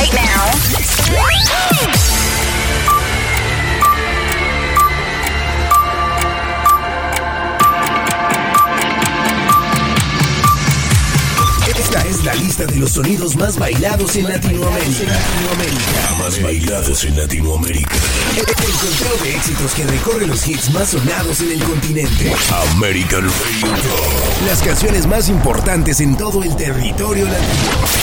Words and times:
right 0.00 0.14
now. 0.14 1.79
Lista 12.60 12.66
de 12.66 12.78
los 12.78 12.92
sonidos 12.92 13.36
más 13.36 13.58
bailados 13.58 14.16
en 14.16 14.28
Latinoamérica. 14.28 15.12
Más 16.18 16.42
bailados 16.42 17.04
en 17.04 17.16
Latinoamérica. 17.16 17.94
El 18.36 18.44
conteo 18.44 19.24
de 19.24 19.36
éxitos 19.36 19.72
que 19.72 19.84
recorre 19.84 20.26
los 20.26 20.46
hits 20.46 20.70
más 20.70 20.90
sonados 20.90 21.40
en 21.40 21.52
el 21.52 21.62
continente. 21.62 22.32
American 22.76 23.22
Radio 23.22 23.74
Top. 23.82 24.46
Las 24.46 24.62
canciones 24.62 25.06
más 25.06 25.28
importantes 25.28 26.00
en 26.00 26.16
todo 26.16 26.42
el 26.42 26.54
territorio 26.56 27.24
latino. 27.26 28.00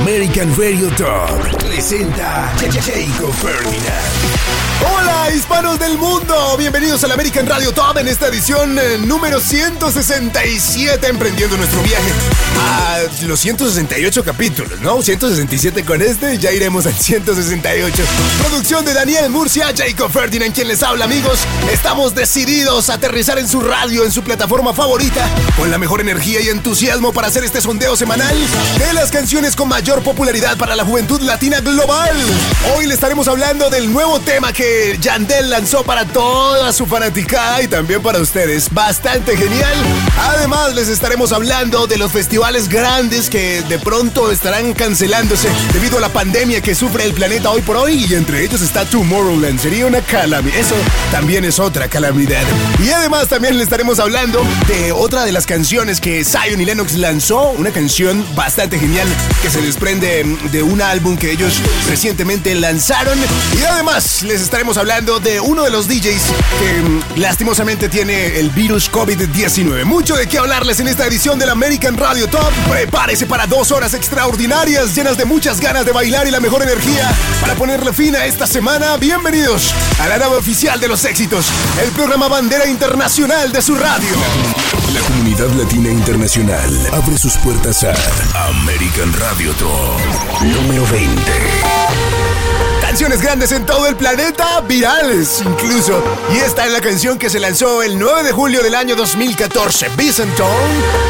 American 0.00 0.56
Radio 0.56 0.88
Top 0.96 1.58
presenta 1.58 2.52
Jacob 2.58 3.32
Ferdinand. 3.32 4.44
Hola 4.92 5.30
hispanos 5.34 5.78
del 5.78 5.96
mundo, 5.98 6.56
bienvenidos 6.58 7.04
al 7.04 7.12
American 7.12 7.46
Radio 7.46 7.72
Top 7.72 7.96
en 7.98 8.08
esta 8.08 8.28
edición 8.28 8.78
eh, 8.78 8.98
número 8.98 9.40
167 9.40 11.06
emprendiendo 11.06 11.56
nuestro 11.56 11.80
viaje 11.82 12.12
a 12.64 12.98
los 13.26 13.40
168 13.40 14.24
capítulos, 14.24 14.80
¿no? 14.80 15.02
167 15.02 15.84
con 15.84 16.00
este, 16.00 16.38
ya 16.38 16.50
iremos 16.50 16.86
al 16.86 16.94
168. 16.94 18.02
Producción 18.38 18.84
de 18.84 18.94
Daniel 18.94 19.28
Murcia, 19.30 19.66
Jacob 19.76 20.10
Ferdinand 20.10 20.54
quien 20.54 20.68
les 20.68 20.82
habla 20.82 21.04
amigos. 21.04 21.40
Estamos 21.70 22.14
decididos 22.14 22.88
a 22.88 22.94
aterrizar 22.94 23.38
en 23.38 23.48
su 23.48 23.60
radio, 23.60 24.04
en 24.04 24.12
su 24.12 24.22
plataforma 24.22 24.72
favorita, 24.72 25.28
con 25.56 25.70
la 25.70 25.78
mejor 25.78 26.00
energía 26.00 26.40
y 26.40 26.48
entusiasmo 26.48 27.12
para 27.12 27.28
hacer 27.28 27.44
este 27.44 27.60
sondeo 27.60 27.96
semanal 27.96 28.36
de 28.78 28.92
las 28.94 29.10
canciones 29.10 29.56
con 29.56 29.68
mayor 29.68 30.02
popularidad 30.02 30.56
para 30.56 30.74
la 30.74 30.84
juventud 30.84 31.20
latina 31.20 31.60
global. 31.60 32.16
Hoy 32.74 32.86
le 32.86 32.94
estaremos 32.94 33.28
hablando 33.28 33.68
del 33.70 33.92
nuevo 33.92 34.20
tema 34.20 34.52
que 34.52 34.96
Yandel 35.00 35.50
lanzó 35.50 35.84
para 35.84 36.06
toda 36.06 36.72
su 36.72 36.86
fanaticada 36.86 37.62
y 37.62 37.68
también 37.68 38.02
para 38.02 38.20
ustedes. 38.20 38.72
Bastante 38.72 39.36
genial. 39.36 39.74
Además, 40.18 40.74
les 40.74 40.88
estaremos 40.88 41.32
hablando 41.32 41.86
de 41.86 41.98
los 41.98 42.12
festivales 42.12 42.53
grandes 42.54 43.30
que 43.30 43.62
de 43.62 43.80
pronto 43.80 44.30
estarán 44.30 44.74
cancelándose 44.74 45.48
debido 45.72 45.98
a 45.98 46.00
la 46.00 46.10
pandemia 46.10 46.60
que 46.60 46.76
sufre 46.76 47.04
el 47.04 47.12
planeta 47.12 47.50
hoy 47.50 47.62
por 47.62 47.76
hoy 47.76 48.06
y 48.08 48.14
entre 48.14 48.44
ellos 48.44 48.62
está 48.62 48.84
Tomorrowland. 48.84 49.60
Sería 49.60 49.86
una 49.86 50.00
calamidad. 50.02 50.56
Eso 50.56 50.76
también 51.10 51.44
es 51.44 51.58
otra 51.58 51.88
calamidad. 51.88 52.44
Y 52.84 52.90
además 52.90 53.26
también 53.26 53.58
le 53.58 53.64
estaremos 53.64 53.98
hablando 53.98 54.40
de 54.68 54.92
otra 54.92 55.24
de 55.24 55.32
las 55.32 55.46
canciones 55.46 56.00
que 56.00 56.24
Zion 56.24 56.60
y 56.60 56.64
Lennox 56.64 56.94
lanzó, 56.94 57.50
una 57.50 57.72
canción 57.72 58.24
bastante 58.36 58.78
genial 58.78 59.08
que 59.42 59.50
se 59.50 59.60
desprende 59.60 60.24
de 60.52 60.62
un 60.62 60.80
álbum 60.80 61.16
que 61.16 61.32
ellos 61.32 61.54
recientemente 61.88 62.54
lanzaron. 62.54 63.18
Y 63.58 63.64
además 63.64 64.22
les 64.22 64.40
estaremos 64.40 64.76
hablando 64.76 65.18
de 65.18 65.40
uno 65.40 65.64
de 65.64 65.70
los 65.70 65.88
DJs 65.88 66.22
que 66.60 66.82
mm, 66.82 67.20
lastimosamente 67.20 67.88
tiene 67.88 68.38
el 68.38 68.50
virus 68.50 68.90
COVID-19. 68.92 69.84
Mucho 69.84 70.14
de 70.14 70.28
qué 70.28 70.38
hablarles 70.38 70.78
en 70.78 70.86
esta 70.86 71.04
edición 71.06 71.38
del 71.40 71.50
American 71.50 71.96
Radio 71.96 72.28
Prepárese 72.68 73.26
para 73.26 73.46
dos 73.46 73.70
horas 73.70 73.94
extraordinarias 73.94 74.94
llenas 74.94 75.16
de 75.16 75.24
muchas 75.24 75.60
ganas 75.60 75.84
de 75.86 75.92
bailar 75.92 76.26
y 76.26 76.30
la 76.30 76.40
mejor 76.40 76.62
energía 76.62 77.12
para 77.40 77.54
ponerle 77.54 77.92
fin 77.92 78.16
a 78.16 78.26
esta 78.26 78.46
semana. 78.46 78.96
Bienvenidos 78.96 79.72
a 80.00 80.08
la 80.08 80.18
nave 80.18 80.36
oficial 80.36 80.80
de 80.80 80.88
los 80.88 81.04
éxitos, 81.04 81.46
el 81.82 81.90
programa 81.92 82.28
bandera 82.28 82.66
internacional 82.66 83.52
de 83.52 83.62
su 83.62 83.76
radio. 83.76 84.16
La 84.92 85.00
comunidad 85.00 85.48
latina 85.50 85.90
internacional 85.90 86.88
abre 86.92 87.16
sus 87.18 87.36
puertas 87.36 87.84
a 87.84 87.94
American 88.48 89.12
Radio 89.12 89.52
Top. 89.52 90.00
Número 90.42 90.84
20. 90.90 91.22
Canciones 92.94 93.22
grandes 93.22 93.50
en 93.50 93.66
todo 93.66 93.88
el 93.88 93.96
planeta, 93.96 94.60
virales 94.60 95.42
incluso. 95.44 96.00
Y 96.32 96.36
esta 96.36 96.64
es 96.64 96.70
la 96.70 96.80
canción 96.80 97.18
que 97.18 97.28
se 97.28 97.40
lanzó 97.40 97.82
el 97.82 97.98
9 97.98 98.22
de 98.22 98.30
julio 98.30 98.62
del 98.62 98.76
año 98.76 98.94
2014, 98.94 99.88
Bicenton, 99.96 100.46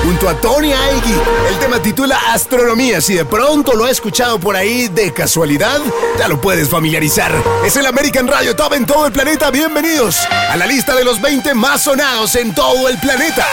junto 0.02 0.26
a 0.30 0.40
Tony 0.40 0.72
Aigui. 0.72 1.12
El 1.46 1.58
tema 1.58 1.82
titula 1.82 2.18
Astronomía. 2.32 3.02
Si 3.02 3.12
de 3.12 3.26
pronto 3.26 3.74
lo 3.74 3.84
ha 3.84 3.90
escuchado 3.90 4.40
por 4.40 4.56
ahí 4.56 4.88
de 4.88 5.12
casualidad, 5.12 5.78
ya 6.18 6.26
lo 6.26 6.40
puedes 6.40 6.70
familiarizar. 6.70 7.30
Es 7.66 7.76
el 7.76 7.84
American 7.84 8.28
Radio 8.28 8.56
Top 8.56 8.72
en 8.72 8.86
todo 8.86 9.04
el 9.04 9.12
planeta. 9.12 9.50
Bienvenidos 9.50 10.16
a 10.48 10.56
la 10.56 10.66
lista 10.66 10.96
de 10.96 11.04
los 11.04 11.20
20 11.20 11.52
más 11.52 11.82
sonados 11.82 12.34
en 12.36 12.54
todo 12.54 12.88
el 12.88 12.96
planeta. 12.96 13.46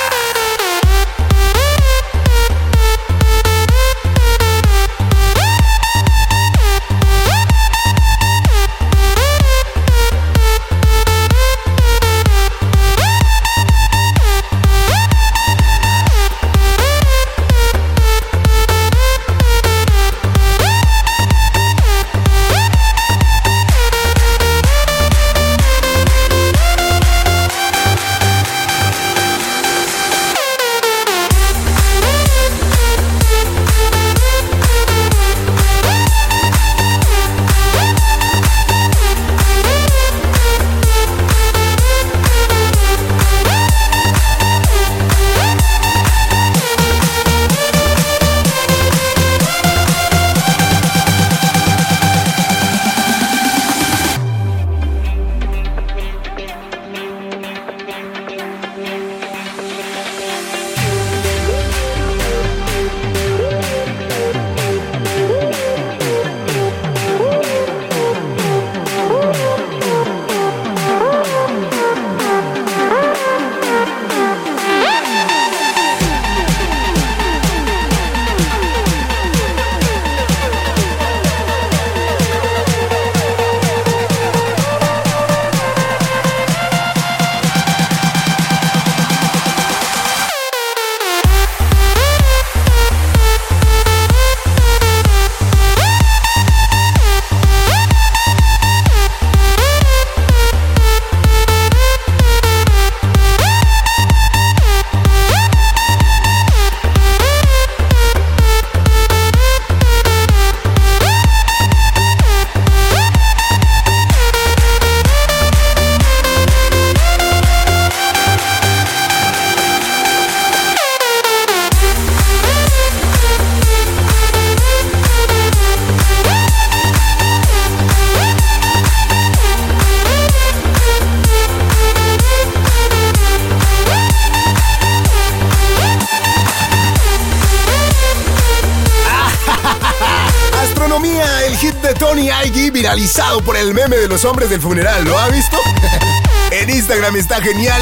Los 144.12 144.26
hombres 144.26 144.50
del 144.50 144.60
funeral, 144.60 145.06
¿lo 145.06 145.18
ha 145.18 145.30
visto? 145.30 145.58
En 146.52 146.70
Instagram 146.70 147.16
está 147.16 147.42
genial 147.42 147.82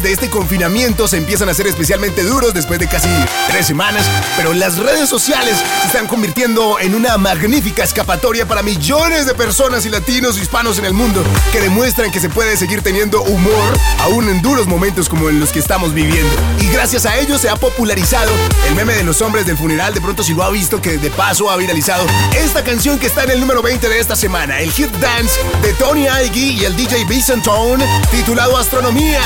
de 0.00 0.12
este 0.12 0.30
confinamiento 0.30 1.06
se 1.06 1.18
empiezan 1.18 1.50
a 1.50 1.54
ser 1.54 1.66
especialmente 1.66 2.22
duros 2.22 2.54
después 2.54 2.80
de 2.80 2.88
casi 2.88 3.08
tres 3.48 3.66
semanas, 3.66 4.06
pero 4.38 4.54
las 4.54 4.78
redes 4.78 5.06
sociales 5.10 5.58
se 5.80 5.86
están 5.88 6.06
convirtiendo 6.06 6.78
en 6.80 6.94
una 6.94 7.18
magnífica 7.18 7.84
escapatoria 7.84 8.46
para 8.46 8.62
millones 8.62 9.26
de 9.26 9.34
personas 9.34 9.84
y 9.84 9.90
latinos 9.90 10.38
y 10.38 10.40
hispanos 10.40 10.78
en 10.78 10.86
el 10.86 10.94
mundo 10.94 11.22
que 11.50 11.60
demuestran 11.60 12.10
que 12.10 12.20
se 12.20 12.30
puede 12.30 12.56
seguir 12.56 12.80
teniendo 12.80 13.20
humor 13.22 13.78
aún 13.98 14.30
en 14.30 14.40
duros 14.40 14.66
momentos 14.66 15.10
como 15.10 15.28
en 15.28 15.38
los 15.40 15.50
que 15.50 15.58
estamos 15.58 15.92
viviendo. 15.92 16.32
Y 16.60 16.68
gracias 16.68 17.04
a 17.04 17.18
ello 17.18 17.36
se 17.36 17.50
ha 17.50 17.56
popularizado 17.56 18.32
el 18.68 18.74
meme 18.74 18.94
de 18.94 19.04
los 19.04 19.20
hombres 19.20 19.44
del 19.44 19.58
funeral. 19.58 19.92
De 19.92 20.00
pronto 20.00 20.22
si 20.22 20.32
lo 20.32 20.42
ha 20.42 20.50
visto 20.50 20.80
que 20.80 20.96
de 20.96 21.10
paso 21.10 21.50
ha 21.50 21.56
viralizado 21.56 22.06
esta 22.34 22.64
canción 22.64 22.98
que 22.98 23.08
está 23.08 23.24
en 23.24 23.32
el 23.32 23.40
número 23.40 23.60
20 23.60 23.88
de 23.90 23.98
esta 23.98 24.16
semana, 24.16 24.60
el 24.60 24.72
hit 24.72 24.90
dance 24.92 25.38
de 25.60 25.74
Tony 25.74 26.06
Aigui 26.06 26.60
y 26.60 26.64
el 26.64 26.76
DJ 26.76 27.04
Vincent 27.04 27.44
Tone, 27.44 27.84
titulado 28.10 28.56
Astronomía, 28.56 29.20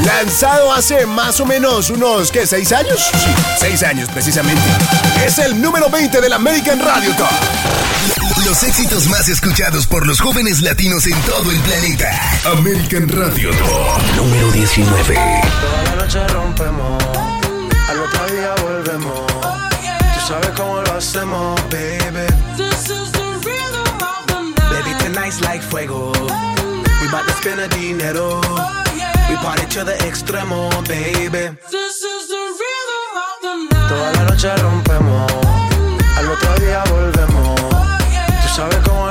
lanzado 0.00 0.72
hace 0.72 1.06
más 1.06 1.40
o 1.40 1.46
menos 1.46 1.90
unos, 1.90 2.30
¿qué? 2.30 2.46
¿Seis 2.46 2.72
años? 2.72 3.10
Sí, 3.12 3.30
seis 3.58 3.82
años 3.82 4.08
precisamente. 4.10 4.62
Es 5.24 5.38
el 5.38 5.60
número 5.60 5.88
20 5.90 6.20
del 6.20 6.32
American 6.32 6.80
Radio 6.80 7.14
Top. 7.16 7.28
Los 8.44 8.62
éxitos 8.64 9.06
más 9.08 9.28
escuchados 9.28 9.86
por 9.86 10.06
los 10.06 10.20
jóvenes 10.20 10.60
latinos 10.62 11.06
en 11.06 11.20
todo 11.22 11.50
el 11.50 11.58
planeta. 11.60 12.10
American 12.58 13.08
Radio 13.08 13.50
Top. 13.50 14.16
Número 14.16 14.50
19. 14.50 15.14
Toda 15.14 15.82
la 15.84 15.94
noche 16.02 16.28
rompemos, 16.28 17.02
al 17.88 18.00
otro 18.00 18.26
día 18.34 18.54
volvemos. 18.62 19.26
Tú 19.26 20.26
sabes 20.26 20.50
cómo 20.56 20.82
lo 20.82 20.92
hacemos, 20.94 21.60
baby. 21.70 22.26
This 22.56 22.90
is 22.90 23.12
the 23.12 23.22
rhythm 23.44 24.02
of 24.02 24.26
the 24.26 24.42
night. 24.42 24.84
Baby, 24.84 24.94
tonight's 25.04 25.40
like 25.42 25.62
fuego. 25.62 26.12
We 27.00 27.08
bout 27.10 27.26
to 27.26 27.32
spend 27.34 27.60
a 27.60 27.68
dinero. 27.68 28.40
We 29.32 29.38
party 29.38 29.66
to 29.66 29.82
the 29.82 29.92
extremo, 30.08 30.68
baby. 30.86 31.56
This 31.70 32.02
is 32.02 32.28
the 32.28 32.42
rhythm 32.60 33.06
of 33.24 33.36
the 33.40 33.54
night. 33.72 33.88
Toda 33.88 34.12
la 34.12 34.22
noche 34.28 34.54
rompemos, 34.56 35.32
al 36.18 36.28
otro 36.28 36.54
día 36.60 36.84
volvemos. 36.90 37.58
Tú 38.42 38.48
sabes 38.54 38.76
cómo 38.84 39.10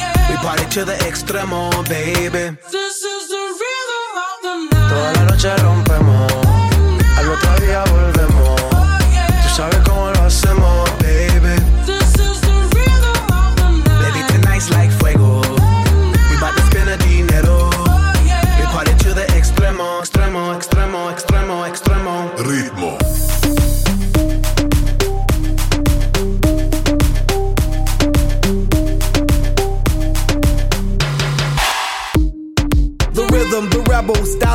Party 0.41 0.65
to 0.71 0.85
the 0.85 0.93
extremo, 1.09 1.69
baby. 1.87 2.57
This 2.71 3.03
is 3.03 3.27
the 3.29 3.43
rhythm 3.61 4.05
of 4.25 4.37
the 4.41 4.53
night. 4.71 4.89
Toda 4.89 5.13
la 5.13 5.23
noche 5.29 5.55
rompemos, 5.57 6.31
al 7.17 7.29
otro 7.29 7.55
día 7.65 7.83
volvemos. 7.91 8.61
Tú 9.43 9.49
sabes 9.55 9.77
cómo 9.85 10.09
lo 10.11 10.20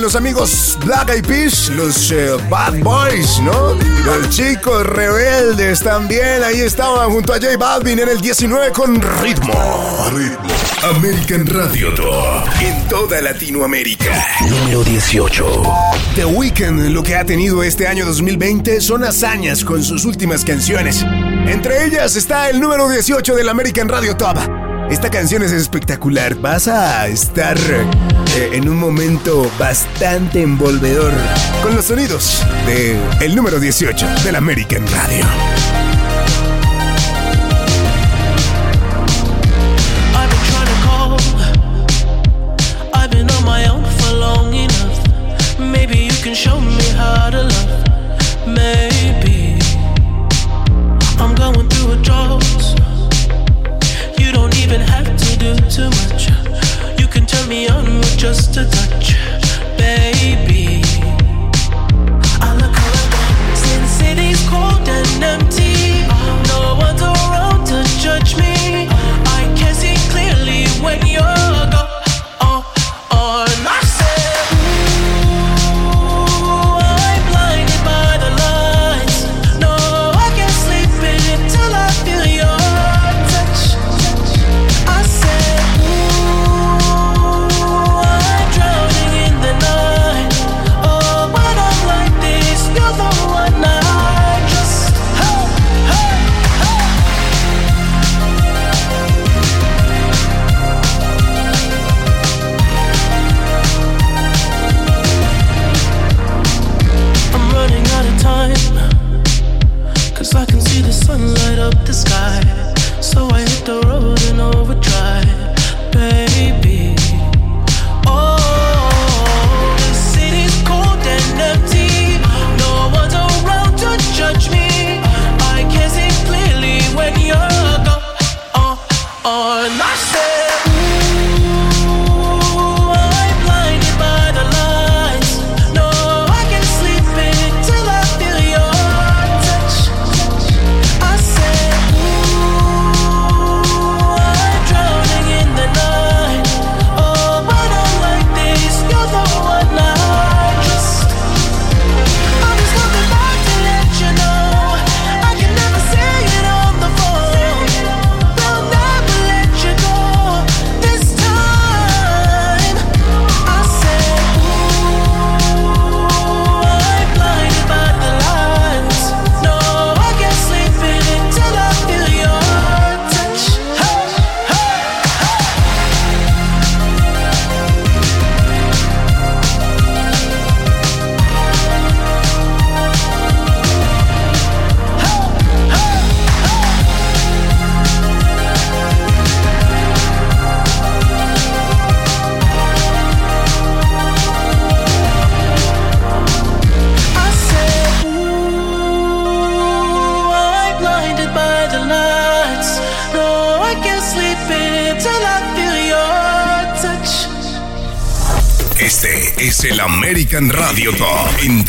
Los 0.00 0.16
amigos 0.16 0.78
Black 0.86 1.10
Eyed 1.10 1.26
Peas, 1.26 1.68
los 1.76 2.10
eh, 2.10 2.30
Bad 2.48 2.78
Boys, 2.78 3.38
¿no? 3.40 3.74
Los 4.02 4.30
chicos 4.30 4.86
rebeldes 4.86 5.80
también. 5.80 6.42
Ahí 6.42 6.60
estaban 6.60 7.10
junto 7.10 7.34
a 7.34 7.36
J 7.36 7.58
Balvin 7.58 7.98
en 7.98 8.08
el 8.08 8.20
19 8.20 8.72
con 8.72 8.98
ritmo. 9.20 9.52
Ritmo. 10.10 10.54
American 10.82 11.46
Radio 11.46 11.92
Top. 11.92 12.48
En 12.62 12.88
toda 12.88 13.20
Latinoamérica. 13.20 14.26
Número 14.48 14.82
18. 14.84 15.62
The 16.14 16.24
Weeknd 16.24 16.88
lo 16.88 17.02
que 17.02 17.16
ha 17.16 17.26
tenido 17.26 17.62
este 17.62 17.86
año 17.86 18.06
2020 18.06 18.80
son 18.80 19.04
hazañas 19.04 19.64
con 19.66 19.84
sus 19.84 20.06
últimas 20.06 20.46
canciones. 20.46 21.04
Entre 21.46 21.84
ellas 21.84 22.16
está 22.16 22.48
el 22.48 22.58
número 22.58 22.88
18 22.88 23.34
del 23.34 23.50
American 23.50 23.88
Radio 23.90 24.16
Top. 24.16 24.61
Esta 24.92 25.08
canción 25.08 25.42
es 25.42 25.52
espectacular. 25.52 26.34
Vas 26.34 26.68
a 26.68 27.08
estar 27.08 27.56
eh, 27.56 28.50
en 28.52 28.68
un 28.68 28.76
momento 28.78 29.50
bastante 29.58 30.42
envolvedor 30.42 31.14
con 31.62 31.74
los 31.74 31.86
sonidos 31.86 32.42
de 32.66 33.00
el 33.22 33.34
número 33.34 33.58
18 33.58 34.06
del 34.22 34.36
American 34.36 34.86
Radio. 34.88 35.24
just 58.22 58.56
a 58.56 58.64
touch, 58.70 59.16
baby. 59.76 60.80
I'm 62.40 62.60
cold 64.48 64.88
and 64.88 65.24
empty. 65.24 65.51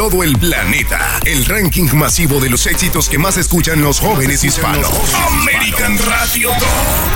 Todo 0.10 0.22
el 0.22 0.38
planeta, 0.38 1.18
el 1.24 1.46
ranking 1.46 1.88
masivo 1.94 2.42
de 2.42 2.50
los 2.50 2.68
éxitos 2.68 3.08
que 3.08 3.18
más 3.18 3.38
escuchan 3.38 3.82
los 3.82 4.02
jóvenes 4.02 4.44
hispanos. 4.44 4.92
American 5.16 5.98
Radio 5.98 6.50
Top. 6.50 7.13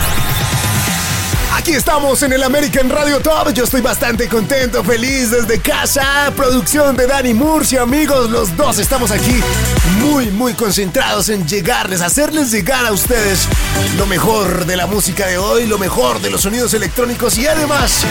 Aquí 1.67 1.75
estamos 1.75 2.23
en 2.23 2.31
el 2.31 2.43
American 2.43 2.89
Radio 2.89 3.19
Top. 3.19 3.51
Yo 3.51 3.65
estoy 3.65 3.81
bastante 3.81 4.29
contento, 4.29 4.85
feliz 4.85 5.31
desde 5.31 5.59
casa. 5.59 6.31
Producción 6.33 6.95
de 6.95 7.07
Danny 7.07 7.33
Murcia, 7.33 7.81
amigos, 7.81 8.29
los 8.29 8.55
dos 8.55 8.79
estamos 8.79 9.11
aquí 9.11 9.41
muy, 9.99 10.31
muy 10.31 10.53
concentrados 10.53 11.27
en 11.27 11.45
llegarles, 11.45 11.99
hacerles 11.99 12.51
llegar 12.51 12.85
a 12.85 12.93
ustedes 12.93 13.49
lo 13.97 14.05
mejor 14.05 14.65
de 14.65 14.77
la 14.77 14.87
música 14.87 15.27
de 15.27 15.37
hoy, 15.37 15.67
lo 15.67 15.77
mejor 15.77 16.21
de 16.21 16.29
los 16.29 16.39
sonidos 16.39 16.73
electrónicos 16.73 17.37
y 17.37 17.47
además 17.47 18.05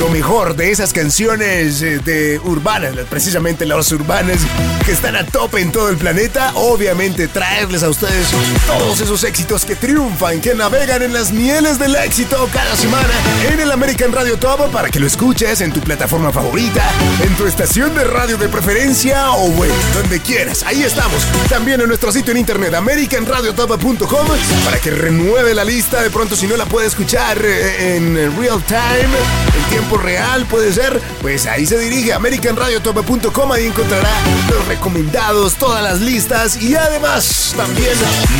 lo 0.00 0.08
mejor 0.08 0.56
de 0.56 0.72
esas 0.72 0.92
canciones 0.92 1.82
eh, 1.82 2.00
de 2.00 2.40
urbanas, 2.40 2.96
precisamente 3.08 3.66
las 3.66 3.92
urbanas 3.92 4.38
que 4.84 4.90
están 4.90 5.14
a 5.14 5.24
tope 5.24 5.60
en 5.60 5.70
todo 5.70 5.90
el 5.90 5.96
planeta. 5.96 6.50
Obviamente 6.56 7.28
traerles 7.28 7.84
a 7.84 7.88
ustedes 7.88 8.26
todos 8.66 9.00
esos 9.00 9.22
éxitos 9.22 9.64
que 9.64 9.76
triunfan, 9.76 10.40
que 10.40 10.56
navegan 10.56 11.02
en 11.02 11.12
las 11.12 11.30
mieles 11.30 11.78
del 11.78 11.94
éxito 11.94 12.48
cada 12.52 12.74
semana 12.74 12.95
en 13.52 13.60
el 13.60 13.70
American 13.70 14.12
Radio 14.12 14.38
Top 14.38 14.70
para 14.70 14.88
que 14.88 14.98
lo 14.98 15.06
escuches 15.06 15.60
en 15.60 15.72
tu 15.72 15.80
plataforma 15.80 16.32
favorita, 16.32 16.90
en 17.22 17.34
tu 17.36 17.46
estación 17.46 17.94
de 17.94 18.04
radio 18.04 18.36
de 18.36 18.48
preferencia 18.48 19.30
o 19.32 19.50
bueno, 19.50 19.74
donde 19.94 20.20
quieras. 20.20 20.62
Ahí 20.64 20.82
estamos. 20.82 21.22
También 21.48 21.80
en 21.80 21.88
nuestro 21.88 22.12
sitio 22.12 22.32
en 22.32 22.38
internet 22.38 22.74
americanradiotop.com 22.74 24.26
para 24.64 24.78
que 24.78 24.90
renueve 24.90 25.54
la 25.54 25.64
lista. 25.64 26.02
De 26.02 26.10
pronto 26.10 26.36
si 26.36 26.46
no 26.46 26.56
la 26.56 26.66
puede 26.66 26.86
escuchar 26.86 27.38
eh, 27.44 27.96
en 27.96 28.36
real 28.38 28.62
time, 28.64 29.16
tiempo 29.76 29.98
real 29.98 30.46
puede 30.46 30.72
ser, 30.72 31.02
pues 31.20 31.44
ahí 31.44 31.66
se 31.66 31.78
dirige 31.78 32.14
a 32.14 32.16
americanradiotop.com. 32.16 33.52
Ahí 33.52 33.66
encontrará 33.66 34.08
los 34.48 34.66
recomendados, 34.68 35.56
todas 35.56 35.82
las 35.82 36.00
listas 36.00 36.62
y 36.62 36.74
además 36.74 37.52
también 37.54 37.92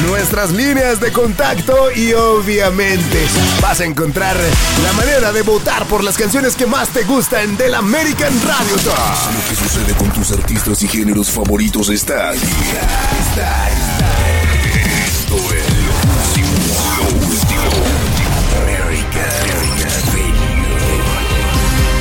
nuestras 0.06 0.52
líneas 0.52 0.98
de 0.98 1.12
contacto 1.12 1.92
y 1.94 2.14
obviamente 2.14 3.26
vas 3.60 3.80
a 3.80 3.84
encontrar 3.84 4.34
la 4.82 4.92
manera 4.94 5.30
de 5.30 5.42
votar 5.42 5.84
por 5.84 6.02
las 6.02 6.16
canciones 6.16 6.56
que 6.56 6.64
más 6.64 6.88
te 6.88 7.04
gustan 7.04 7.58
del 7.58 7.74
American 7.74 8.32
Radio 8.40 8.76
Top. 8.76 8.94
Lo 9.34 9.48
que 9.50 9.56
sucede 9.56 9.92
con 9.98 10.10
tus 10.12 10.32
artistas 10.32 10.82
y 10.84 10.88
géneros 10.88 11.30
favoritos 11.30 11.90
está. 11.90 12.32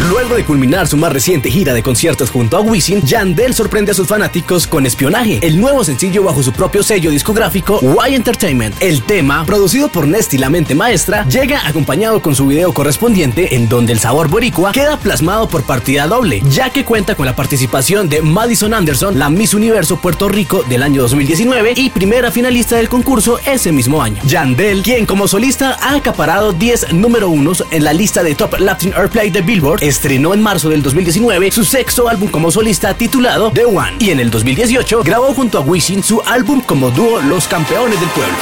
Luego 0.09 0.35
de 0.35 0.45
culminar 0.45 0.87
su 0.87 0.97
más 0.97 1.11
reciente 1.11 1.49
gira 1.49 1.73
de 1.73 1.81
conciertos 1.81 2.29
junto 2.29 2.57
a 2.57 2.61
Wisin, 2.61 3.01
Yandel 3.01 3.55
sorprende 3.55 3.91
a 3.91 3.95
sus 3.95 4.07
fanáticos 4.07 4.67
con 4.67 4.85
Espionaje, 4.85 5.39
el 5.41 5.59
nuevo 5.59 5.83
sencillo 5.83 6.23
bajo 6.23 6.43
su 6.43 6.53
propio 6.53 6.83
sello 6.83 7.09
discográfico 7.09 7.79
Y 8.07 8.13
Entertainment. 8.13 8.75
El 8.81 9.01
tema, 9.01 9.43
producido 9.45 9.89
por 9.89 10.07
Nesty 10.07 10.37
La 10.37 10.51
Mente 10.51 10.75
Maestra, 10.75 11.25
llega 11.27 11.67
acompañado 11.67 12.21
con 12.21 12.35
su 12.35 12.45
video 12.45 12.71
correspondiente 12.71 13.55
en 13.55 13.67
donde 13.67 13.93
el 13.93 13.99
sabor 13.99 14.29
boricua 14.29 14.73
queda 14.73 14.97
plasmado 14.97 15.47
por 15.47 15.63
partida 15.63 16.07
doble, 16.07 16.43
ya 16.49 16.69
que 16.69 16.85
cuenta 16.85 17.15
con 17.15 17.25
la 17.25 17.35
participación 17.35 18.07
de 18.07 18.21
Madison 18.21 18.75
Anderson, 18.75 19.17
la 19.17 19.31
Miss 19.31 19.55
Universo 19.55 19.97
Puerto 19.99 20.29
Rico 20.29 20.63
del 20.69 20.83
año 20.83 21.01
2019 21.01 21.73
y 21.77 21.89
primera 21.89 22.29
finalista 22.29 22.75
del 22.75 22.89
concurso 22.89 23.39
ese 23.45 23.71
mismo 23.71 24.03
año. 24.03 24.21
Yandel, 24.25 24.83
quien 24.83 25.07
como 25.07 25.27
solista 25.27 25.77
ha 25.81 25.95
acaparado 25.95 26.53
10 26.53 26.93
número 26.93 27.29
unos 27.29 27.63
en 27.71 27.83
la 27.83 27.93
lista 27.93 28.21
de 28.21 28.35
Top 28.35 28.59
Latin 28.59 28.93
Airplay 28.95 29.31
de 29.31 29.41
Billboard, 29.41 29.81
estrenó 29.95 30.33
en 30.33 30.41
marzo 30.41 30.67
del 30.67 30.83
2019 30.83 31.51
su 31.51 31.63
sexto 31.63 32.09
álbum 32.09 32.29
como 32.29 32.51
solista 32.51 32.93
titulado 32.93 33.51
The 33.51 33.63
One 33.63 33.95
y 33.99 34.09
en 34.09 34.19
el 34.19 34.29
2018 34.29 35.03
grabó 35.03 35.33
junto 35.33 35.57
a 35.57 35.61
Wisin 35.61 36.03
su 36.03 36.21
álbum 36.25 36.59
como 36.59 36.91
dúo 36.91 37.21
Los 37.21 37.47
Campeones 37.47 37.97
del 37.97 38.09
Pueblo. 38.09 38.35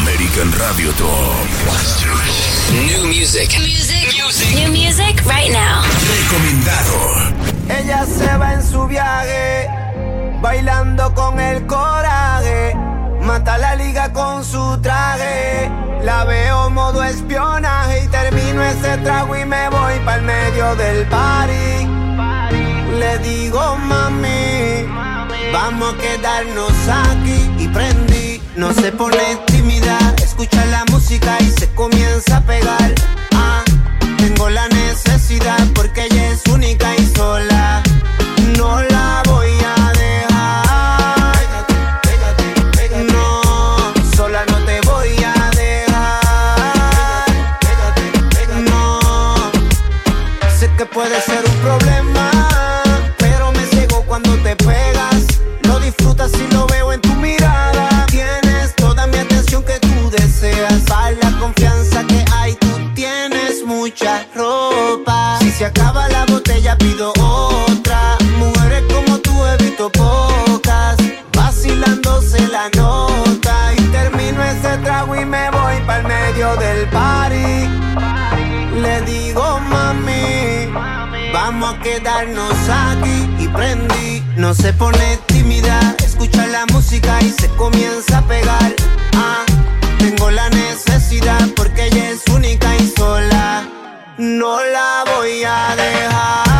American 0.00 0.50
Radio 0.58 0.90
Top. 0.92 1.10
New 2.86 3.04
music. 3.06 3.50
Music. 3.60 4.54
New 4.54 4.72
music 4.72 5.22
right 5.26 5.52
now. 5.52 5.82
Recomendado. 6.08 7.44
Ella 7.68 8.06
se 8.06 8.38
va 8.38 8.54
en 8.54 8.62
su 8.62 8.86
viaje, 8.86 9.68
bailando 10.40 11.12
con 11.14 11.38
el 11.38 11.66
coraje. 11.66 12.93
Mata 13.24 13.56
la 13.56 13.74
liga 13.74 14.12
con 14.12 14.44
su 14.44 14.78
traje. 14.82 15.70
La 16.02 16.24
veo 16.24 16.68
modo 16.68 17.02
espionaje 17.02 18.04
y 18.04 18.08
termino 18.08 18.62
ese 18.62 18.98
trago 18.98 19.34
y 19.34 19.46
me 19.46 19.70
voy 19.70 19.98
para 20.04 20.18
el 20.18 20.22
medio 20.22 20.76
del 20.76 21.06
party. 21.06 21.88
Le 22.98 23.18
digo 23.18 23.76
mami, 23.76 24.86
vamos 25.52 25.94
a 25.94 25.96
quedarnos 25.96 26.72
aquí 27.08 27.50
y 27.58 27.68
prendí. 27.68 28.42
No 28.56 28.74
se 28.74 28.92
pone 28.92 29.36
tímida, 29.46 29.98
escucha 30.22 30.62
la 30.66 30.84
música 30.90 31.38
y 31.40 31.50
se 31.50 31.68
comienza 31.74 32.36
a 32.36 32.40
pegar. 32.42 32.92
Ah, 33.34 33.64
tengo 34.18 34.50
la 34.50 34.68
necesidad 34.68 35.66
porque 35.74 36.04
ella 36.04 36.28
es 36.28 36.44
única 36.46 36.94
y 36.94 37.06
sola. 37.16 37.82
No 38.58 38.82
la 38.82 39.22
puede 50.94 51.20
ser 51.22 51.44
un 51.44 51.56
problema, 51.56 52.30
pero 53.18 53.50
me 53.50 53.66
ciego 53.66 54.02
cuando 54.06 54.30
te 54.44 54.54
pegas. 54.54 55.26
Lo 55.64 55.80
disfrutas 55.80 56.30
si 56.30 56.46
lo 56.54 56.66
veo 56.68 56.92
en 56.92 57.00
tu 57.00 57.12
mirada. 57.16 58.06
Tienes 58.06 58.74
toda 58.76 59.06
mi 59.08 59.18
atención 59.18 59.64
que 59.64 59.80
tú 59.80 60.10
deseas. 60.10 60.82
Para 60.88 61.10
la 61.10 61.36
confianza 61.40 62.04
que 62.06 62.24
hay, 62.32 62.54
tú 62.54 62.68
tienes 62.94 63.64
mucha 63.66 64.24
ropa. 64.36 65.38
Si 65.40 65.50
se 65.50 65.64
acaba 65.66 66.08
la 66.08 66.24
botella, 66.26 66.78
pido 66.78 67.12
otra. 67.18 68.16
Mujeres 68.38 68.84
como 68.92 69.18
tú 69.18 69.32
he 69.46 69.56
visto 69.64 69.90
pocas. 69.90 70.96
Vacilándose 71.36 72.46
la 72.48 72.70
nota. 72.76 73.72
Y 73.76 73.82
termino 73.98 74.44
ese 74.44 74.78
trago 74.78 75.16
y 75.16 75.24
me 75.24 75.50
voy 75.50 75.74
para 75.86 75.98
el 75.98 76.06
medio 76.06 76.56
del 76.56 76.88
party. 76.88 77.23
Vamos 81.64 81.78
a 81.78 81.82
quedarnos 81.82 82.54
aquí 82.68 83.28
y 83.38 83.48
prendí. 83.48 84.22
No 84.36 84.54
se 84.54 84.72
pone 84.72 85.18
tímida, 85.26 85.94
escucha 86.04 86.46
la 86.46 86.66
música 86.66 87.18
y 87.22 87.30
se 87.30 87.48
comienza 87.56 88.18
a 88.18 88.26
pegar. 88.26 88.74
Ah, 89.14 89.44
tengo 89.98 90.30
la 90.30 90.48
necesidad 90.50 91.48
porque 91.56 91.86
ella 91.86 92.10
es 92.10 92.22
única 92.28 92.74
y 92.76 92.92
sola. 92.96 93.68
No 94.18 94.62
la 94.62 95.04
voy 95.16 95.44
a 95.44 95.74
dejar. 95.76 96.53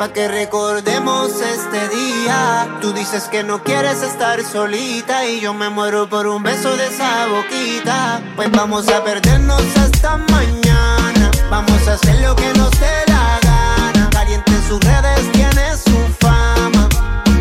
Pa' 0.00 0.14
que 0.14 0.28
recordemos 0.28 1.30
este 1.42 1.88
día. 1.90 2.78
Tú 2.80 2.94
dices 2.94 3.24
que 3.24 3.42
no 3.42 3.62
quieres 3.62 4.00
estar 4.00 4.42
solita 4.42 5.26
y 5.26 5.40
yo 5.40 5.52
me 5.52 5.68
muero 5.68 6.08
por 6.08 6.26
un 6.26 6.42
beso 6.42 6.74
de 6.74 6.86
esa 6.86 7.26
boquita. 7.26 8.22
Pues 8.34 8.50
vamos 8.50 8.88
a 8.88 9.04
perdernos 9.04 9.62
hasta 9.76 10.16
mañana. 10.16 11.30
Vamos 11.50 11.86
a 11.86 11.92
hacer 11.92 12.18
lo 12.22 12.34
que 12.34 12.50
nos 12.54 12.70
dé 12.80 12.96
la 13.08 13.40
gana. 13.42 14.08
Caliente 14.10 14.50
en 14.52 14.68
sus 14.68 14.80
redes 14.80 15.32
tiene 15.32 15.76
su 15.76 15.98
fama. 16.18 16.88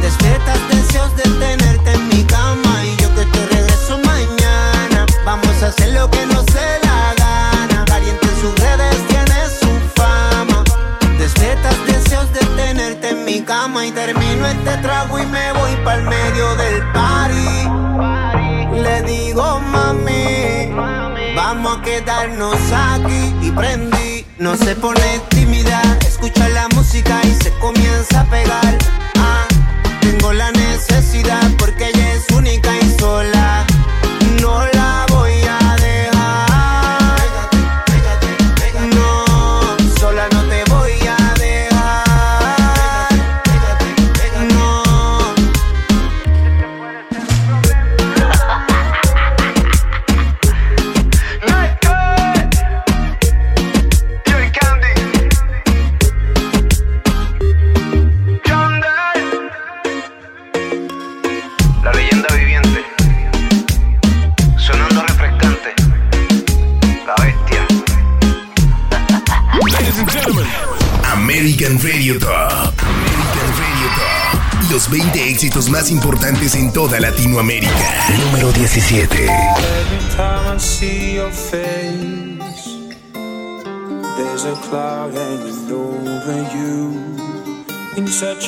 Despiertas 0.01 0.59
deseos 0.69 1.15
de 1.15 1.23
tenerte 1.45 1.93
en 1.93 2.09
mi 2.09 2.25
cama 2.25 2.83
y 2.83 3.01
yo 3.01 3.07
que 3.15 3.23
te 3.23 3.45
regreso 3.55 3.97
mañana. 3.99 5.05
Vamos 5.23 5.63
a 5.63 5.67
hacer 5.67 5.93
lo 5.93 6.11
que 6.11 6.25
nos 6.25 6.45
dé 6.47 6.79
la 6.83 6.88
y 13.51 13.91
termino 13.91 14.45
este 14.45 14.77
trago 14.77 15.17
y 15.17 15.25
me 15.25 15.51
voy 15.53 15.75
para 15.83 15.97
el 15.97 16.07
medio 16.07 16.55
del 16.55 16.83
party. 16.91 18.79
Le 18.79 19.01
digo 19.01 19.59
mami, 19.59 20.71
vamos 21.35 21.79
a 21.79 21.81
quedarnos 21.81 22.55
aquí 22.71 23.33
y 23.41 23.49
prendí. 23.49 24.23
No 24.37 24.55
se 24.55 24.75
pone 24.75 25.19
tímida, 25.29 25.81
escucha 26.07 26.47
la 26.49 26.67
música 26.75 27.21
y 27.23 27.33
se 27.41 27.51
comienza 27.57 28.21
a 28.21 28.25
pegar. 28.25 28.77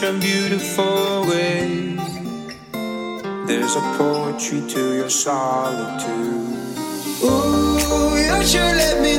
Such 0.02 0.16
a 0.16 0.20
beautiful 0.20 1.28
way. 1.28 1.96
There's 3.46 3.76
a 3.76 3.82
poetry 3.98 4.62
to 4.70 4.96
your 4.96 5.10
solitude. 5.10 6.10
Ooh, 7.24 8.18
you 8.18 8.44
should 8.44 8.76
let 8.82 9.02
me 9.02 9.11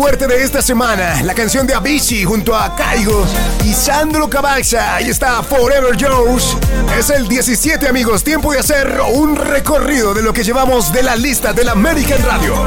fuerte 0.00 0.26
de 0.26 0.42
esta 0.42 0.62
semana. 0.62 1.20
La 1.24 1.34
canción 1.34 1.66
de 1.66 1.74
Avicii 1.74 2.24
junto 2.24 2.56
a 2.56 2.74
Caigo 2.74 3.26
y 3.66 3.74
Sandro 3.74 4.30
Cavazza. 4.30 4.94
Ahí 4.94 5.10
está 5.10 5.42
Forever 5.42 5.94
Jones. 6.00 6.56
Es 6.98 7.10
el 7.10 7.28
17, 7.28 7.86
amigos. 7.86 8.24
Tiempo 8.24 8.50
de 8.50 8.60
hacer 8.60 8.98
un 9.12 9.36
recorrido 9.36 10.14
de 10.14 10.22
lo 10.22 10.32
que 10.32 10.42
llevamos 10.42 10.90
de 10.90 11.02
la 11.02 11.16
lista 11.16 11.52
del 11.52 11.68
American 11.68 12.22
Radio. 12.24 12.64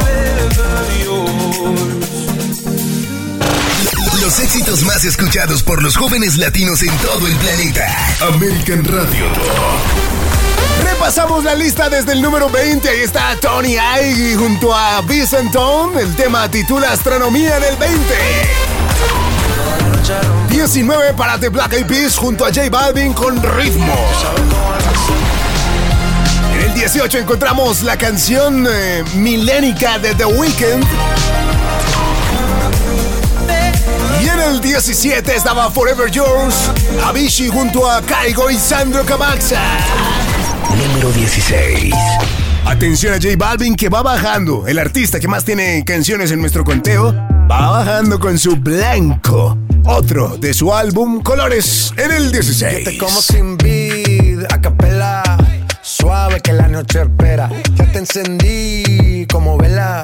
Los 4.21 4.39
éxitos 4.39 4.83
más 4.83 5.03
escuchados 5.03 5.63
por 5.63 5.81
los 5.81 5.97
jóvenes 5.97 6.37
latinos 6.37 6.83
en 6.83 6.95
todo 6.99 7.27
el 7.27 7.33
planeta. 7.37 8.15
American 8.27 8.85
Radio. 8.85 10.32
Repasamos 10.81 11.43
la 11.43 11.55
lista 11.55 11.89
desde 11.89 12.13
el 12.13 12.21
número 12.21 12.49
20. 12.49 12.87
Ahí 12.89 13.01
está 13.01 13.35
Tony 13.39 13.77
Aigui 13.77 14.35
junto 14.35 14.73
a 14.73 15.01
Vicenton. 15.01 15.97
El 15.97 16.15
tema 16.15 16.49
titula 16.49 16.91
Astronomía 16.91 17.59
del 17.59 17.75
20. 17.75 18.13
19 20.49 21.13
para 21.13 21.39
The 21.39 21.49
Black 21.49 21.73
Eyed 21.73 21.85
Peas 21.85 22.17
junto 22.17 22.45
a 22.45 22.49
J 22.49 22.69
Balvin 22.69 23.13
con 23.13 23.41
Ritmo. 23.57 23.95
En 26.53 26.61
el 26.61 26.73
18 26.73 27.19
encontramos 27.19 27.81
la 27.83 27.97
canción 27.97 28.67
eh, 28.69 29.03
Milénica 29.15 29.99
de 29.99 30.13
The 30.15 30.25
Weeknd. 30.25 30.85
Y 34.21 34.27
en 34.27 34.39
el 34.39 34.61
17 34.61 35.35
estaba 35.35 35.69
Forever 35.71 36.09
Yours, 36.09 36.55
Avicii 37.03 37.49
junto 37.49 37.89
a 37.89 38.01
Kaigo 38.01 38.49
y 38.49 38.57
Sandro 38.57 39.03
Camaxa. 39.05 39.59
Número 40.69 41.11
16. 41.11 41.93
Atención 42.65 43.13
a 43.13 43.17
J 43.17 43.35
Balvin 43.37 43.75
que 43.75 43.89
va 43.89 44.01
bajando. 44.01 44.67
El 44.67 44.79
artista 44.79 45.19
que 45.19 45.27
más 45.27 45.43
tiene 45.43 45.83
canciones 45.85 46.31
en 46.31 46.39
nuestro 46.39 46.63
conteo 46.63 47.13
va 47.49 47.69
bajando 47.69 48.19
con 48.19 48.37
su 48.39 48.55
Blanco. 48.55 49.57
Otro 49.85 50.37
de 50.37 50.53
su 50.53 50.73
álbum 50.73 51.21
Colores 51.21 51.93
en 51.97 52.11
el 52.11 52.31
16. 52.31 52.83
Te 52.83 52.97
como 52.97 53.21
sin 53.21 53.57
vid, 53.57 54.43
a 54.49 54.61
capela. 54.61 55.23
Suave 55.81 56.39
que 56.39 56.53
la 56.53 56.67
noche 56.67 57.01
espera. 57.01 57.49
Ya 57.75 57.91
te 57.91 57.99
encendí 57.99 59.25
como 59.29 59.57
vela. 59.57 60.03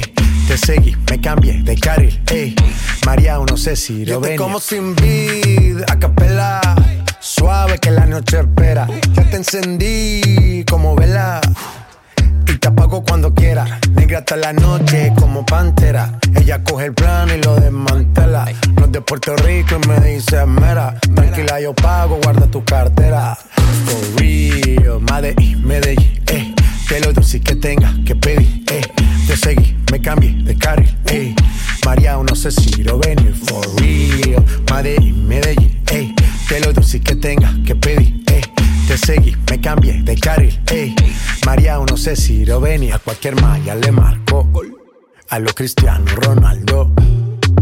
Te 0.51 0.57
seguí, 0.57 0.97
me 1.09 1.21
cambié 1.21 1.63
de 1.63 1.77
carril, 1.77 2.21
eh. 2.29 2.53
María, 3.05 3.37
no 3.37 3.55
sé 3.55 3.77
si 3.77 4.03
lo 4.03 4.19
venir. 4.19 4.37
como 4.37 4.59
sin 4.59 4.93
vid, 4.97 5.77
a 5.87 5.97
capela. 5.97 6.59
Suave 7.21 7.79
que 7.79 7.89
la 7.89 8.05
noche 8.05 8.41
espera. 8.41 8.85
Ya 9.13 9.29
te 9.29 9.37
encendí 9.37 10.65
como 10.69 10.93
vela. 10.93 11.39
Y 12.47 12.57
te 12.57 12.67
apago 12.67 13.01
cuando 13.01 13.33
quiera. 13.33 13.79
Negra 13.91 14.19
hasta 14.19 14.35
la 14.35 14.51
noche 14.51 15.13
como 15.17 15.45
pantera. 15.45 16.19
Ella 16.35 16.61
coge 16.65 16.87
el 16.87 16.93
plano 16.95 17.33
y 17.33 17.41
lo 17.41 17.55
desmantela. 17.55 18.51
No 18.75 18.87
es 18.87 18.91
de 18.91 18.99
Puerto 18.99 19.37
Rico 19.37 19.79
y 19.81 19.87
me 19.87 20.01
dice 20.01 20.45
mera. 20.45 20.99
Tranquila, 21.15 21.61
yo 21.61 21.73
pago, 21.73 22.19
guarda 22.21 22.45
tu 22.47 22.61
cartera. 22.65 23.37
For 23.85 24.19
real, 24.19 24.99
Medellín, 24.99 25.65
Medellín, 25.65 26.21
eh. 26.27 26.50
Que 26.91 26.99
lo 26.99 27.13
dulce 27.13 27.39
que 27.39 27.55
tenga 27.55 27.95
que 28.05 28.17
pedir, 28.17 28.65
eh. 28.69 28.81
Te 29.25 29.37
seguí, 29.37 29.77
me 29.89 30.01
cambié 30.01 30.33
de 30.43 30.57
carril, 30.57 30.93
ey. 31.05 31.33
María, 31.85 32.17
no 32.17 32.35
sé 32.35 32.51
si 32.51 32.83
lo 32.83 32.99
venir 32.99 33.33
for 33.33 33.65
real. 33.79 34.43
Madrid, 34.69 35.13
Medellín, 35.13 35.81
ey. 35.89 36.13
Te 36.49 36.59
lo 36.59 36.83
si 36.83 36.99
que 36.99 37.15
tenga 37.15 37.55
que 37.65 37.75
pedir, 37.75 38.21
ey. 38.27 38.41
Te 38.89 38.97
seguí, 38.97 39.37
me 39.49 39.61
cambié 39.61 40.01
de 40.03 40.17
carril, 40.17 40.59
ey. 40.69 40.93
María, 41.45 41.77
no 41.77 41.95
sé 41.95 42.17
si 42.17 42.43
lo 42.43 42.59
venir. 42.59 42.93
A 42.93 42.99
cualquier 42.99 43.39
malla 43.41 43.73
le 43.73 43.93
marco. 43.93 44.51
A 45.29 45.39
lo 45.39 45.53
Cristiano 45.53 46.03
Ronaldo. 46.13 46.91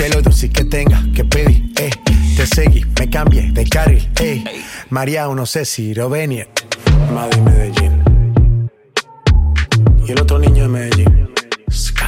Te 0.00 0.08
lo 0.08 0.22
doy 0.22 0.32
si 0.32 0.48
que 0.48 0.64
tenga 0.64 1.04
que 1.14 1.26
pedir, 1.26 1.62
eh. 1.76 1.90
Te 2.34 2.46
seguí, 2.46 2.86
me 2.98 3.10
cambié 3.10 3.52
de 3.52 3.68
carril, 3.68 4.08
ey. 4.18 4.42
María, 4.88 5.26
no 5.26 5.44
sé 5.44 5.66
si 5.66 5.92
lo 5.92 6.08
venía. 6.08 6.48
Madrid, 7.12 7.42
Medellín. 7.42 8.70
Y 10.08 10.12
el 10.12 10.20
otro 10.22 10.38
niño 10.38 10.62
de 10.62 10.68
Medellín. 10.70 11.28
Sky. 11.70 12.06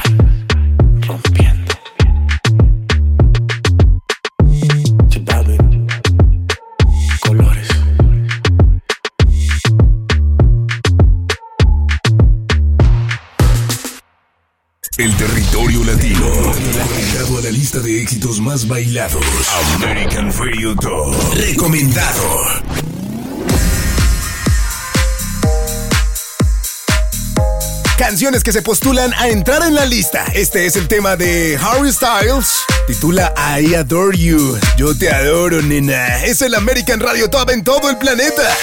Rompiendo. 1.07 1.42
El 15.03 15.13
territorio 15.17 15.83
latino. 15.83 16.25
Agregado 16.81 17.37
a 17.37 17.41
la 17.41 17.51
lista 17.51 17.79
de 17.79 18.01
éxitos 18.01 18.39
más 18.39 18.65
bailados. 18.69 19.25
American 19.75 20.31
Radio 20.31 20.73
Top. 20.77 21.13
Recomendado. 21.33 22.39
Canciones 27.97 28.43
que 28.43 28.53
se 28.53 28.61
postulan 28.61 29.13
a 29.15 29.27
entrar 29.27 29.63
en 29.63 29.75
la 29.75 29.85
lista. 29.85 30.23
Este 30.33 30.67
es 30.67 30.77
el 30.77 30.87
tema 30.87 31.17
de 31.17 31.59
Harry 31.61 31.91
Styles. 31.91 32.61
Titula 32.87 33.33
I 33.59 33.75
Adore 33.75 34.17
You. 34.17 34.57
Yo 34.77 34.97
te 34.97 35.11
adoro, 35.11 35.61
nena. 35.61 36.23
Es 36.23 36.41
el 36.41 36.55
American 36.55 37.01
Radio 37.01 37.29
Top 37.29 37.49
en 37.49 37.65
todo 37.65 37.89
el 37.89 37.97
planeta. 37.97 38.55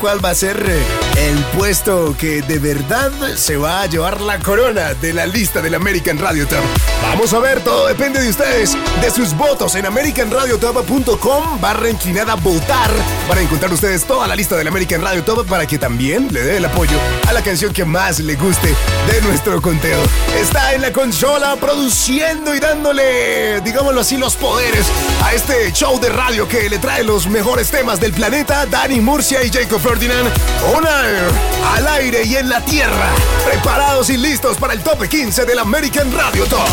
Cuál 0.00 0.24
va 0.24 0.30
a 0.30 0.34
ser 0.34 0.56
eh, 0.66 1.28
el 1.28 1.44
puesto 1.58 2.16
que 2.18 2.40
de 2.40 2.58
verdad 2.58 3.12
se 3.36 3.58
va 3.58 3.82
a 3.82 3.86
llevar 3.86 4.20
la 4.22 4.38
corona 4.38 4.94
de 4.94 5.12
la 5.12 5.26
lista 5.26 5.60
del 5.60 5.74
American 5.74 6.18
Radio 6.18 6.48
Top. 6.48 6.89
Vamos 7.02 7.32
a 7.34 7.38
ver, 7.38 7.62
todo 7.62 7.86
depende 7.86 8.20
de 8.20 8.30
ustedes, 8.30 8.76
de 9.00 9.10
sus 9.10 9.34
votos 9.36 9.74
en 9.74 9.86
americanradiotop.com 9.86 11.60
barra 11.60 11.90
inclinada 11.90 12.34
votar 12.36 12.90
para 13.28 13.40
encontrar 13.40 13.72
ustedes 13.72 14.04
toda 14.04 14.26
la 14.26 14.36
lista 14.36 14.56
del 14.56 14.68
American 14.68 15.02
Radio 15.02 15.22
Top 15.24 15.46
para 15.46 15.66
que 15.66 15.78
también 15.78 16.28
le 16.32 16.42
dé 16.42 16.56
el 16.56 16.64
apoyo 16.64 16.96
a 17.28 17.32
la 17.32 17.42
canción 17.42 17.72
que 17.72 17.84
más 17.84 18.20
le 18.20 18.36
guste 18.36 18.74
de 19.10 19.20
nuestro 19.22 19.60
conteo. 19.60 20.00
Está 20.38 20.74
en 20.74 20.82
la 20.82 20.92
consola 20.92 21.56
produciendo 21.56 22.54
y 22.54 22.60
dándole, 22.60 23.60
digámoslo 23.60 24.00
así, 24.00 24.16
los 24.16 24.36
poderes 24.36 24.86
a 25.24 25.34
este 25.34 25.72
show 25.72 25.98
de 26.00 26.08
radio 26.08 26.48
que 26.48 26.68
le 26.68 26.78
trae 26.78 27.04
los 27.04 27.26
mejores 27.26 27.70
temas 27.70 28.00
del 28.00 28.12
planeta, 28.12 28.66
Dani 28.66 29.00
Murcia 29.00 29.42
y 29.44 29.50
Jacob 29.50 29.80
Ferdinand. 29.80 30.30
On 30.74 30.84
air, 30.84 31.30
al 31.74 31.86
aire 31.86 32.24
y 32.24 32.36
en 32.36 32.48
la 32.48 32.64
tierra. 32.64 33.10
Preparados 33.44 34.10
y 34.10 34.16
listos 34.16 34.56
para 34.56 34.72
el 34.72 34.82
top 34.82 35.06
15 35.06 35.44
del 35.44 35.58
American 35.58 36.12
Radio 36.12 36.46
Top. 36.46 36.68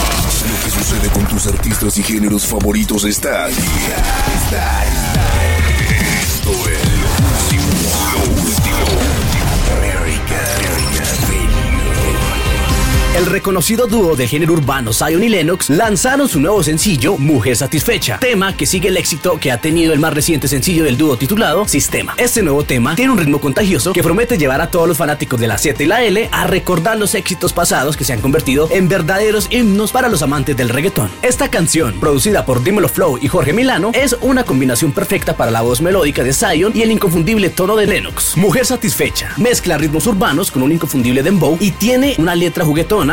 Lo 0.47 0.63
que 0.63 0.71
sucede 0.71 1.09
con 1.09 1.25
tus 1.27 1.47
artistas 1.47 1.97
y 1.97 2.03
géneros 2.03 2.45
favoritos 2.45 3.03
está 3.03 3.45
aquí. 3.45 3.55
Está, 4.43 4.85
El 13.17 13.25
reconocido 13.25 13.87
dúo 13.87 14.15
de 14.15 14.27
género 14.27 14.53
urbano 14.53 14.93
Zion 14.93 15.23
y 15.23 15.29
Lennox 15.29 15.71
lanzaron 15.71 16.29
su 16.29 16.39
nuevo 16.39 16.61
sencillo 16.61 17.17
Mujer 17.17 17.57
Satisfecha, 17.57 18.19
tema 18.19 18.55
que 18.55 18.67
sigue 18.67 18.89
el 18.89 18.97
éxito 18.97 19.39
que 19.39 19.51
ha 19.51 19.59
tenido 19.59 19.91
el 19.91 19.99
más 19.99 20.13
reciente 20.13 20.47
sencillo 20.47 20.83
del 20.83 20.97
dúo 20.97 21.17
titulado 21.17 21.67
Sistema. 21.67 22.13
Este 22.17 22.43
nuevo 22.43 22.63
tema 22.63 22.95
tiene 22.95 23.11
un 23.11 23.17
ritmo 23.17 23.41
contagioso 23.41 23.91
que 23.91 24.03
promete 24.03 24.37
llevar 24.37 24.61
a 24.61 24.69
todos 24.69 24.87
los 24.87 24.97
fanáticos 24.97 25.39
de 25.39 25.47
la 25.47 25.57
Z 25.57 25.81
y 25.81 25.87
la 25.87 26.03
L 26.03 26.29
a 26.31 26.45
recordar 26.45 26.99
los 26.99 27.15
éxitos 27.15 27.53
pasados 27.53 27.97
que 27.97 28.03
se 28.05 28.13
han 28.13 28.21
convertido 28.21 28.69
en 28.71 28.87
verdaderos 28.87 29.47
himnos 29.49 29.91
para 29.91 30.09
los 30.09 30.21
amantes 30.21 30.55
del 30.55 30.69
reggaetón. 30.69 31.09
Esta 31.23 31.49
canción, 31.49 31.99
producida 31.99 32.45
por 32.45 32.63
Dímelo 32.63 32.87
Flow 32.87 33.17
y 33.19 33.29
Jorge 33.29 33.51
Milano, 33.51 33.89
es 33.95 34.15
una 34.21 34.43
combinación 34.43 34.91
perfecta 34.91 35.35
para 35.35 35.49
la 35.49 35.61
voz 35.61 35.81
melódica 35.81 36.23
de 36.23 36.33
Zion 36.33 36.71
y 36.75 36.83
el 36.83 36.91
inconfundible 36.91 37.49
tono 37.49 37.75
de 37.77 37.87
Lennox. 37.87 38.37
Mujer 38.37 38.67
Satisfecha 38.67 39.31
mezcla 39.37 39.79
ritmos 39.79 40.05
urbanos 40.05 40.51
con 40.51 40.61
un 40.61 40.71
inconfundible 40.71 41.23
dembow 41.23 41.57
y 41.59 41.71
tiene 41.71 42.13
una 42.19 42.35
letra 42.35 42.63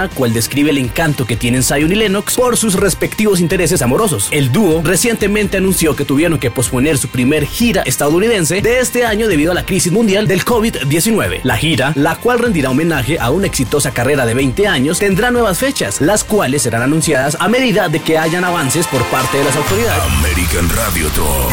cual 0.09 0.33
describe 0.33 0.71
el 0.71 0.79
encanto 0.79 1.27
que 1.27 1.37
tienen 1.37 1.63
Zion 1.63 1.91
y 1.93 1.95
Lennox 1.95 2.35
por 2.37 2.57
sus 2.57 2.75
respectivos 2.75 3.41
intereses 3.41 3.83
amorosos. 3.83 4.29
El 4.31 4.53
dúo 4.53 4.83
recientemente 4.83 5.57
anunció 5.57 5.97
que 5.97 6.05
tuvieron 6.05 6.39
que 6.39 6.51
posponer 6.51 6.99
su 6.99 7.09
primer 7.09 7.47
gira 7.47 7.83
estadounidense 7.83 8.61
de 8.61 8.81
este 8.81 9.05
año 9.05 9.29
debido 9.29 9.53
a 9.53 9.55
la 9.55 9.67
crisis 9.67 9.93
mundial 9.93 10.27
del 10.27 10.45
COVID-19. 10.45 11.41
La 11.43 11.57
gira, 11.57 11.93
la 11.97 12.17
cual 12.17 12.39
rendirá 12.39 12.71
homenaje 12.71 13.19
a 13.19 13.31
una 13.31 13.47
exitosa 13.47 13.93
carrera 13.93 14.27
de 14.27 14.35
20 14.35 14.67
años, 14.67 14.99
tendrá 14.99 15.31
nuevas 15.31 15.59
fechas, 15.59 16.01
las 16.01 16.25
cuales 16.25 16.63
serán 16.63 16.83
anunciadas 16.83 17.37
a 17.41 17.49
medida 17.49 17.89
de 17.89 18.01
que 18.01 18.19
hayan 18.19 18.45
avances 18.45 18.87
por 18.87 19.03
parte 19.07 19.39
de 19.39 19.45
las 19.45 19.57
autoridades. 19.57 20.03
American 20.19 20.69
Radio 20.71 21.09
Top 21.11 21.51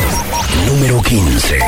número 0.67 1.01
15. 1.01 1.60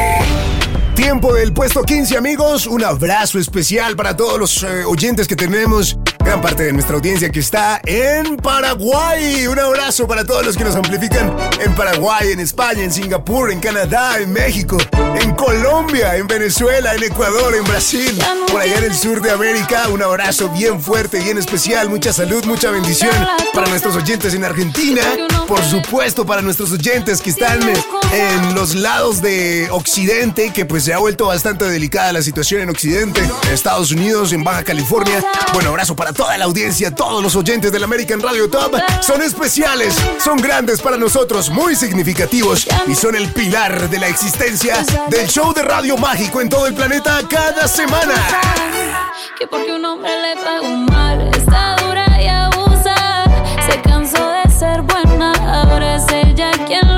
Tiempo 0.95 1.33
del 1.33 1.53
puesto 1.53 1.83
15, 1.83 2.17
amigos. 2.17 2.67
Un 2.67 2.83
abrazo 2.83 3.39
especial 3.39 3.95
para 3.95 4.15
todos 4.15 4.39
los 4.39 4.63
eh, 4.63 4.83
oyentes 4.85 5.27
que 5.27 5.35
tenemos. 5.35 5.97
Gran 6.33 6.41
parte 6.41 6.63
de 6.63 6.73
nuestra 6.73 6.95
audiencia 6.95 7.29
que 7.29 7.41
está 7.41 7.79
en 7.85 8.37
Paraguay. 8.37 9.45
Un 9.45 9.59
abrazo 9.59 10.07
para 10.07 10.25
todos 10.25 10.43
los 10.43 10.57
que 10.57 10.63
nos 10.63 10.75
amplifican 10.75 11.31
en 11.63 11.75
Paraguay, 11.75 12.31
en 12.31 12.39
España, 12.39 12.81
en 12.81 12.91
Singapur, 12.91 13.51
en 13.51 13.59
Canadá, 13.59 14.17
en 14.17 14.33
México, 14.33 14.79
en 15.21 15.35
Colombia, 15.35 16.15
en 16.17 16.25
Venezuela, 16.25 16.95
en 16.95 17.03
Ecuador, 17.03 17.53
en 17.53 17.63
Brasil, 17.65 18.19
por 18.51 18.61
allá 18.61 18.79
en 18.79 18.85
el 18.85 18.95
sur 18.95 19.21
de 19.21 19.29
América. 19.29 19.89
Un 19.89 20.01
abrazo 20.01 20.49
bien 20.49 20.81
fuerte, 20.81 21.19
bien 21.19 21.37
especial. 21.37 21.87
Mucha 21.87 22.11
salud, 22.11 22.43
mucha 22.45 22.71
bendición 22.71 23.13
para 23.53 23.69
nuestros 23.69 23.95
oyentes 23.95 24.33
en 24.33 24.43
Argentina. 24.43 25.03
Por 25.53 25.63
supuesto, 25.63 26.25
para 26.25 26.41
nuestros 26.41 26.71
oyentes 26.71 27.21
que 27.21 27.29
están 27.29 27.59
en 27.61 28.55
los 28.55 28.73
lados 28.73 29.21
de 29.21 29.69
Occidente, 29.69 30.51
que 30.51 30.65
pues 30.65 30.83
se 30.83 30.95
ha 30.95 30.97
vuelto 30.97 31.27
bastante 31.27 31.65
delicada 31.65 32.11
la 32.11 32.23
situación 32.23 32.61
en 32.61 32.71
Occidente, 32.71 33.21
en 33.21 33.53
Estados 33.53 33.91
Unidos, 33.91 34.33
en 34.33 34.43
Baja 34.43 34.63
California. 34.63 35.23
Bueno, 35.53 35.69
abrazo 35.69 35.95
para 35.95 36.11
toda 36.11 36.35
la 36.39 36.45
audiencia, 36.45 36.95
todos 36.95 37.21
los 37.21 37.35
oyentes 37.35 37.71
del 37.71 37.83
American 37.83 38.19
Radio 38.19 38.49
Top. 38.49 38.73
Son 39.01 39.21
especiales, 39.21 39.93
son 40.19 40.37
grandes 40.37 40.81
para 40.81 40.97
nosotros, 40.97 41.51
muy 41.51 41.75
significativos 41.75 42.67
y 42.87 42.95
son 42.95 43.13
el 43.13 43.31
pilar 43.31 43.91
de 43.91 43.99
la 43.99 44.07
existencia 44.07 44.83
del 45.09 45.27
show 45.27 45.53
de 45.53 45.61
radio 45.61 45.97
mágico 45.97 46.41
en 46.41 46.49
todo 46.49 46.65
el 46.65 46.73
planeta 46.73 47.21
cada 47.29 47.67
semana. 47.67 48.15
Que 49.37 49.45
porque 49.45 49.71
un 49.71 49.85
hombre 49.85 50.09
le 50.19 50.35
paga 50.35 50.61
un 50.61 50.85
mal, 50.85 51.29
está 51.37 51.75
dura 51.75 52.07
y 52.19 52.27
abusa. 52.27 52.95
Se 53.69 53.79
cansó 53.81 54.32
buena, 54.93 55.31
ahora 55.61 55.95
es 55.95 56.05
ella 56.11 56.51
quien 56.67 56.92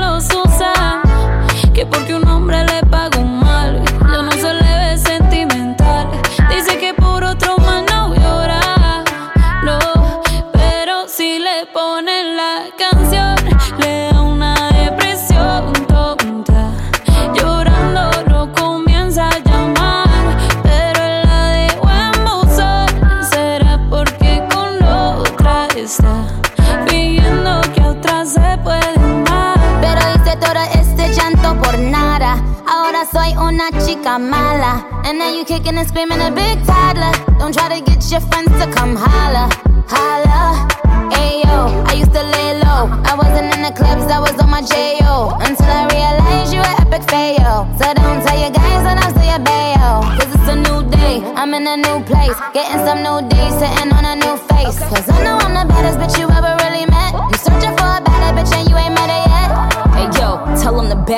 una 33.56 33.70
chica 33.84 34.18
mala. 34.18 34.84
And 35.04 35.18
now 35.18 35.32
you 35.32 35.44
kicking 35.44 35.78
and 35.78 35.88
screaming 35.88 36.20
a 36.20 36.30
big 36.30 36.62
toddler. 36.66 37.12
Don't 37.38 37.54
try 37.54 37.68
to 37.72 37.80
get 37.82 38.04
your 38.10 38.20
friends 38.20 38.52
to 38.60 38.70
come 38.70 38.94
holla. 38.94 39.48
Holla. 39.88 40.68
Ayo, 41.16 41.58
I 41.88 41.94
used 41.94 42.12
to 42.12 42.22
lay 42.22 42.60
low. 42.64 42.84
I 43.10 43.14
wasn't 43.16 43.54
in 43.54 43.62
the 43.62 43.72
clubs, 43.72 44.04
I 44.12 44.20
was 44.20 44.36
on 44.42 44.50
my 44.50 44.60
J.O. 44.60 45.38
Until 45.40 45.70
I 45.80 45.88
realized 45.96 46.52
you 46.52 46.60
were 46.60 46.76
epic 46.84 47.08
fail. 47.08 47.64
So 47.80 47.86
don't 47.94 48.20
tell 48.24 48.38
your 48.38 48.52
guys 48.52 48.82
that 48.84 49.00
I'm 49.02 49.10
still 49.16 49.28
your 49.32 49.42
bayo. 49.48 50.04
Cause 50.18 50.30
it's 50.36 50.48
a 50.52 50.56
new 50.56 50.78
day, 50.90 51.24
I'm 51.40 51.54
in 51.54 51.66
a 51.66 51.76
new 51.76 52.04
place. 52.04 52.36
Getting 52.52 52.84
some 52.84 53.00
new 53.00 53.18
days, 53.28 53.54
sitting 53.56 53.90
on 53.96 54.04
a 54.04 54.16
new 54.16 54.36
face. 54.52 54.78
Cause 54.90 55.08
I 55.08 55.16
know 55.24 55.35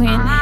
Queen. 0.00 0.39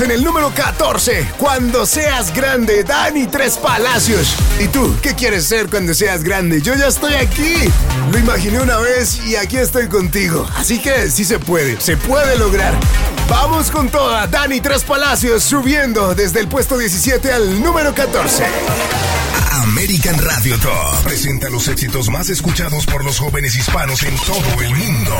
En 0.00 0.10
el 0.10 0.24
número 0.24 0.50
14, 0.54 1.32
cuando 1.36 1.84
seas 1.84 2.32
grande, 2.32 2.82
Dani 2.82 3.26
Tres 3.26 3.58
Palacios. 3.58 4.34
¿Y 4.58 4.68
tú, 4.68 4.96
qué 5.02 5.14
quieres 5.14 5.44
ser 5.44 5.68
cuando 5.68 5.92
seas 5.92 6.22
grande? 6.24 6.62
Yo 6.62 6.74
ya 6.74 6.86
estoy 6.86 7.14
aquí. 7.14 7.54
Lo 8.10 8.18
imaginé 8.18 8.60
una 8.60 8.78
vez 8.78 9.20
y 9.26 9.36
aquí 9.36 9.58
estoy 9.58 9.88
contigo. 9.88 10.48
Así 10.56 10.80
que 10.80 11.10
sí 11.10 11.24
se 11.24 11.38
puede, 11.38 11.80
se 11.80 11.96
puede 11.96 12.38
lograr. 12.38 12.74
Vamos 13.28 13.70
con 13.70 13.90
toda, 13.90 14.26
Dani 14.26 14.60
Tres 14.60 14.82
Palacios 14.82 15.42
subiendo 15.42 16.14
desde 16.14 16.40
el 16.40 16.48
puesto 16.48 16.78
17 16.78 17.30
al 17.30 17.62
número 17.62 17.94
14. 17.94 18.44
American 19.64 20.18
Radio 20.18 20.58
Top 20.58 21.02
presenta 21.04 21.50
los 21.50 21.68
éxitos 21.68 22.08
más 22.08 22.30
escuchados 22.30 22.86
por 22.86 23.04
los 23.04 23.18
jóvenes 23.18 23.54
hispanos 23.56 24.02
en 24.02 24.16
todo 24.16 24.62
el 24.62 24.74
mundo. 24.74 25.16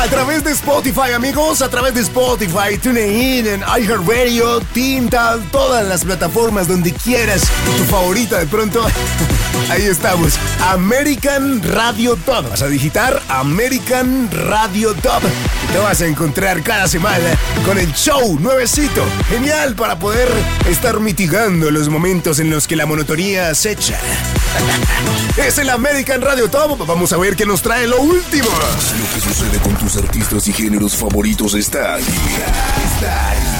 A 0.00 0.06
través 0.08 0.44
de 0.44 0.52
Spotify, 0.52 1.12
amigos, 1.14 1.62
a 1.62 1.68
través 1.68 1.94
de 1.94 2.00
Spotify, 2.00 2.78
TuneIn, 2.80 3.46
en 3.46 3.60
iHeartRadio, 3.60 4.60
Tintal, 4.72 5.42
todas 5.50 5.86
las 5.86 6.04
plataformas 6.04 6.68
donde 6.68 6.92
quieras, 6.92 7.42
tu 7.76 7.84
favorita 7.84 8.38
de 8.38 8.46
pronto. 8.46 8.84
Ahí 9.70 9.82
estamos, 9.82 10.38
American 10.60 11.62
Radio 11.62 12.16
Top. 12.16 12.48
Vas 12.48 12.62
a 12.62 12.68
digitar 12.68 13.22
American 13.28 14.30
Radio 14.32 14.94
Top. 14.94 15.22
Te 15.72 15.78
vas 15.78 16.00
a 16.00 16.06
encontrar 16.06 16.62
cada 16.62 16.88
semana 16.88 17.36
con 17.66 17.78
el 17.78 17.92
show 17.92 18.38
nuevecito. 18.40 19.04
Genial 19.28 19.74
para 19.74 19.98
poder 19.98 20.28
estar 20.68 21.00
mitigando 21.00 21.70
los 21.70 21.88
momentos 21.88 22.38
en 22.38 22.50
los 22.50 22.66
que 22.66 22.76
la 22.76 22.86
monotonía 22.86 23.50
acecha. 23.50 23.98
Es 25.36 25.58
el 25.58 25.70
American 25.70 26.20
Radio 26.20 26.48
Top. 26.48 26.84
Vamos 26.86 27.12
a 27.12 27.16
ver 27.16 27.36
qué 27.36 27.46
nos 27.46 27.62
trae 27.62 27.86
lo 27.86 28.00
último. 28.00 28.48
Lo 28.48 29.14
que 29.14 29.20
sucede 29.20 29.58
con 29.58 29.76
tus 29.76 29.96
artistas 29.96 30.48
y 30.48 30.52
géneros 30.52 30.96
favoritos 30.96 31.54
está 31.54 31.94
aquí. 31.94 32.06
Está, 32.06 33.34
está. 33.34 33.57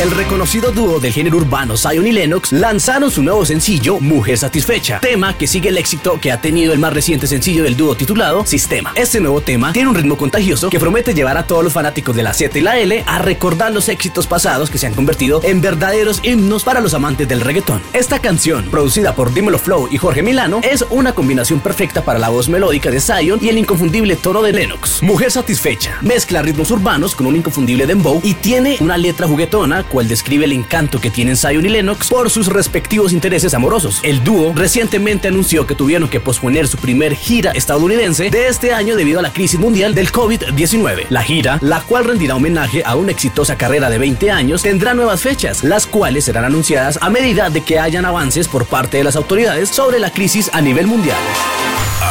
El 0.00 0.10
reconocido 0.10 0.72
dúo 0.72 0.98
del 0.98 1.12
género 1.12 1.36
urbano 1.36 1.76
Zion 1.76 2.04
y 2.06 2.10
Lennox 2.10 2.50
lanzaron 2.50 3.12
su 3.12 3.22
nuevo 3.22 3.46
sencillo 3.46 4.00
Mujer 4.00 4.36
Satisfecha, 4.36 4.98
tema 4.98 5.38
que 5.38 5.46
sigue 5.46 5.68
el 5.68 5.78
éxito 5.78 6.18
que 6.20 6.32
ha 6.32 6.40
tenido 6.40 6.72
el 6.72 6.80
más 6.80 6.92
reciente 6.92 7.28
sencillo 7.28 7.62
del 7.62 7.76
dúo 7.76 7.94
titulado 7.94 8.44
Sistema. 8.44 8.92
Este 8.96 9.20
nuevo 9.20 9.40
tema 9.40 9.72
tiene 9.72 9.88
un 9.88 9.94
ritmo 9.94 10.18
contagioso 10.18 10.68
que 10.68 10.80
promete 10.80 11.14
llevar 11.14 11.38
a 11.38 11.46
todos 11.46 11.62
los 11.62 11.72
fanáticos 11.72 12.16
de 12.16 12.24
la 12.24 12.34
Z 12.34 12.58
y 12.58 12.62
la 12.62 12.76
L 12.76 13.04
a 13.06 13.20
recordar 13.20 13.72
los 13.72 13.88
éxitos 13.88 14.26
pasados 14.26 14.68
que 14.68 14.78
se 14.78 14.88
han 14.88 14.94
convertido 14.94 15.40
en 15.44 15.60
verdaderos 15.60 16.20
himnos 16.24 16.64
para 16.64 16.80
los 16.80 16.92
amantes 16.92 17.28
del 17.28 17.40
reggaetón. 17.40 17.80
Esta 17.92 18.18
canción, 18.18 18.64
producida 18.70 19.14
por 19.14 19.32
Dímelo 19.32 19.60
Flow 19.60 19.88
y 19.92 19.98
Jorge 19.98 20.24
Milano, 20.24 20.60
es 20.64 20.84
una 20.90 21.14
combinación 21.14 21.60
perfecta 21.60 22.04
para 22.04 22.18
la 22.18 22.30
voz 22.30 22.48
melódica 22.48 22.90
de 22.90 23.00
Zion 23.00 23.38
y 23.40 23.48
el 23.48 23.58
inconfundible 23.58 24.16
tono 24.16 24.42
de 24.42 24.52
Lennox. 24.52 25.04
Mujer 25.04 25.30
Satisfecha 25.30 25.98
mezcla 26.02 26.42
ritmos 26.42 26.72
urbanos 26.72 27.14
con 27.14 27.26
un 27.26 27.36
inconfundible 27.36 27.86
dembow 27.86 28.20
y 28.24 28.34
tiene 28.34 28.76
una 28.80 28.98
letra 28.98 29.28
juguetona 29.28 29.83
cual 29.84 30.08
describe 30.08 30.44
el 30.44 30.52
encanto 30.52 31.00
que 31.00 31.10
tienen 31.10 31.36
Zion 31.36 31.64
y 31.66 31.68
Lennox 31.68 32.08
por 32.08 32.30
sus 32.30 32.48
respectivos 32.48 33.12
intereses 33.12 33.54
amorosos. 33.54 34.00
El 34.02 34.24
dúo 34.24 34.52
recientemente 34.54 35.28
anunció 35.28 35.66
que 35.66 35.74
tuvieron 35.74 36.08
que 36.08 36.20
posponer 36.20 36.68
su 36.68 36.78
primer 36.78 37.14
gira 37.14 37.52
estadounidense 37.52 38.30
de 38.30 38.48
este 38.48 38.72
año 38.72 38.96
debido 38.96 39.20
a 39.20 39.22
la 39.22 39.32
crisis 39.32 39.58
mundial 39.58 39.94
del 39.94 40.12
COVID-19. 40.12 41.06
La 41.10 41.22
gira, 41.22 41.58
la 41.60 41.80
cual 41.80 42.04
rendirá 42.04 42.36
homenaje 42.36 42.82
a 42.84 42.96
una 42.96 43.12
exitosa 43.12 43.56
carrera 43.56 43.90
de 43.90 43.98
20 43.98 44.30
años, 44.30 44.62
tendrá 44.62 44.94
nuevas 44.94 45.20
fechas, 45.20 45.64
las 45.64 45.86
cuales 45.86 46.24
serán 46.24 46.44
anunciadas 46.44 46.98
a 47.00 47.10
medida 47.10 47.50
de 47.50 47.62
que 47.62 47.78
hayan 47.78 48.04
avances 48.04 48.48
por 48.48 48.66
parte 48.66 48.98
de 48.98 49.04
las 49.04 49.16
autoridades 49.16 49.68
sobre 49.68 49.98
la 49.98 50.10
crisis 50.10 50.50
a 50.52 50.60
nivel 50.60 50.86
mundial. 50.86 51.18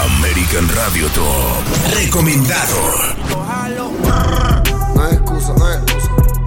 American 0.05 0.67
Radio 0.75 1.07
Top. 1.09 1.63
Recomendado. 1.93 3.15
No 4.95 5.03
hay 5.03 5.13
excusa, 5.13 5.53
no 5.57 5.65
hay 5.65 5.73
excusa. 5.77 5.92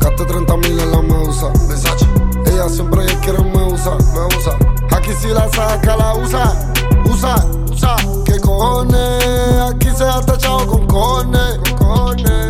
Gaste 0.07 0.25
30 0.25 0.57
mil 0.59 0.79
en 0.79 0.93
la 0.93 1.03
medusa. 1.03 1.51
Ella 2.47 2.69
siempre 2.69 3.05
quiere 3.23 3.43
me 3.43 3.65
usa, 3.65 3.97
me 4.15 4.37
usa. 4.37 4.57
Aquí 4.97 5.11
si 5.21 5.27
la 5.31 5.49
saca, 5.49 5.97
la 5.97 6.15
usa. 6.15 6.73
Usa, 7.11 7.45
usa. 7.73 7.97
¿Qué 8.25 8.39
cojones? 8.39 9.25
Aquí 9.69 9.89
se 9.97 10.05
ha 10.05 10.21
tachado 10.21 10.65
con 10.69 10.87
cojones. 10.87 11.59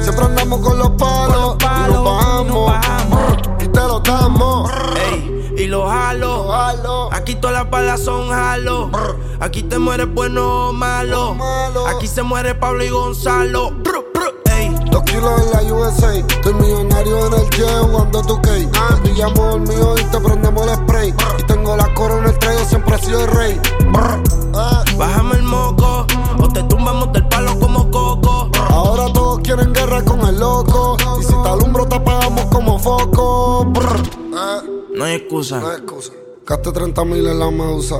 Siempre 0.03 0.27
andamos 0.27 0.61
con 0.61 0.79
los 0.79 0.91
palos. 0.91 1.57
y 1.63 1.93
nos 1.93 2.05
bajamos. 2.05 3.39
Y 3.61 3.69
te 3.69 3.81
lo 3.81 4.01
damos. 4.01 4.71
Ey, 5.11 5.55
y 5.57 5.67
lo 5.67 5.89
jalo. 5.89 7.11
Aquí 7.11 7.37
todas 7.37 7.57
las 7.57 7.71
balas 7.71 8.03
son 8.03 8.29
jalo. 8.29 8.91
Aquí 9.41 9.63
te 9.63 9.79
mueres 9.79 10.13
bueno 10.13 10.69
o 10.69 10.73
malo. 10.75 11.39
Aquí 11.89 12.07
se 12.07 12.23
muere 12.23 12.55
Pablo 12.55 12.85
y 12.85 12.91
Gonzalo. 12.91 13.71
Brr, 13.71 14.05
brr, 14.13 14.43
ey. 14.45 14.46
Dos 14.97 15.05
kilos 15.05 15.43
en 15.43 15.51
la 15.53 15.75
USA. 15.75 16.15
Estoy 16.17 16.55
millonario 16.55 17.27
en 17.27 17.35
el 17.35 17.51
jet 17.51 17.69
jugando 17.83 18.23
tu 18.23 18.41
cake. 18.41 18.67
Ah. 18.77 18.99
Pillamos 19.03 19.57
el 19.57 19.61
mío 19.61 19.95
y 20.01 20.05
te 20.05 20.19
prendemos 20.19 20.67
el 20.67 20.75
spray. 20.75 21.15
Y 21.39 21.43
tengo 21.43 21.77
la 21.77 21.93
corona, 21.93 22.31
el 22.31 22.39
trago, 22.39 22.65
siempre 22.65 22.97
he 22.97 22.99
sido 23.01 23.21
el 23.25 23.31
rey. 23.31 23.61
Ah. 24.55 24.83
Bájame 24.97 25.35
el 25.35 25.43
moco, 25.43 26.07
o 26.39 26.49
te 26.49 26.63
tumbamos 26.63 27.13
del 27.13 27.29
palo 27.29 27.59
como 27.61 27.91
coco. 27.91 28.51
Ahora 28.71 29.13
todos 29.13 29.41
quieren 29.41 29.75
guerra 29.75 30.03
con 30.03 30.19
el 30.21 30.41
loco. 30.41 30.97
Y 31.21 31.25
si 31.25 31.43
te 31.43 31.49
alumbro, 31.51 31.87
te 31.87 31.97
apagamos 31.97 32.47
como 32.47 32.79
foco. 32.79 33.71
No 34.95 35.05
hay 35.05 35.17
excusa. 35.17 35.61
No 35.61 35.69
hay 35.69 35.77
excusa. 35.77 36.13
Gaste 36.47 36.73
30 36.73 37.05
mil 37.05 37.27
en 37.27 37.39
la 37.39 37.51
medusa. 37.51 37.97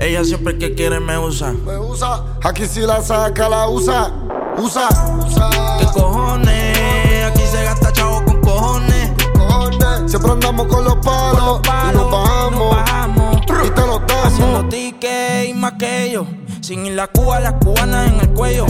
Ella 0.00 0.24
siempre 0.24 0.58
que 0.58 0.74
quiere 0.74 0.98
me 0.98 1.16
usa. 1.16 1.52
Me 1.52 1.78
usa. 1.78 2.24
Aquí 2.42 2.66
si 2.66 2.80
la 2.80 3.00
saca, 3.02 3.48
la 3.48 3.68
usa. 3.68 4.12
Usa. 4.58 4.88
Usa. 5.26 5.50
¿Qué 5.78 5.86
cojones? 5.86 7.24
Aquí 7.26 7.42
se 7.42 7.64
gasta 7.64 7.92
chavo 7.92 8.24
con 8.24 8.40
cojones. 8.40 9.12
Cojones. 9.34 10.10
Siempre 10.10 10.32
andamos 10.32 10.66
con 10.66 10.84
los 10.84 10.96
palos. 10.96 11.60
y 11.64 11.96
nos 11.96 12.10
bajamos. 12.10 13.36
Y 13.64 13.70
te 13.70 13.80
los 13.80 14.06
damos. 14.06 14.26
Haciendo 14.26 14.68
tickets 14.68 15.48
y 15.48 15.54
más 15.54 15.72
que 15.74 16.04
ellos. 16.04 16.26
Sin 16.62 16.86
ir 16.86 16.92
la 16.92 17.08
Cuba, 17.08 17.40
las 17.40 17.54
cubanas 17.54 18.06
en 18.06 18.20
el 18.20 18.30
cuello. 18.34 18.66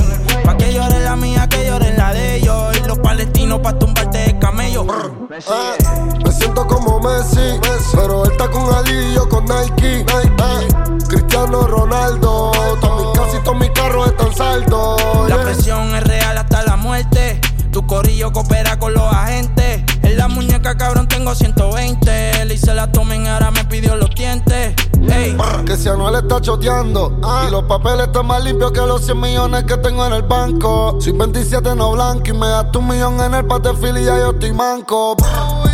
Pa' 0.47 0.57
que 0.57 0.73
llore 0.73 0.99
la 1.01 1.15
mía, 1.15 1.47
que 1.47 1.67
llore 1.67 1.95
la 1.95 2.15
de 2.15 2.37
ellos. 2.37 2.75
Y 2.79 2.89
los 2.89 2.99
palestinos 3.01 3.61
pa' 3.61 3.79
tumbarte 3.79 4.17
de 4.17 4.39
camello. 4.39 4.87
Eh, 5.31 5.77
me 6.25 6.33
siento 6.33 6.67
como 6.67 7.01
Messi, 7.01 7.61
pero 7.95 8.25
él 8.25 8.33
está 8.33 8.51
con 8.51 8.75
Ali 8.75 8.93
y 8.93 9.15
yo 9.15 9.29
con 9.29 9.45
Nike. 9.45 10.07
Eh, 10.09 10.69
Cristiano 11.07 11.67
Ronaldo, 11.67 12.53
mis 12.81 13.21
casi 13.21 13.45
todos 13.45 13.59
mis 13.59 13.71
carros 13.71 14.07
están 14.07 14.35
saldos. 14.35 15.29
La 15.29 15.37
yeah. 15.37 15.45
presión 15.45 15.95
es 15.95 16.05
real 16.05 16.39
hasta 16.39 16.63
la 16.63 16.77
muerte. 16.77 17.43
Tu 17.73 17.87
corillo 17.87 18.33
coopera 18.33 18.79
con 18.79 18.95
los 18.95 19.13
agentes. 19.13 19.83
En 20.03 20.17
la 20.17 20.29
muñeca, 20.29 20.77
cabrón, 20.77 21.09
tengo 21.09 21.35
120. 21.35 22.45
Le 22.45 22.55
hice 22.55 22.75
la 22.75 22.91
tomen, 22.91 23.27
ahora 23.27 23.51
me 23.51 23.65
pidió 23.65 23.97
los 23.97 24.11
dientes. 24.11 24.75
Ey. 25.11 25.37
Que 25.67 25.77
si 25.77 25.89
Anuel 25.89 26.15
está 26.15 26.41
choteando 26.41 27.19
Y 27.47 27.51
los 27.51 27.65
papeles 27.65 28.07
están 28.07 28.27
más 28.27 28.43
limpios 28.45 28.71
que 28.71 28.81
los 28.81 29.05
100 29.05 29.21
millones 29.21 29.65
que 29.65 29.77
tengo 29.79 30.07
en 30.07 30.13
el 30.13 30.23
banco 30.23 30.97
Soy 31.01 31.13
27 31.13 31.75
no 31.75 31.93
blanco 31.93 32.23
y 32.27 32.33
me 32.33 32.49
gasto 32.49 32.79
un 32.79 32.89
millón 32.89 33.21
en 33.21 33.35
el 33.35 33.45
pate 33.45 33.71
y 33.71 34.05
ya 34.05 34.17
yo 34.17 34.31
estoy 34.31 34.53
manco 34.53 35.17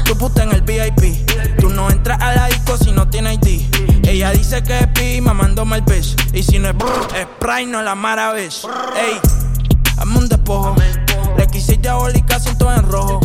Tu 0.05 0.17
puta 0.17 0.45
en 0.45 0.53
el 0.53 0.63
VIP. 0.63 1.29
Tú 1.61 1.69
no 1.69 1.91
entras 1.91 2.21
a 2.23 2.35
la 2.35 2.47
disco 2.47 2.77
si 2.79 2.91
no 2.93 3.09
tienes 3.09 3.39
ID. 3.43 4.07
Ella 4.07 4.31
dice 4.31 4.63
que 4.63 4.79
es 4.79 4.87
pi, 4.89 5.21
mamándome 5.21 5.77
el 5.77 5.85
pez. 5.85 6.17
Y 6.33 6.43
si 6.43 6.59
no 6.59 6.69
es 6.69 6.77
brr, 6.77 7.09
es 7.15 7.27
Sprite, 7.37 7.67
no 7.67 7.83
la 7.83 7.95
maravilla. 7.95 8.49
Ey, 8.97 9.21
hazme 9.99 10.19
un 10.19 10.29
despojo. 10.29 10.75
Le 11.37 11.47
quise 11.49 11.77
diabólica, 11.77 12.41
siento 12.41 12.73
en 12.73 12.83
rojo. 12.91 13.21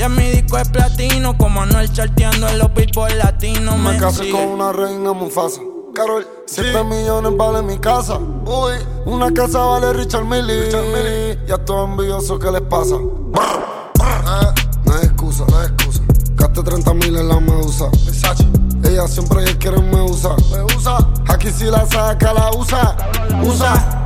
Ey, 0.00 0.04
ya 0.04 0.08
mi 0.08 0.30
disco 0.30 0.56
es 0.56 0.68
platino. 0.70 1.36
Como 1.36 1.60
Anuel 1.60 1.92
charteando 1.92 2.48
en 2.48 2.58
los 2.58 2.72
billboard 2.72 3.16
latinos. 3.16 3.76
Me 3.76 3.92
Me 3.92 3.98
casé 3.98 4.24
sigue. 4.24 4.32
con 4.32 4.48
una 4.48 4.72
reina 4.72 5.12
Mufasa 5.12 5.60
Carol, 5.94 6.26
7 6.46 6.84
millones 6.84 7.36
vale 7.36 7.62
mi 7.62 7.76
casa 7.78 8.16
Uy, 8.16 8.72
una 9.06 9.30
casa 9.32 9.58
vale 9.58 9.92
Richard 9.92 10.24
Millie 10.24 11.36
Y 11.48 11.52
a 11.52 11.58
todos 11.64 11.90
envidiosos, 11.90 12.38
¿qué 12.38 12.50
les 12.50 12.60
pasa? 12.62 12.94
Eh, 12.94 14.54
no 14.84 14.94
hay 14.94 15.04
excusa, 15.04 15.44
no 15.48 15.58
hay 15.58 15.66
excusa 15.66 16.00
Gaste 16.36 16.62
30 16.62 16.94
mil 16.94 17.16
en 17.16 17.28
la 17.28 17.40
medusa 17.40 17.86
Versace. 18.06 18.46
Ella 18.84 19.08
siempre 19.08 19.44
quiere 19.58 19.82
me 19.82 20.00
usa 20.00 20.30
Me 20.52 20.62
usa 20.76 20.98
Aquí 21.28 21.50
si 21.50 21.64
la 21.64 21.84
saca, 21.86 22.32
la 22.32 22.50
usa 22.52 22.96
Usa 23.42 24.04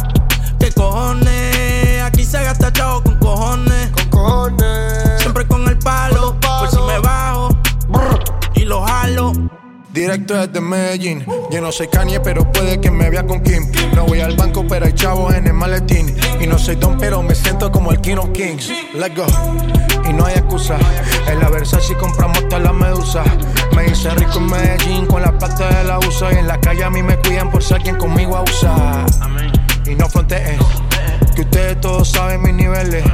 ¿Qué 0.59 0.73
cojones? 0.73 2.03
Aquí 2.03 2.25
se 2.25 2.43
gasta 2.43 2.73
chavo 2.73 3.03
con 3.03 3.19
cojones. 3.19 3.91
Con 3.91 4.09
cojones. 4.09 5.21
Siempre 5.21 5.47
con 5.47 5.64
el 5.85 5.85
palo. 5.85 6.37
Por 6.41 6.71
si 6.71 6.79
me 6.79 6.99
bajo. 6.99 7.57
Y 8.55 8.65
lo 8.65 8.83
jalo. 8.83 9.33
Directo 9.93 10.35
desde 10.35 10.61
Medellín. 10.61 11.25
Yo 11.51 11.61
no 11.61 11.71
soy 11.71 11.89
Kanye, 11.89 12.19
pero 12.21 12.51
puede 12.51 12.81
que 12.81 12.91
me 12.91 13.11
vea 13.11 13.25
con 13.25 13.43
Kim. 13.43 13.71
No 13.95 14.05
voy 14.05 14.21
al 14.21 14.37
banco, 14.37 14.65
pero 14.69 14.87
hay 14.87 14.93
chavos 14.93 15.35
en 15.35 15.47
el 15.47 15.53
maletín. 15.53 16.15
Y 16.41 16.47
no 16.47 16.59
soy 16.59 16.75
Don, 16.77 16.99
pero 16.99 17.23
me 17.23 17.35
siento 17.35 17.71
como 17.71 17.93
el 17.93 18.01
King 18.01 18.17
of 18.17 18.31
Kings. 18.33 18.71
Let's 18.95 19.15
go. 19.15 19.27
Y 20.09 20.13
no 20.13 20.27
hay 20.27 20.35
excusa. 20.35 20.77
En 21.29 21.39
la 21.39 21.49
Versace 21.49 21.95
compramos 21.97 22.49
toda 22.49 22.61
la 22.61 22.73
medusa. 22.73 23.23
Me 23.77 23.87
hice 23.87 24.11
rico 24.11 24.39
en 24.39 24.47
Medellín 24.47 25.07
con 25.07 25.23
la 25.23 25.39
plata 25.39 25.69
de 25.69 25.85
la 25.85 25.99
USA. 26.01 26.33
Y 26.33 26.39
en 26.39 26.49
la 26.49 26.61
calle 26.61 26.83
a 26.83 26.91
mí 26.91 27.03
me 27.03 27.17
cuidan 27.19 27.51
por 27.51 27.63
ser 27.63 27.81
quien 27.81 27.97
conmigo 27.97 28.37
abusa. 28.37 29.07
Y 29.87 29.95
no 29.95 30.09
fronteen. 30.09 30.59
Que 31.37 31.43
ustedes 31.43 31.81
todos 31.81 32.11
saben 32.11 32.43
mis 32.43 32.55
niveles. 32.55 33.05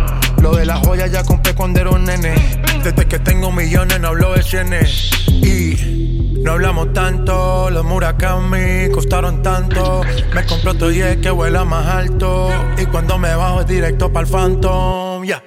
Lo 0.41 0.53
de 0.53 0.65
las 0.65 0.81
joyas 0.87 1.11
ya 1.13 1.23
compré 1.23 1.55
cuando 1.55 1.81
era 1.81 1.91
un 1.91 2.05
nene. 2.05 2.35
Desde 2.83 3.07
que 3.07 3.19
tengo 3.19 3.53
millones 3.53 4.01
no 4.01 4.09
hablo 4.09 4.33
de 4.33 4.43
cienes. 4.43 5.11
Y 5.29 6.35
no 6.43 6.53
hablamos 6.53 6.93
tanto. 6.93 7.69
Los 7.71 7.85
Murakami 7.85 8.91
costaron 8.93 9.43
tanto. 9.43 10.03
Me 10.35 10.47
compré 10.47 10.71
otro 10.71 10.89
10 10.89 11.19
que 11.19 11.31
vuela 11.31 11.65
más 11.65 11.87
alto. 11.87 12.49
Y 12.79 12.87
cuando 12.87 13.19
me 13.19 13.35
bajo 13.35 13.61
es 13.61 13.67
directo 13.67 14.13
para 14.13 14.27
el 14.27 14.33
Phantom. 14.33 15.25
Ya. 15.25 15.43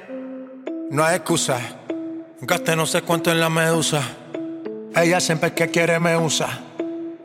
No 0.92 1.04
hay 1.04 1.16
excusa. 1.16 1.60
Gasté 2.42 2.76
no 2.76 2.86
sé 2.86 3.02
cuánto 3.02 3.32
en 3.32 3.40
la 3.40 3.50
medusa. 3.50 4.02
Ella 4.96 5.20
siempre 5.20 5.54
que 5.54 5.70
quiere 5.70 6.00
me 6.00 6.16
usa. 6.18 6.73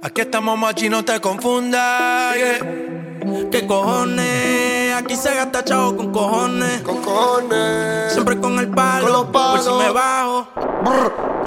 Aquí 0.00 0.20
estamos 0.20 0.56
machi, 0.56 0.88
no 0.88 1.04
te 1.04 1.20
confundas. 1.20 2.36
yeah. 2.36 3.48
¿Qué 3.50 3.66
cojones? 3.66 4.94
Aquí 4.94 5.16
se 5.16 5.34
gasta 5.34 5.64
chavo 5.64 5.96
con 5.96 6.12
cojones. 6.12 6.82
Con 6.82 7.02
cojones. 7.02 8.12
Siempre 8.12 8.38
con 8.38 8.60
el 8.60 8.68
palo. 8.68 9.02
Con 9.02 9.12
los 9.12 9.26
palos. 9.26 9.64
Por 9.66 9.74
si 9.74 9.84
me 9.84 9.90
bajo. 9.90 10.48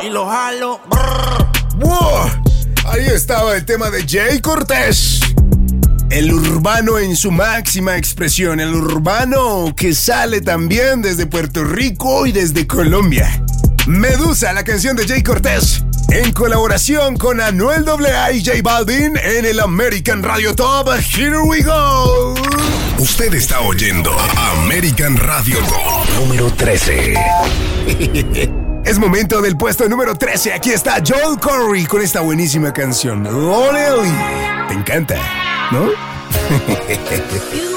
Y 0.04 0.10
lo 0.10 0.28
jalo. 0.28 0.82
¡Wow! 1.78 2.30
Ahí 2.90 3.06
estaba 3.06 3.56
el 3.56 3.64
tema 3.64 3.90
de 3.90 4.06
Jay 4.06 4.42
Cortés. 4.42 5.22
El 6.10 6.34
urbano 6.34 7.00
en 7.00 7.16
su 7.16 7.32
máxima 7.32 7.96
expresión, 7.96 8.60
el 8.60 8.76
urbano 8.76 9.74
que 9.78 9.94
sale 9.94 10.42
también 10.42 11.02
desde 11.02 11.26
Puerto 11.26 11.64
Rico 11.64 12.28
y 12.28 12.34
desde 12.34 12.68
Colombia. 12.68 13.30
Medusa, 13.88 14.52
la 14.52 14.66
canción 14.66 14.98
de 14.98 15.08
Jay 15.08 15.24
Cortés, 15.24 15.86
en 16.10 16.32
colaboración 16.34 17.18
con 17.18 17.40
Anuel 17.42 17.86
AA 17.88 18.32
y 18.34 18.44
J 18.44 18.60
Balvin 18.64 19.18
en 19.18 19.46
el 19.46 19.60
American 19.60 20.24
Radio 20.24 20.56
Top. 20.56 20.90
Here 21.16 21.40
we 21.40 21.62
go. 21.62 22.34
Usted 22.98 23.34
está 23.34 23.62
oyendo 23.62 24.12
American 24.64 25.18
Radio 25.18 25.58
Top 25.60 26.20
número 26.20 26.52
13. 26.54 27.14
Es 28.84 28.98
momento 28.98 29.42
del 29.42 29.58
puesto 29.58 29.88
número 29.88 30.16
13. 30.16 30.54
Aquí 30.54 30.72
está 30.72 31.04
Joel 31.06 31.40
Corey 31.40 31.86
con 31.86 32.02
esta 32.02 32.22
buenísima 32.22 32.74
canción. 32.74 33.24
Lonely. 33.24 34.12
Te 34.68 34.74
encanta, 34.74 35.18
¿no? 35.72 35.92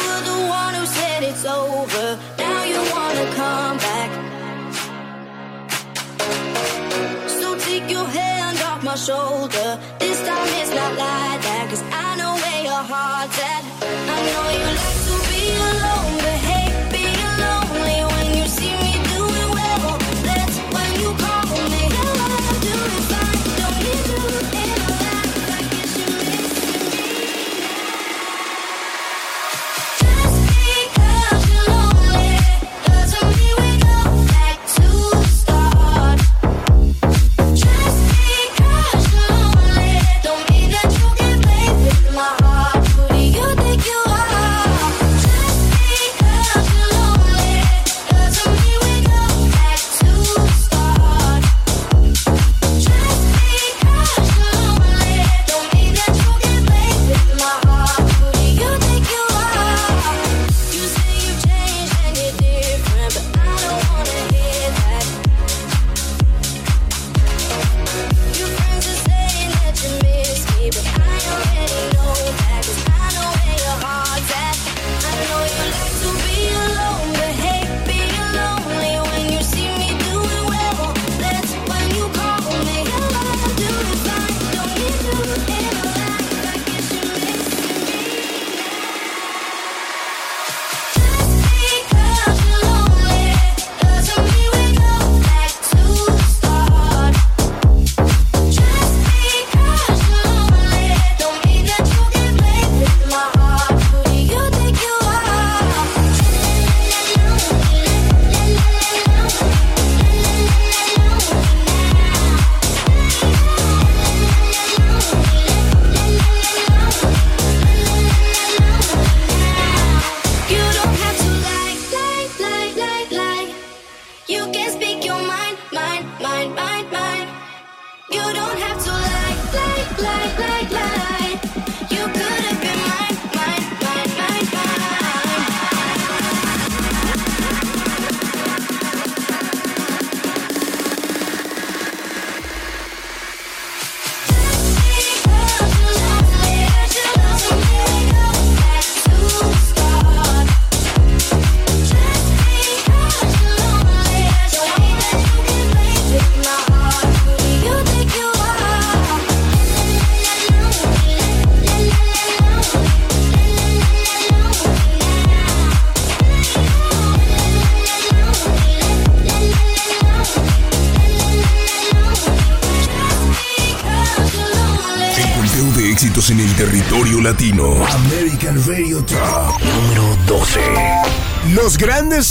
shoulder. 9.04 9.78
This 9.98 10.18
time 10.26 10.48
it's 10.60 10.70
not 10.70 10.92
like 10.96 11.40
that. 11.42 11.66
Cause 11.68 11.82
I 11.92 12.16
know 12.16 12.32
where 12.42 12.62
your 12.64 12.82
heart's 12.90 13.38
at. 13.38 13.62
I 14.08 14.16
know 14.32 14.58
you 14.58 14.76
like 14.76 15.03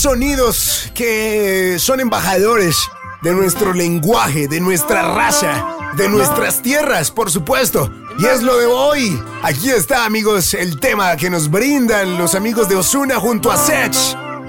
sonidos 0.04 0.92
que 0.94 1.78
son 1.80 2.02
embajadores 2.02 2.76
de 3.22 3.32
nuestro 3.32 3.72
lenguaje, 3.72 4.50
de 4.50 4.60
nuestra 4.60 5.02
raza, 5.02 5.78
de 5.96 6.10
nuestras 6.10 6.62
tierras, 6.62 7.10
por 7.10 7.32
supuesto. 7.32 7.90
Y 8.20 8.26
es 8.26 8.44
lo 8.44 8.58
de 8.58 8.66
hoy. 8.66 9.18
Aquí 9.44 9.70
está, 9.70 10.04
amigos, 10.04 10.56
el 10.56 10.78
tema 10.78 11.16
que 11.16 11.30
nos 11.30 11.50
brindan 11.50 12.18
los 12.18 12.36
amigos 12.36 12.68
de 12.68 12.76
Osuna 12.76 13.18
junto 13.18 13.50
a 13.50 13.56
Sech. 13.56 13.96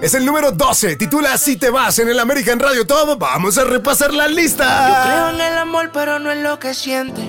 Es 0.03 0.15
el 0.15 0.27
número 0.27 0.51
12, 0.51 0.97
titula 0.97 1.39
Si 1.39 1.57
te 1.57 1.71
vas 1.71 2.01
en 2.01 2.09
el 2.09 2.19
American 2.19 2.59
Radio 2.59 2.85
Top. 2.85 3.17
Vamos 3.17 3.57
a 3.57 3.63
repasar 3.63 4.13
la 4.13 4.27
Yo 4.27 4.35
lista. 4.35 5.03
creo 5.05 5.31
en 5.31 5.41
el 5.41 5.57
amor, 5.57 5.91
pero 5.93 6.19
no 6.19 6.33
en 6.33 6.43
lo 6.43 6.59
que 6.59 6.75
siente. 6.75 7.23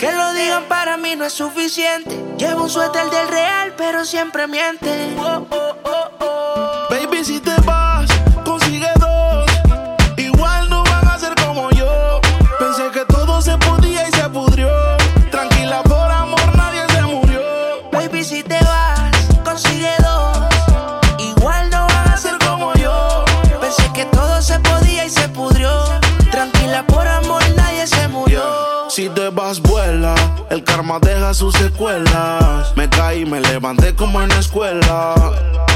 Que 0.00 0.12
lo 0.12 0.32
digan 0.32 0.64
para 0.64 0.96
mí 0.96 1.14
no 1.14 1.26
es 1.26 1.34
suficiente. 1.34 2.18
Llevo 2.38 2.64
un 2.64 2.70
suéter 2.70 3.10
del 3.10 3.28
real, 3.28 3.74
pero 3.76 4.06
siempre 4.06 4.46
miente. 4.46 5.14
Oh, 5.18 5.46
oh, 5.50 5.76
oh, 5.84 6.35
si 7.26 7.40
te 7.40 7.60
vas, 7.62 8.08
consigue 8.44 8.88
dos. 9.00 9.46
Igual 10.16 10.70
no 10.70 10.84
van 10.84 11.08
a 11.08 11.18
ser 11.18 11.34
como 11.44 11.70
yo. 11.70 12.20
Pensé 12.56 12.88
que 12.92 13.04
todo 13.04 13.42
se 13.42 13.58
podía 13.58 14.08
y 14.08 14.12
se 14.12 14.28
pudrió. 14.28 14.70
Tranquila, 15.32 15.82
por 15.82 16.08
amor 16.08 16.56
nadie 16.56 16.82
se 16.88 17.02
murió. 17.02 17.40
Baby, 17.90 18.22
si 18.22 18.44
te 18.44 18.60
vas, 18.60 19.10
consigue 19.44 19.90
dos. 20.04 20.38
Igual 21.18 21.68
no 21.70 21.88
van 21.88 22.08
a 22.12 22.16
ser 22.16 22.38
como 22.46 22.72
yo. 22.74 23.24
Pensé 23.60 23.90
que 23.92 24.04
todo 24.04 24.40
se 24.40 24.60
podía 24.60 25.04
y 25.04 25.10
se 25.10 25.28
pudrió. 25.28 25.72
Tranquila, 26.30 26.86
por 26.86 27.08
amor 27.08 27.42
nadie 27.56 27.88
se 27.88 28.06
murió. 28.06 28.88
Si 28.88 29.08
te 29.08 29.30
vas, 29.30 29.60
vuela. 29.60 30.14
El 30.48 30.62
karma 30.62 31.00
deja 31.00 31.34
sus 31.34 31.56
secuelas. 31.56 32.72
Me 32.76 32.88
caí, 32.88 33.26
me 33.26 33.40
levanté 33.40 33.96
como 33.96 34.22
en 34.22 34.28
la 34.28 34.38
escuela. 34.38 35.65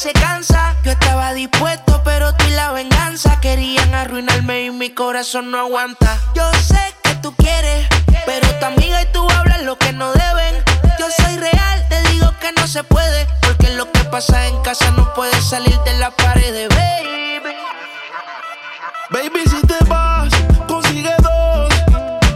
se 0.00 0.14
cansa. 0.14 0.74
Yo 0.82 0.92
estaba 0.92 1.34
dispuesto, 1.34 2.00
pero 2.04 2.34
tú 2.34 2.46
y 2.46 2.52
la 2.52 2.72
venganza 2.72 3.38
querían 3.38 3.94
arruinarme 3.94 4.62
y 4.62 4.70
mi 4.70 4.88
corazón 4.94 5.50
no 5.50 5.58
aguanta. 5.58 6.18
Yo 6.34 6.50
sé 6.54 6.80
que 7.02 7.16
tú 7.16 7.34
quieres, 7.36 7.86
pero 8.24 8.48
tu 8.58 8.64
amiga 8.64 9.02
y 9.02 9.12
tú 9.12 9.28
hablan 9.30 9.66
lo 9.66 9.76
que 9.76 9.92
no 9.92 10.10
deben. 10.12 10.64
Yo 10.98 11.06
soy 11.10 11.36
real, 11.36 11.86
te 11.90 12.00
digo 12.12 12.32
que 12.40 12.50
no 12.52 12.66
se 12.66 12.82
puede, 12.82 13.26
porque 13.42 13.68
lo 13.74 13.92
que 13.92 14.00
pasa 14.04 14.46
en 14.46 14.58
casa 14.62 14.90
no 14.92 15.12
puede 15.12 15.38
salir 15.42 15.78
de 15.80 15.92
la 15.98 16.10
pared, 16.12 16.70
baby. 16.70 17.56
Baby, 19.10 19.50
si 19.50 19.60
te 19.66 19.84
vas, 19.84 20.32
consigue 20.66 21.14
dos. 21.18 21.74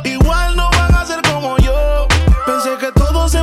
Igual 0.05 0.55
no 0.55 0.69
van 0.73 0.95
a 0.95 1.07
ser 1.07 1.23
como 1.23 1.57
yo. 1.57 2.09
Pensé 2.45 2.77
que 2.79 2.93
todo 2.93 3.27
se 3.27 3.43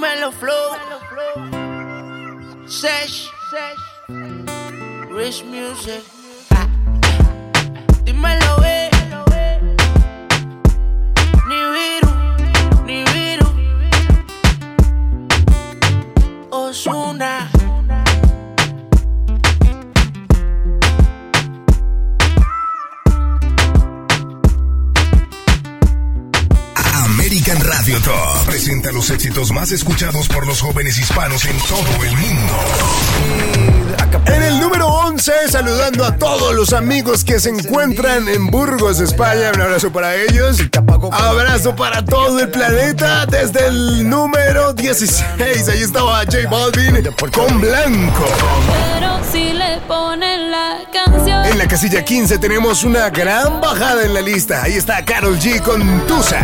dímelo 0.00 0.32
flow. 0.32 0.76
Sesh, 2.66 3.28
Rich 5.10 5.44
Music. 5.44 6.02
Ah. 6.52 6.66
Dímelo, 8.04 8.64
eh. 8.64 8.88
Ni 11.48 11.60
viru, 11.74 12.12
ni. 12.86 13.04
Osuna. 16.50 17.59
American 27.50 27.68
Radio 27.68 28.00
Top 28.02 28.46
presenta 28.46 28.92
los 28.92 29.10
éxitos 29.10 29.50
más 29.50 29.72
escuchados 29.72 30.28
por 30.28 30.46
los 30.46 30.60
jóvenes 30.60 30.98
hispanos 30.98 31.44
en 31.46 31.58
todo 31.58 32.04
el 32.04 32.16
mundo. 32.16 32.52
En 34.26 34.42
el 34.42 34.60
número 34.60 34.86
11, 34.86 35.32
saludando 35.48 36.04
a 36.04 36.16
todos 36.16 36.54
los 36.54 36.72
amigos 36.72 37.24
que 37.24 37.40
se 37.40 37.50
encuentran 37.50 38.28
en 38.28 38.46
Burgos, 38.46 39.00
España. 39.00 39.50
Un 39.54 39.62
abrazo 39.62 39.90
para 39.90 40.14
ellos. 40.14 40.58
Abrazo 41.12 41.74
para 41.74 42.04
todo 42.04 42.38
el 42.38 42.50
planeta. 42.50 43.26
Desde 43.26 43.66
el 43.66 44.08
número 44.08 44.72
16, 44.72 45.68
ahí 45.68 45.82
estaba 45.82 46.18
J 46.24 46.48
Balvin 46.48 47.02
con 47.32 47.60
Blanco. 47.60 48.26
Pero 48.94 49.18
si 49.32 49.52
le 49.52 49.78
ponen 49.88 50.52
la 50.52 50.78
canción. 50.92 51.46
En 51.46 51.58
la 51.58 51.66
casilla 51.66 52.04
15 52.04 52.38
tenemos 52.38 52.84
una 52.84 53.10
gran 53.10 53.60
bajada 53.60 54.04
en 54.04 54.14
la 54.14 54.20
lista. 54.20 54.62
Ahí 54.62 54.74
está 54.74 55.04
Carol 55.04 55.36
G 55.38 55.60
con 55.62 56.06
Tusa. 56.06 56.38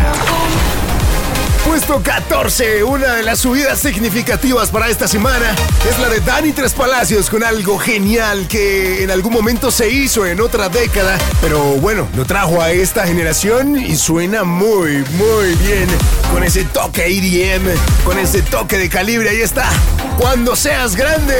Puesto 1.67 2.01
14, 2.01 2.83
una 2.85 3.15
de 3.15 3.23
las 3.23 3.39
subidas 3.39 3.79
significativas 3.79 4.69
para 4.69 4.87
esta 4.87 5.05
semana 5.05 5.53
es 5.87 5.99
la 5.99 6.07
de 6.07 6.21
Dani 6.21 6.53
Tres 6.53 6.73
Palacios 6.73 7.29
con 7.29 7.43
algo 7.43 7.77
genial 7.77 8.47
que 8.47 9.03
en 9.03 9.11
algún 9.11 9.33
momento 9.33 9.69
se 9.69 9.89
hizo 9.89 10.25
en 10.25 10.39
otra 10.39 10.69
década, 10.69 11.17
pero 11.41 11.61
bueno, 11.75 12.07
lo 12.15 12.25
trajo 12.25 12.61
a 12.61 12.71
esta 12.71 13.05
generación 13.05 13.75
y 13.75 13.97
suena 13.97 14.45
muy, 14.45 15.03
muy 15.17 15.55
bien 15.55 15.87
con 16.31 16.41
ese 16.43 16.63
toque 16.63 17.05
EDM, 17.05 17.69
con 18.05 18.17
ese 18.17 18.41
toque 18.43 18.77
de 18.77 18.87
calibre. 18.87 19.29
Ahí 19.29 19.41
está, 19.41 19.69
cuando 20.17 20.55
seas 20.55 20.95
grande. 20.95 21.35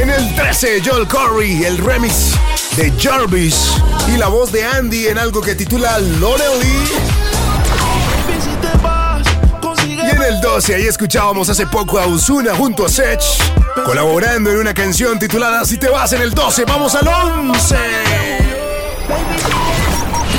En 0.00 0.10
el 0.10 0.34
13, 0.34 0.82
Joel 0.84 1.06
Corey, 1.06 1.64
el 1.64 1.78
remix 1.78 2.32
de 2.76 2.92
Jarvis 3.00 3.74
y 4.12 4.16
la 4.16 4.26
voz 4.26 4.50
de 4.50 4.64
Andy 4.64 5.06
en 5.06 5.18
algo 5.18 5.40
que 5.40 5.54
titula 5.54 5.98
Lonely. 6.00 7.31
Y 10.22 10.24
en 10.24 10.34
el 10.34 10.40
12, 10.40 10.74
ahí 10.74 10.86
escuchábamos 10.86 11.48
hace 11.48 11.66
poco 11.66 11.98
a 11.98 12.06
Uzuna 12.06 12.54
junto 12.54 12.84
a 12.84 12.88
Sech, 12.88 13.20
colaborando 13.84 14.50
en 14.50 14.58
una 14.58 14.72
canción 14.72 15.18
titulada 15.18 15.64
Si 15.64 15.78
te 15.78 15.88
vas 15.88 16.12
en 16.12 16.22
el 16.22 16.32
12, 16.32 16.64
vamos 16.64 16.94
al 16.94 17.08
11. 17.08 17.76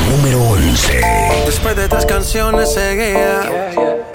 Número 0.10 0.42
11. 0.42 1.02
Después 1.46 1.76
de 1.76 1.88
tres 1.90 2.06
canciones 2.06 2.74
seguía. 2.74 4.13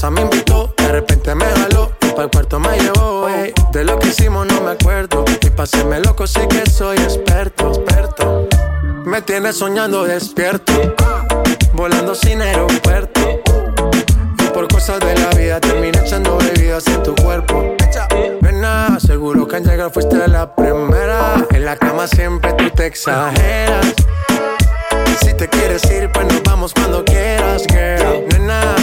Casa 0.00 0.10
me 0.10 0.22
invitó, 0.22 0.72
de 0.78 0.88
repente 0.88 1.34
me 1.34 1.44
jaló. 1.44 1.92
Y 2.00 2.06
para 2.12 2.22
el 2.22 2.30
cuarto 2.30 2.58
me 2.58 2.78
llevó. 2.78 3.28
ey. 3.28 3.52
De 3.70 3.84
lo 3.84 3.98
que 3.98 4.08
hicimos 4.08 4.46
no 4.46 4.62
me 4.62 4.70
acuerdo. 4.70 5.26
Y 5.42 5.50
pa' 5.50 5.64
hacerme 5.64 6.00
loco 6.00 6.26
sí 6.26 6.40
que 6.48 6.64
soy 6.70 6.96
experto, 6.96 7.68
experto. 7.68 8.48
Me 9.04 9.20
tienes 9.20 9.56
soñando 9.56 10.04
despierto, 10.04 10.72
volando 11.74 12.14
sin 12.14 12.40
aeropuerto. 12.40 13.20
Y 14.38 14.44
por 14.54 14.68
cosas 14.68 15.00
de 15.00 15.14
la 15.18 15.28
vida 15.30 15.60
terminé 15.60 15.98
echando 15.98 16.38
bebidas 16.38 16.86
en 16.86 17.02
tu 17.02 17.14
cuerpo. 17.16 17.76
Nena, 18.40 18.98
seguro 19.00 19.46
que 19.46 19.56
al 19.56 19.64
llegar 19.64 19.90
fuiste 19.90 20.16
la 20.28 20.54
primera. 20.54 21.46
En 21.50 21.66
la 21.66 21.76
cama 21.76 22.06
siempre 22.06 22.54
tú 22.54 22.70
te 22.70 22.86
exageras. 22.86 23.94
Si 25.20 25.34
te 25.34 25.46
quieres 25.48 25.84
ir, 25.90 26.10
pues 26.10 26.26
nos 26.26 26.42
vamos 26.42 26.72
cuando 26.72 27.04
quieras, 27.04 27.64
girl. 27.68 28.26
Nena, 28.30 28.76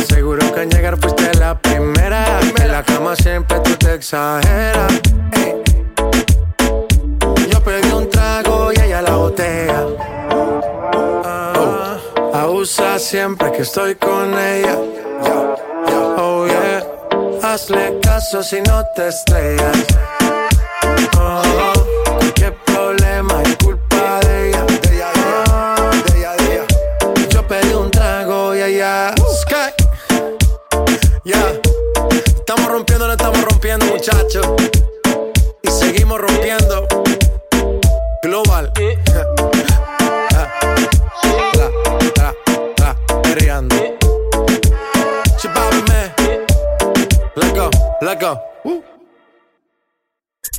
Ey. 4.00 5.64
Yo 7.50 7.64
pedí 7.64 7.92
un 7.92 8.08
trago 8.08 8.72
y 8.72 8.80
ella 8.80 9.02
la 9.02 9.16
botella. 9.16 9.88
Ah, 11.26 11.98
abusa 12.32 13.00
siempre 13.00 13.52
que 13.52 13.64
estoy 13.64 13.96
con 13.96 14.38
ella. 14.38 14.78
Oh 16.16 16.46
yeah, 16.46 16.86
hazle 17.42 18.00
caso 18.04 18.44
si 18.44 18.62
no 18.62 18.84
te 18.96 19.08
estrellas. 19.08 20.17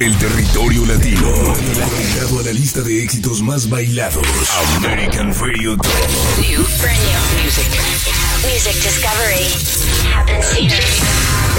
El 0.00 0.16
territorio 0.16 0.86
latino. 0.86 1.26
Agregado 1.26 2.38
a 2.38 2.42
la 2.44 2.52
lista 2.52 2.82
de 2.82 3.02
éxitos 3.02 3.42
más 3.42 3.68
bailados. 3.68 4.24
American 4.76 5.34
Radio 5.34 5.76
Top. 5.76 5.86
New 6.38 6.62
brand 6.80 7.00
new 7.02 7.42
music. 7.42 7.66
Music 8.44 8.74
discovery 8.80 9.48
happens 10.14 10.56
here. 10.56 10.84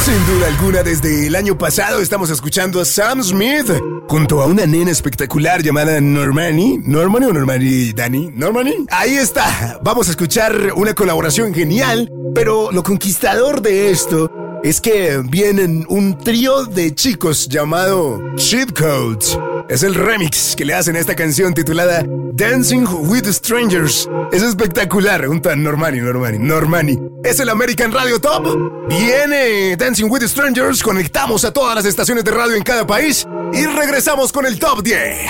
Sin 0.06 0.26
duda 0.26 0.48
alguna, 0.48 0.84
desde 0.84 1.28
el 1.28 1.36
año 1.36 1.58
pasado 1.58 2.00
estamos 2.00 2.30
escuchando 2.30 2.80
a 2.80 2.86
Sam 2.86 3.22
Smith 3.22 3.72
junto 4.08 4.42
a 4.42 4.46
una 4.46 4.66
nena 4.66 4.92
espectacular 4.92 5.62
llamada 5.62 6.00
Normani. 6.00 6.80
¿Normani 6.82 7.26
o 7.26 7.34
Normani, 7.34 7.92
Dani? 7.92 8.32
¿Normani? 8.34 8.86
Ahí 8.90 9.18
está. 9.18 9.80
Vamos 9.84 10.08
a 10.08 10.12
escuchar 10.12 10.72
una 10.78 10.94
colaboración 10.94 11.54
genial, 11.54 12.10
pero 12.34 12.72
lo 12.72 12.84
conquistador 12.84 13.62
de 13.62 13.92
esto 13.92 14.32
es 14.64 14.82
que 14.82 15.22
vienen 15.24 15.86
un 15.90 16.18
trío 16.18 16.66
de 16.66 16.94
chicos 16.94 17.48
llamado 17.48 18.20
Cheat 18.36 18.78
Codes. 18.78 19.38
Es 19.70 19.84
el 19.84 19.96
remix 19.96 20.56
que 20.56 20.66
le 20.66 20.74
hacen 20.74 20.96
a 20.96 21.00
esta 21.00 21.16
canción 21.16 21.54
titulada 21.54 22.04
Dancing 22.34 22.86
with 22.88 23.26
Strangers. 23.28 24.10
Es 24.32 24.42
espectacular, 24.42 25.26
junto 25.26 25.50
a 25.50 25.56
Normani, 25.56 26.00
Normani, 26.00 26.40
Normani. 26.40 27.00
Es 27.24 27.40
el 27.40 27.50
American 27.50 27.92
Radio 27.92 28.20
Top. 28.20 28.48
Viene 28.90 29.76
Dancing 29.78 30.10
with 30.10 30.24
Strangers. 30.24 30.82
Conectamos 30.82 31.46
a 31.46 31.52
todas 31.52 31.76
las 31.76 31.86
estaciones 31.86 32.24
de 32.24 32.32
radio 32.32 32.56
en 32.56 32.64
cada 32.64 32.86
país 32.86 33.28
y 33.54 33.66
regresamos 33.66 34.32
con 34.32 34.46
el 34.46 34.60
Top 34.60 34.82
10. 34.82 35.30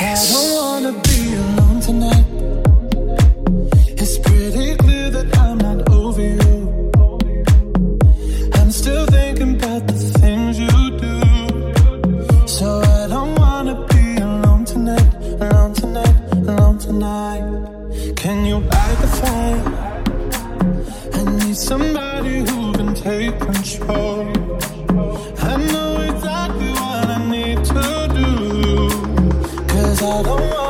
Can 17.00 18.46
you 18.46 18.60
light 18.60 18.98
the 19.00 19.08
fire? 19.20 19.64
I 21.14 21.46
need 21.46 21.56
somebody 21.56 22.40
who 22.40 22.74
can 22.74 22.94
take 22.94 23.40
control. 23.40 24.28
I 25.40 25.56
know 25.72 26.02
exactly 26.02 26.72
what 26.72 27.08
I 27.08 27.20
need 27.30 27.64
to 27.64 28.08
do. 28.14 28.90
Cause 29.68 30.04
I 30.04 30.24
don't 30.24 30.42
wanna 30.42 30.69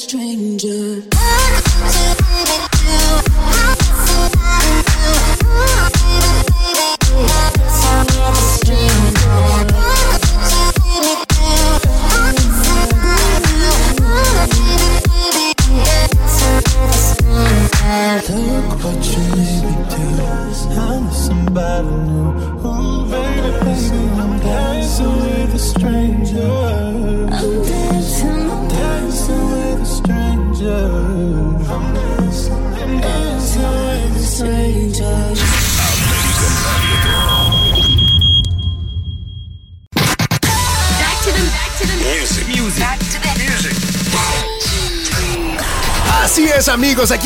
string. 0.00 0.49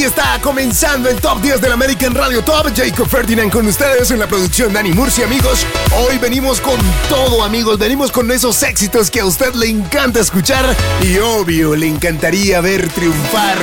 Está 0.04 0.38
comenzando 0.42 1.08
el 1.08 1.18
Top 1.18 1.40
10 1.40 1.62
del 1.62 1.72
American 1.72 2.14
Radio 2.14 2.42
Top. 2.44 2.68
Jacob 2.76 3.08
Ferdinand 3.08 3.50
con 3.50 3.66
ustedes 3.66 4.10
en 4.10 4.18
la 4.18 4.26
producción 4.26 4.72
Dani 4.72 4.92
Murci, 4.92 5.22
amigos. 5.22 5.66
Hoy 5.96 6.18
venimos 6.18 6.60
con 6.60 6.78
todo, 7.08 7.42
amigos. 7.42 7.78
Venimos 7.78 8.12
con 8.12 8.30
esos 8.30 8.62
éxitos 8.62 9.10
que 9.10 9.20
a 9.20 9.24
usted 9.24 9.54
le 9.54 9.68
encanta 9.68 10.20
escuchar 10.20 10.76
y 11.02 11.16
obvio, 11.18 11.74
le 11.74 11.86
encantaría 11.86 12.60
ver 12.60 12.86
triunfar. 12.90 13.56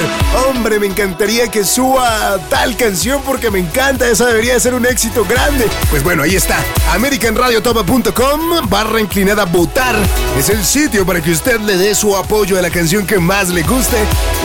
Hombre, 0.48 0.80
me 0.80 0.88
encantaría 0.88 1.48
que 1.48 1.64
suba 1.64 2.40
tal 2.50 2.76
canción 2.76 3.22
porque 3.24 3.52
me 3.52 3.60
encanta. 3.60 4.10
Esa 4.10 4.26
debería 4.26 4.56
de 4.56 4.60
ser 4.60 4.74
un 4.74 4.86
éxito 4.88 5.24
grande. 5.26 5.68
Pues 5.92 6.04
bueno, 6.04 6.24
ahí 6.24 6.36
está. 6.36 6.58
AmericanRadioTop.com 6.94 8.68
barra 8.68 9.00
inclinada 9.00 9.46
votar. 9.46 9.96
Es 10.38 10.50
el 10.50 10.66
sitio 10.66 11.06
para 11.06 11.22
que 11.22 11.32
usted 11.32 11.60
le 11.60 11.78
dé 11.78 11.94
su 11.94 12.16
apoyo 12.16 12.58
a 12.58 12.62
la 12.62 12.72
canción 12.72 13.06
que 13.06 13.20
más 13.20 13.50
le 13.50 13.62
guste. 13.62 13.98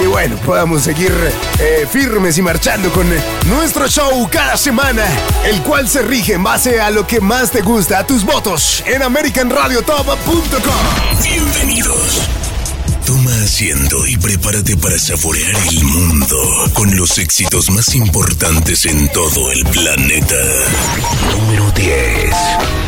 Y 0.03 0.07
bueno, 0.07 0.37
podamos 0.45 0.83
seguir 0.83 1.13
eh, 1.59 1.86
firmes 1.87 2.39
y 2.39 2.43
marchando 2.43 2.91
con 2.91 3.07
nuestro 3.47 3.89
show 3.89 4.29
cada 4.31 4.57
semana, 4.57 5.05
el 5.45 5.63
cual 5.63 5.89
se 5.89 6.03
rige 6.03 6.35
en 6.35 6.43
base 6.43 6.81
a 6.81 6.91
lo 6.91 7.07
que 7.07 7.21
más 7.21 7.51
te 7.51 7.63
gusta, 7.63 8.01
a 8.01 8.07
tus 8.07 8.25
votos 8.25 8.83
en 8.87 9.03
americanradiotop.com. 9.03 11.23
Bienvenidos. 11.23 12.23
Toma 13.07 13.31
asiento 13.45 14.05
y 14.07 14.17
prepárate 14.17 14.77
para 14.77 14.99
saborear 14.99 15.55
el 15.69 15.85
mundo 15.85 16.37
con 16.75 16.95
los 16.97 17.19
éxitos 17.19 17.71
más 17.71 17.95
importantes 17.95 18.85
en 18.85 19.09
todo 19.13 19.53
el 19.53 19.65
planeta. 19.67 20.35
Número 21.31 21.71
10. 21.71 22.35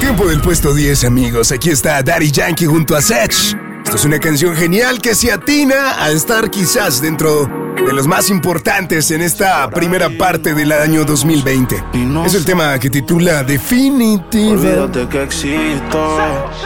Tiempo 0.00 0.26
del 0.26 0.40
puesto 0.40 0.74
10, 0.74 1.04
amigos. 1.04 1.52
Aquí 1.52 1.70
está 1.70 2.02
Daddy 2.02 2.32
Yankee 2.32 2.66
junto 2.66 2.96
a 2.96 3.02
Sech. 3.02 3.67
Esto 3.88 3.96
es 3.96 4.04
una 4.04 4.20
canción 4.20 4.54
genial 4.54 5.00
que 5.00 5.14
se 5.14 5.32
atina 5.32 6.04
a 6.04 6.10
estar 6.10 6.50
quizás 6.50 7.00
dentro 7.00 7.48
de 7.74 7.90
los 7.94 8.06
más 8.06 8.28
importantes 8.28 9.10
en 9.10 9.22
esta 9.22 9.70
primera 9.70 10.10
parte 10.10 10.52
del 10.52 10.72
año 10.72 11.06
2020. 11.06 11.84
Es 12.26 12.34
el 12.34 12.44
tema 12.44 12.78
que 12.78 12.90
titula 12.90 13.42
Definitive. 13.44 14.50
Olvídate 14.50 15.08
que 15.08 15.22
existo. 15.22 16.18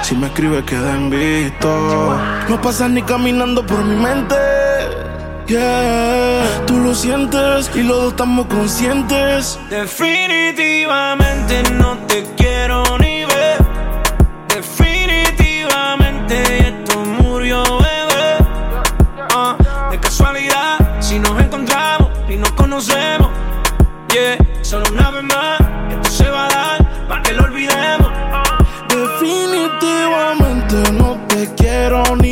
Si 0.02 0.16
me 0.16 0.26
escribes 0.26 0.64
queda 0.64 0.96
en 0.96 1.10
visto. 1.10 2.18
No 2.48 2.60
pasas 2.60 2.90
ni 2.90 3.02
caminando 3.02 3.64
por 3.64 3.84
mi 3.84 3.94
mente. 3.94 4.34
Yeah, 5.46 6.64
tú 6.66 6.78
lo 6.78 6.92
sientes 6.92 7.70
y 7.72 7.84
los 7.84 7.98
dos 7.98 8.10
estamos 8.14 8.46
conscientes. 8.46 9.60
Definitivamente 9.70 11.62
no 11.74 11.98
te 12.08 12.24
quiero 12.36 12.91
conocemos. 22.54 23.30
Yeah, 24.12 24.38
solo 24.62 24.84
una 24.92 25.10
vez 25.10 25.24
más, 25.24 25.60
esto 25.90 26.10
se 26.10 26.30
va 26.30 26.46
a 26.46 26.50
dar 26.50 27.08
para 27.08 27.22
que 27.22 27.32
lo 27.32 27.44
olvidemos. 27.44 28.12
Definitivamente 28.88 30.92
no 30.92 31.18
te 31.28 31.48
quiero 31.54 32.02
ni 32.16 32.31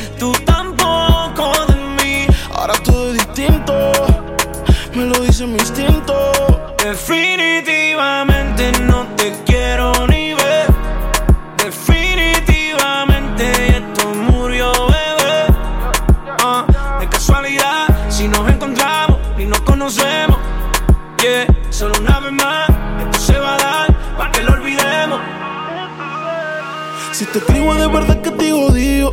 me 4.95 5.05
lo 5.05 5.19
dice 5.19 5.45
mi 5.45 5.57
instinto. 5.57 6.73
Definitivamente 6.77 8.71
no 8.81 8.90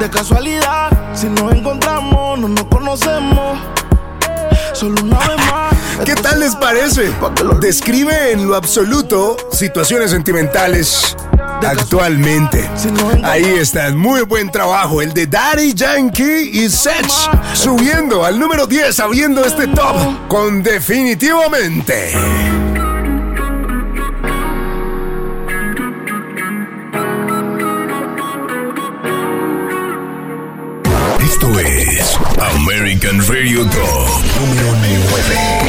De 0.00 0.10
casualidad, 0.10 0.90
si 1.14 1.28
nos 1.28 1.52
encontramos, 1.52 2.38
no 2.38 2.48
nos 2.48 2.64
conocemos. 2.64 3.58
Solo 4.72 5.02
una 5.02 5.18
vez 5.18 5.36
más. 5.50 5.74
¿Qué 6.04 6.14
tal 6.16 6.40
les 6.40 6.56
parece? 6.56 7.12
Describe 7.60 8.32
en 8.32 8.48
lo 8.48 8.56
absoluto 8.56 9.36
situaciones 9.52 10.10
sentimentales 10.10 11.16
actualmente. 11.64 12.68
Ahí 13.22 13.44
está, 13.44 13.90
muy 13.90 14.22
buen 14.22 14.50
trabajo. 14.50 15.00
El 15.00 15.14
de 15.14 15.26
Daddy 15.26 15.74
Yankee 15.74 16.50
y 16.52 16.68
Sech 16.68 17.08
subiendo 17.54 18.24
al 18.24 18.38
número 18.38 18.66
10, 18.66 18.98
abriendo 19.00 19.44
este 19.44 19.68
top 19.68 20.28
con 20.28 20.62
definitivamente. 20.62 22.73
American 32.54 33.20
Radio 33.26 33.64
Top 33.66 34.24
número 34.40 34.72
9. 34.72 35.64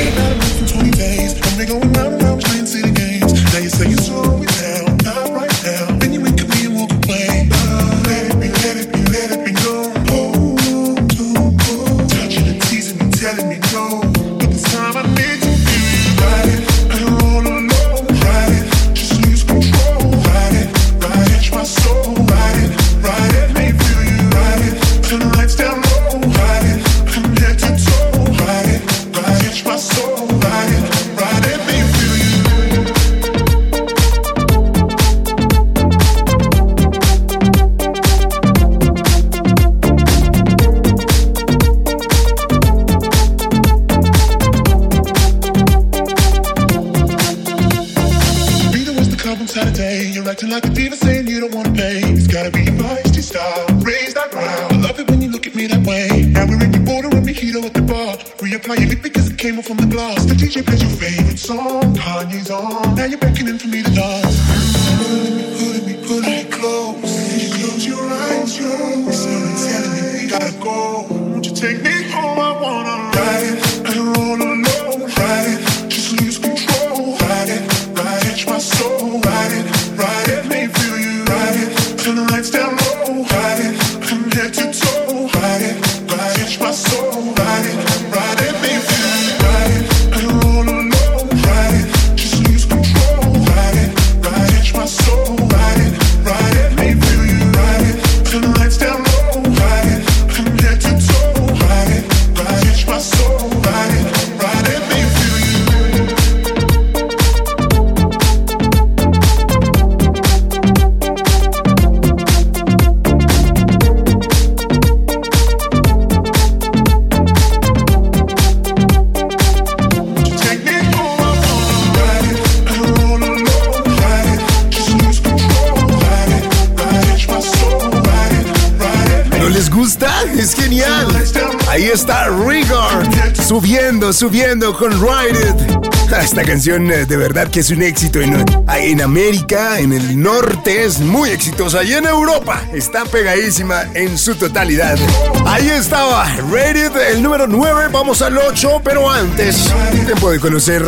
Subiendo, 134.16 134.76
con 134.78 134.92
Ride 134.92 135.50
It. 135.50 136.14
Esta 136.22 136.44
canción 136.44 136.90
eh, 136.90 137.06
de 137.06 137.18
verdad 137.18 137.50
que 137.50 137.60
es 137.60 137.70
un 137.72 137.82
éxito 137.82 138.22
en, 138.22 138.46
en 138.74 139.02
América, 139.02 139.80
en 139.80 139.92
el 139.92 140.22
norte 140.22 140.86
es 140.86 141.00
muy 141.00 141.30
exitosa 141.32 141.84
y 141.84 141.94
en 141.94 142.06
Europa 142.06 142.62
está 142.74 143.04
pegadísima 143.06 143.84
en 143.94 144.18
su 144.18 144.36
totalidad. 144.36 144.98
Ahí 145.46 145.70
estaba 145.70 146.26
Rated, 146.50 146.96
el 147.12 147.22
número 147.22 147.48
9, 147.48 147.90
vamos 147.92 148.22
al 148.22 148.38
8, 148.38 148.82
pero 148.84 149.10
antes 149.10 149.70
tiempo 150.06 150.32
de 150.32 150.40
conocer 150.40 150.84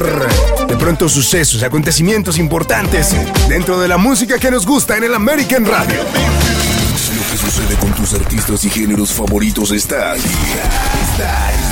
de 0.67 0.78
pronto 0.78 1.09
sucesos, 1.09 1.61
acontecimientos 1.63 2.38
importantes 2.38 3.09
dentro 3.49 3.80
de 3.80 3.89
la 3.89 3.97
música 3.97 4.39
que 4.39 4.49
nos 4.49 4.65
gusta 4.65 4.95
en 4.95 5.03
el 5.03 5.13
American 5.13 5.65
Radio. 5.65 5.99
Lo 5.99 7.32
que 7.32 7.38
sucede 7.38 7.75
con 7.80 7.91
tus 7.93 8.13
artistas 8.13 8.63
y 8.63 8.69
géneros 8.69 9.11
favoritos 9.11 9.71
está 9.71 10.13
aquí. 10.13 10.30
Está, 11.11 11.51
está. 11.51 11.66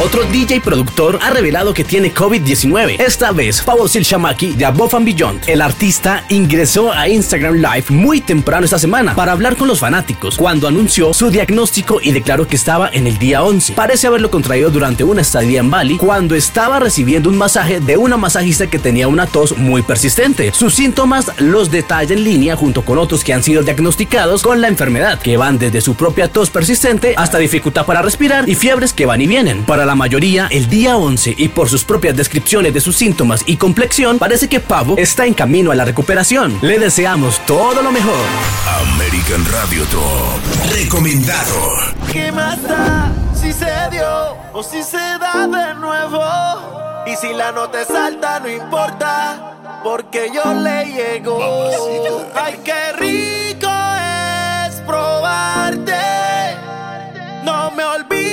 Otro 0.00 0.24
DJ 0.24 0.60
productor 0.60 1.20
ha 1.22 1.30
revelado 1.30 1.72
que 1.72 1.84
tiene 1.84 2.12
COVID-19. 2.12 3.00
Esta 3.00 3.30
vez, 3.30 3.62
Pablo 3.62 3.86
Shamaki 3.86 4.52
de 4.54 4.64
Above 4.64 4.96
and 4.96 5.06
Beyond. 5.06 5.48
El 5.48 5.62
artista 5.62 6.24
ingresó 6.30 6.92
a 6.92 7.08
Instagram 7.08 7.54
Live 7.54 7.84
muy 7.90 8.20
temprano 8.20 8.64
esta 8.64 8.80
semana 8.80 9.14
para 9.14 9.30
hablar 9.30 9.56
con 9.56 9.68
los 9.68 9.78
fanáticos 9.78 10.36
cuando 10.36 10.66
anunció 10.66 11.14
su 11.14 11.30
diagnóstico 11.30 12.00
y 12.02 12.10
declaró 12.10 12.48
que 12.48 12.56
estaba 12.56 12.90
en 12.92 13.06
el 13.06 13.18
día 13.18 13.44
11. 13.44 13.74
Parece 13.74 14.08
haberlo 14.08 14.32
contraído 14.32 14.68
durante 14.68 15.04
una 15.04 15.20
estadía 15.20 15.60
en 15.60 15.70
Bali 15.70 15.96
cuando 15.96 16.34
estaba 16.34 16.80
recibiendo 16.80 17.30
un 17.30 17.38
masaje 17.38 17.78
de 17.78 17.96
una 17.96 18.16
masajista 18.16 18.66
que 18.66 18.80
tenía 18.80 19.06
una 19.06 19.28
tos 19.28 19.56
muy 19.56 19.82
persistente. 19.82 20.50
Sus 20.52 20.74
síntomas 20.74 21.30
los 21.38 21.70
detalla 21.70 22.14
en 22.14 22.24
línea 22.24 22.56
junto 22.56 22.84
con 22.84 22.98
otros 22.98 23.22
que 23.22 23.32
han 23.32 23.44
sido 23.44 23.62
diagnosticados 23.62 24.42
con 24.42 24.60
la 24.60 24.66
enfermedad, 24.66 25.20
que 25.20 25.36
van 25.36 25.56
desde 25.56 25.80
su 25.80 25.94
propia 25.94 26.26
tos 26.26 26.50
persistente 26.50 27.14
hasta 27.16 27.38
dificultad 27.38 27.86
para 27.86 28.02
respirar 28.02 28.48
y 28.48 28.56
fiebres 28.56 28.92
que 28.92 29.06
van 29.06 29.20
y 29.20 29.28
vienen. 29.28 29.64
La 29.86 29.94
mayoría, 29.94 30.48
el 30.50 30.68
día 30.68 30.96
11 30.96 31.34
y 31.36 31.48
por 31.48 31.68
sus 31.68 31.84
propias 31.84 32.16
descripciones 32.16 32.72
de 32.74 32.80
sus 32.80 32.96
síntomas 32.96 33.42
y 33.46 33.56
complexión, 33.56 34.18
parece 34.18 34.48
que 34.48 34.60
Pavo 34.60 34.96
está 34.96 35.26
en 35.26 35.34
camino 35.34 35.70
a 35.70 35.74
la 35.74 35.84
recuperación. 35.84 36.58
Le 36.62 36.78
deseamos 36.78 37.38
todo 37.46 37.82
lo 37.82 37.90
mejor. 37.90 38.24
American 38.92 39.44
Radio 39.50 39.84
Top. 39.86 40.72
Recomendado. 40.72 41.72
¿Qué 42.12 42.32
más 42.32 42.62
da 42.62 43.12
si 43.34 43.52
se 43.52 43.72
dio 43.90 44.36
o 44.52 44.62
si 44.62 44.82
se 44.82 44.96
da 44.96 45.46
de 45.46 45.74
nuevo? 45.74 46.22
Y 47.06 47.16
si 47.16 47.34
la 47.34 47.52
nota 47.52 47.82
es 47.82 47.90
alta, 47.90 48.40
no 48.40 48.48
importa, 48.48 49.80
porque 49.82 50.30
yo 50.34 50.54
le 50.54 50.86
llego. 50.86 51.38
Ay, 52.34 52.60
qué 52.64 52.92
rico 52.92 53.68
es 54.66 54.74
probarte. 54.86 55.92
No 57.44 57.70
me 57.72 57.84
olvido 57.84 58.23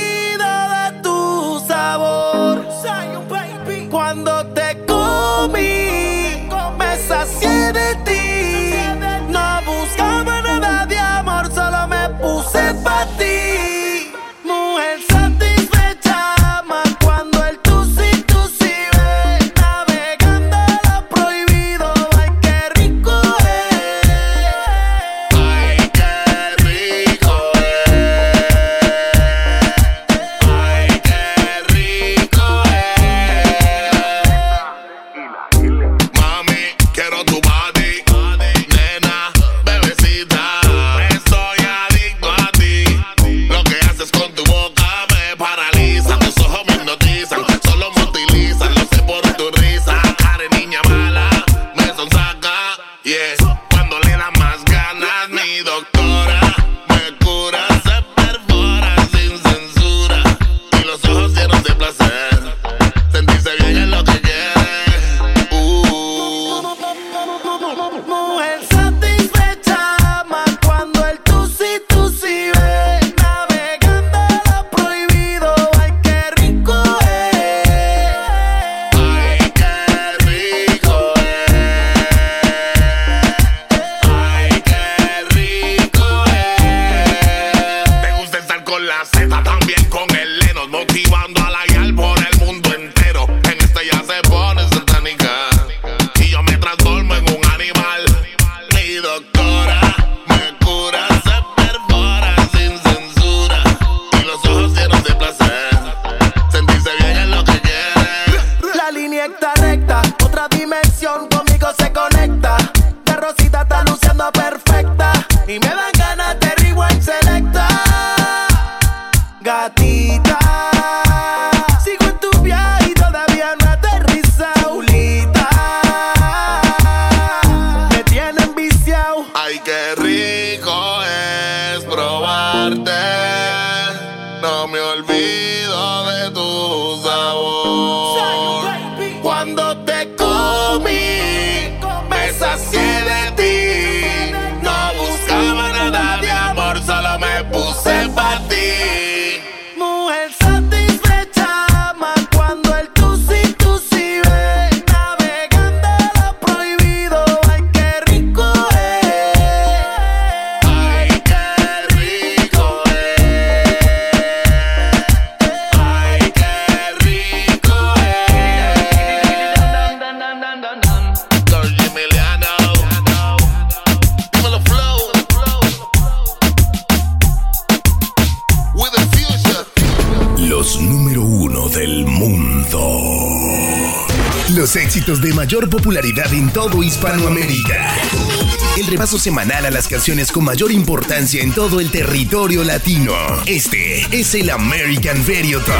semanal 189.18 189.66
a 189.66 189.72
las 189.72 189.88
canciones 189.88 190.32
con 190.32 190.46
mayor 190.46 190.72
importancia 190.72 191.42
en 191.42 191.52
todo 191.54 191.80
el 191.80 191.92
territorio 191.92 192.64
latino. 192.64 193.14
Este 193.46 194.08
es 194.12 194.36
el 194.36 194.50
American 194.50 195.26
Video 195.26 195.60
Top. 195.60 195.76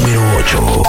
Número 0.00 0.22
8. 0.38 0.82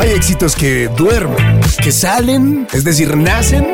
Hay 0.00 0.10
éxitos 0.10 0.54
que 0.54 0.88
duermen, 0.88 1.60
que 1.82 1.90
salen, 1.90 2.66
es 2.72 2.84
decir, 2.84 3.16
nacen 3.16 3.66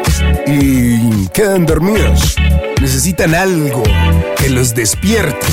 y 0.47 1.27
quedan 1.29 1.67
dormidos. 1.67 2.37
Necesitan 2.81 3.35
algo 3.35 3.83
que 4.39 4.51
los 4.51 4.75
despierte. 4.75 5.47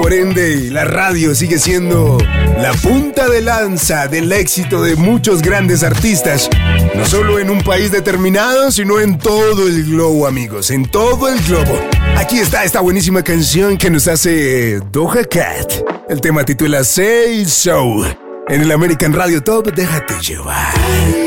Por 0.00 0.12
ende, 0.12 0.70
la 0.70 0.84
radio 0.84 1.34
sigue 1.34 1.58
siendo 1.58 2.18
la 2.58 2.72
punta 2.74 3.28
de 3.28 3.42
lanza 3.42 4.08
del 4.08 4.32
éxito 4.32 4.82
de 4.82 4.96
muchos 4.96 5.40
grandes 5.40 5.82
artistas 5.82 6.50
no 6.96 7.04
solo 7.06 7.38
en 7.38 7.50
un 7.50 7.62
país 7.62 7.90
determinado, 7.90 8.70
sino 8.70 9.00
en 9.00 9.18
todo 9.18 9.66
el 9.66 9.84
globo, 9.84 10.26
amigos, 10.26 10.70
en 10.70 10.86
todo 10.86 11.28
el 11.28 11.40
globo. 11.42 11.80
Aquí 12.16 12.38
está 12.38 12.64
esta 12.64 12.80
buenísima 12.80 13.22
canción 13.22 13.76
que 13.76 13.90
nos 13.90 14.06
hace 14.06 14.76
eh, 14.76 14.80
Doja 14.92 15.24
Cat. 15.24 15.72
El 16.08 16.20
tema 16.20 16.44
titula 16.44 16.84
Say 16.84 17.44
So. 17.46 18.04
En 18.48 18.60
el 18.60 18.70
American 18.70 19.12
Radio 19.12 19.42
Top, 19.42 19.72
déjate 19.74 20.14
llevar. 20.20 21.23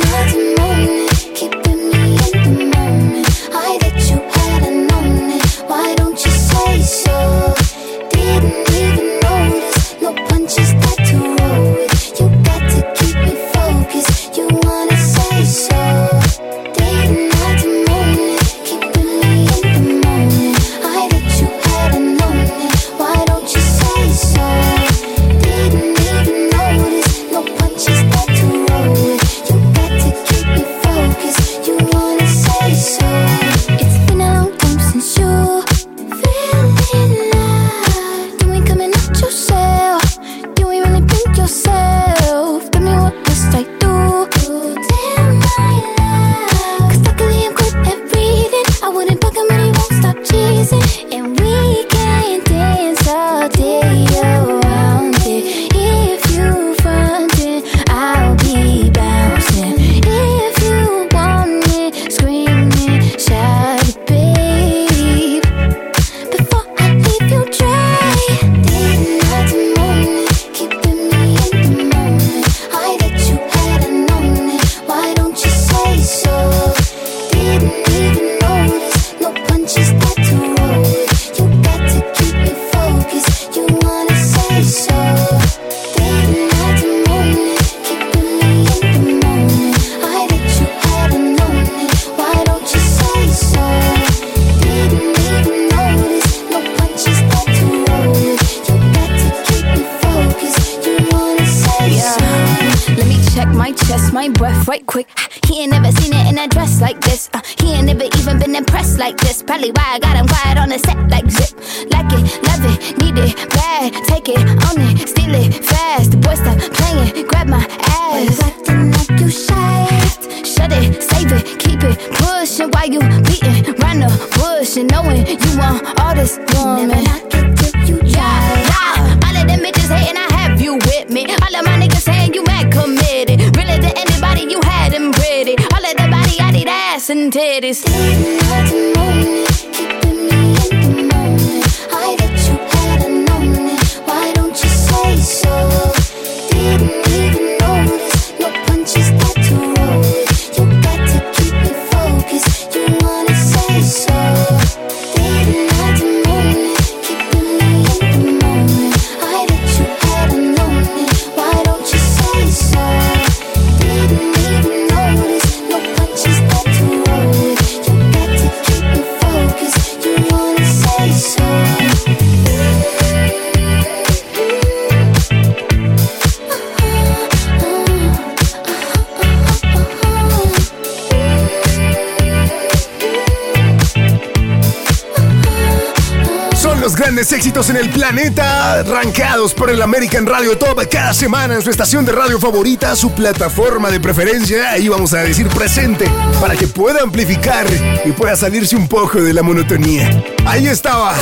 En 191.27 191.61
su 191.61 191.69
estación 191.69 192.05
de 192.05 192.13
radio 192.13 192.39
favorita, 192.39 192.95
su 192.95 193.11
plataforma 193.11 193.91
de 193.91 193.99
preferencia, 193.99 194.71
ahí 194.71 194.87
vamos 194.87 195.13
a 195.13 195.23
decir 195.23 195.45
presente, 195.49 196.09
para 196.39 196.55
que 196.55 196.67
pueda 196.67 197.03
amplificar 197.03 197.65
y 198.05 198.13
pueda 198.13 198.37
salirse 198.37 198.77
un 198.77 198.87
poco 198.87 199.21
de 199.21 199.33
la 199.33 199.43
monotonía. 199.43 200.23
Ahí 200.45 200.67
estaba, 200.67 201.15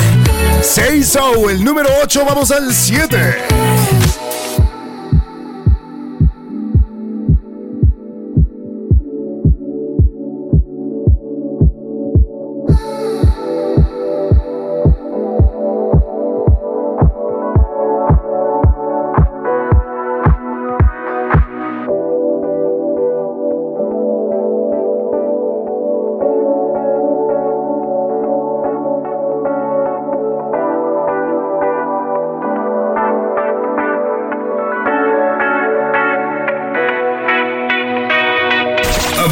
Say 0.62 1.02
So, 1.02 1.50
el 1.50 1.64
número 1.64 1.88
8, 2.04 2.24
vamos 2.24 2.52
al 2.52 2.72
7. 2.72 3.55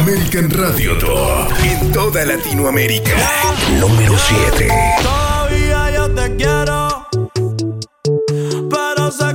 American 0.05 0.51
Radio 0.51 0.95
Top 0.99 1.51
en 1.63 1.91
toda 1.91 2.23
Latinoamérica. 2.25 3.09
Número 3.79 4.15
7. 4.15 4.67
Todavía 5.01 5.91
yo 5.95 6.11
te 6.11 6.35
quiero, 6.35 7.07
pero 8.69 9.11
sé 9.11 9.33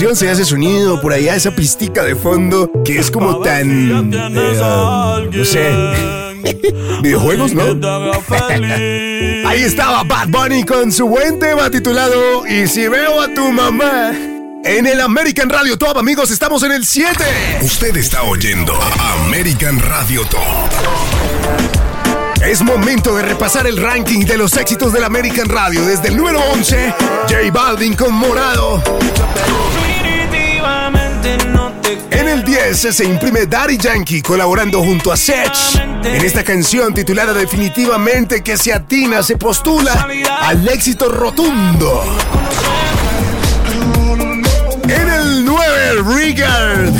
canción 0.00 0.16
se 0.16 0.30
hace 0.30 0.46
sonido 0.46 0.98
por 1.02 1.12
allá, 1.12 1.36
esa 1.36 1.50
pistica 1.50 2.02
de 2.02 2.16
fondo 2.16 2.70
que 2.86 2.98
es 2.98 3.10
como 3.10 3.42
tan. 3.42 4.10
eh, 4.14 5.28
no 5.30 5.44
sé. 5.44 5.74
Videojuegos, 7.02 7.52
¿no? 7.52 7.64
Ahí 9.46 9.60
estaba 9.60 10.02
Bad 10.04 10.28
Bunny 10.28 10.64
con 10.64 10.90
su 10.90 11.06
buen 11.06 11.38
tema 11.38 11.68
titulado 11.68 12.46
Y 12.46 12.66
si 12.66 12.88
veo 12.88 13.20
a 13.20 13.28
tu 13.34 13.52
mamá. 13.52 14.12
En 14.64 14.86
el 14.86 15.02
American 15.02 15.50
Radio 15.50 15.76
Top, 15.76 15.98
amigos, 15.98 16.30
estamos 16.30 16.62
en 16.62 16.72
el 16.72 16.86
7. 16.86 17.22
Usted 17.60 17.94
está 17.98 18.22
oyendo 18.22 18.72
American 19.26 19.78
Radio 19.80 20.24
Top. 20.24 20.40
Es 22.42 22.62
momento 22.62 23.14
de 23.16 23.22
repasar 23.22 23.66
el 23.66 23.76
ranking 23.76 24.24
de 24.24 24.38
los 24.38 24.56
éxitos 24.56 24.94
del 24.94 25.04
American 25.04 25.50
Radio. 25.50 25.84
Desde 25.84 26.08
el 26.08 26.16
número 26.16 26.40
11, 26.52 26.94
J 27.30 27.52
Balvin 27.52 27.94
con 27.94 28.12
Morado. 28.12 28.82
En 32.10 32.28
el 32.28 32.44
10 32.44 32.76
se 32.76 33.04
imprime 33.04 33.46
Daddy 33.46 33.78
Yankee 33.78 34.20
colaborando 34.20 34.82
junto 34.82 35.12
a 35.12 35.16
Sech 35.16 35.76
en 36.02 36.24
esta 36.24 36.42
canción 36.42 36.92
titulada 36.92 37.32
definitivamente 37.32 38.42
que 38.42 38.56
se 38.56 38.72
atina, 38.72 39.22
se 39.22 39.36
postula 39.36 40.08
al 40.42 40.66
éxito 40.66 41.08
rotundo. 41.08 42.02
En 44.88 45.08
el 45.08 45.44
9, 45.44 46.02
Rigard. 46.16 46.92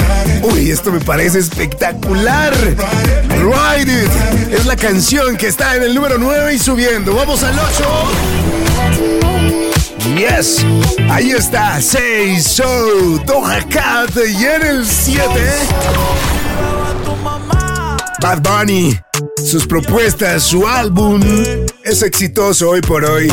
Uy, 0.44 0.70
esto 0.70 0.92
me 0.92 1.00
parece 1.00 1.40
espectacular. 1.40 2.54
Ride 2.54 4.04
It 4.04 4.10
es 4.52 4.66
la 4.66 4.76
canción 4.76 5.36
que 5.36 5.48
está 5.48 5.74
en 5.74 5.82
el 5.82 5.92
número 5.92 6.18
9 6.18 6.54
y 6.54 6.58
subiendo. 6.60 7.16
Vamos 7.16 7.42
al 7.42 7.58
8. 7.58 9.49
Yes, 10.16 10.64
ahí 11.10 11.30
está, 11.32 11.80
Say 11.80 12.40
So, 12.40 12.64
Doja 13.26 13.60
Cat 13.68 14.10
y 14.16 14.44
en 14.44 14.62
el 14.66 14.86
7. 14.86 15.22
Bad 18.20 18.40
Bunny, 18.42 18.98
sus 19.44 19.66
propuestas, 19.66 20.42
su 20.42 20.66
álbum 20.66 21.20
es 21.84 22.02
exitoso 22.02 22.70
hoy 22.70 22.80
por 22.80 23.04
hoy. 23.04 23.28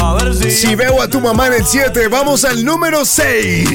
Si 0.49 0.75
veo 0.75 1.01
a 1.01 1.07
tu 1.07 1.19
mamá 1.19 1.47
en 1.47 1.53
el 1.53 1.65
7, 1.65 2.07
vamos 2.09 2.45
al 2.45 2.63
número 2.63 3.03
6. 3.05 3.69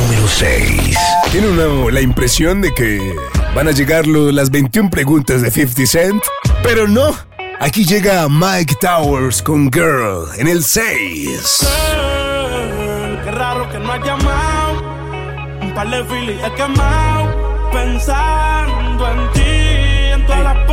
Número 0.00 0.28
6. 0.38 0.96
Tiene 1.30 1.48
uno 1.48 1.90
la 1.90 2.00
impresión 2.00 2.60
de 2.60 2.74
que 2.74 2.98
van 3.54 3.68
a 3.68 3.72
llegar 3.72 4.06
lo- 4.06 4.30
las 4.32 4.50
21 4.50 4.90
preguntas 4.90 5.42
de 5.42 5.50
50 5.50 5.86
Cent, 5.86 6.22
pero 6.62 6.86
no. 6.88 7.16
Aquí 7.62 7.84
llega 7.84 8.28
Mike 8.28 8.74
Towers 8.80 9.40
con 9.40 9.70
Girl 9.72 10.26
en 10.36 10.48
el 10.48 10.64
6. 10.64 11.64
Qué 13.22 13.30
raro 13.30 13.70
que 13.70 13.78
no 13.78 13.92
has 13.92 14.04
llamado. 14.04 14.82
Un 15.60 15.72
par 15.72 15.88
de 15.88 16.00
he 16.00 16.54
quemado. 16.56 17.70
Pensando 17.72 19.08
en 19.12 19.32
ti, 19.32 20.10
en 20.12 20.26
todas 20.26 20.42
las 20.42 20.51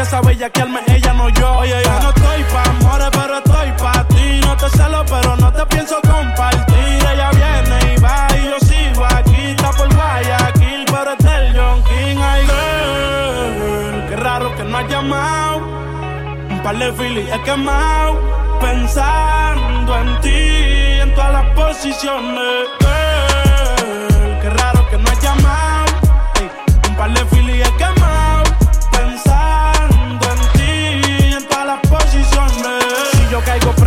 empieza 0.00 0.18
a 0.18 0.22
bellaquearme, 0.22 0.80
ella 0.86 1.12
no 1.12 1.28
yo. 1.28 1.58
Oye, 1.58 1.82
yo 1.84 2.00
no 2.00 2.08
estoy 2.08 2.42
pa' 2.44 2.62
amores, 2.70 3.08
pero 3.12 3.36
estoy 3.36 3.72
pa' 3.72 4.04
ti. 4.08 4.40
No 4.40 4.56
te 4.56 4.68
celo, 4.70 5.04
pero 5.04 5.36
no 5.36 5.52
te 5.52 5.66
pienso 5.66 6.00
compartir. 6.00 6.98
Ella 7.12 7.30
viene 7.32 7.94
y 7.94 8.00
va 8.00 8.28
y 8.34 8.44
yo 8.46 8.58
sigo 8.60 9.04
aquí. 9.04 9.50
Está 9.50 9.70
por 9.72 9.94
Guayaquil, 9.94 10.84
pero 10.86 11.12
es 11.12 11.18
del 11.18 11.54
John 11.54 11.82
King. 11.84 12.16
Ay, 12.18 12.42
girl, 12.46 14.08
qué 14.08 14.16
raro 14.16 14.56
que 14.56 14.64
no 14.64 14.78
has 14.78 14.88
llamado. 14.88 15.58
Un 16.48 16.60
par 16.62 16.78
de 16.78 16.92
filis 16.94 17.28
he 17.30 17.42
quemado. 17.42 18.18
Pensando 18.58 19.98
en 19.98 20.20
ti, 20.22 21.00
en 21.02 21.14
todas 21.14 21.32
las 21.32 21.46
posiciones. 21.54 22.68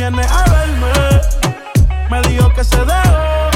Viene 0.00 0.22
a 0.22 0.44
verme. 0.50 0.92
Me 2.10 2.22
dijo 2.28 2.52
que 2.54 2.64
se 2.64 2.78
dejó 2.78 3.50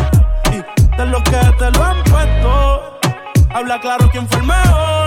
y 0.53 0.97
de 0.97 1.07
los 1.07 1.23
que 1.23 1.41
te 1.59 1.71
lo 1.71 1.83
han 1.83 2.05
puesto. 2.05 3.01
Habla 3.55 3.81
claro 3.81 4.09
quién 4.11 4.29
fue 4.29 4.41
el 4.41 4.47
mejor. 4.47 5.04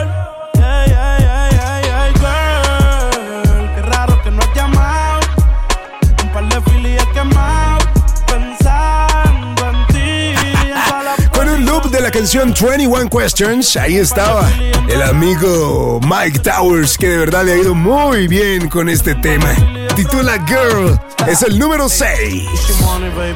La 12.08 12.12
canción 12.12 12.54
21 12.54 13.10
Questions, 13.10 13.76
ahí 13.76 13.98
estaba 13.98 14.50
el 14.88 15.02
amigo 15.02 16.00
Mike 16.02 16.40
Towers, 16.40 16.98
que 16.98 17.10
de 17.10 17.18
verdad 17.18 17.44
le 17.44 17.52
ha 17.52 17.58
ido 17.58 17.76
muy 17.76 18.30
bien 18.30 18.70
con 18.70 18.88
este 18.88 19.14
tema. 19.16 19.54
Titula 19.94 20.42
Girl, 20.48 20.98
es 21.28 21.42
el 21.42 21.60
número 21.60 21.90
6. 21.90 22.46
money, 22.80 23.10
baby. 23.10 23.36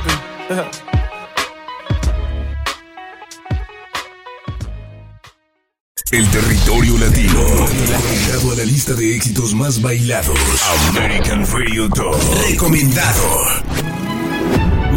El 6.11 6.29
territorio 6.29 6.97
latino. 6.97 7.41
Agregado 7.41 8.53
a 8.53 8.55
la 8.55 8.63
lista 8.63 8.93
de 8.93 9.17
éxitos 9.17 9.53
más 9.53 9.81
bailados. 9.81 10.39
American 10.87 11.45
Radio 11.45 11.89
Top. 11.89 12.15
Recomendado. 12.49 13.90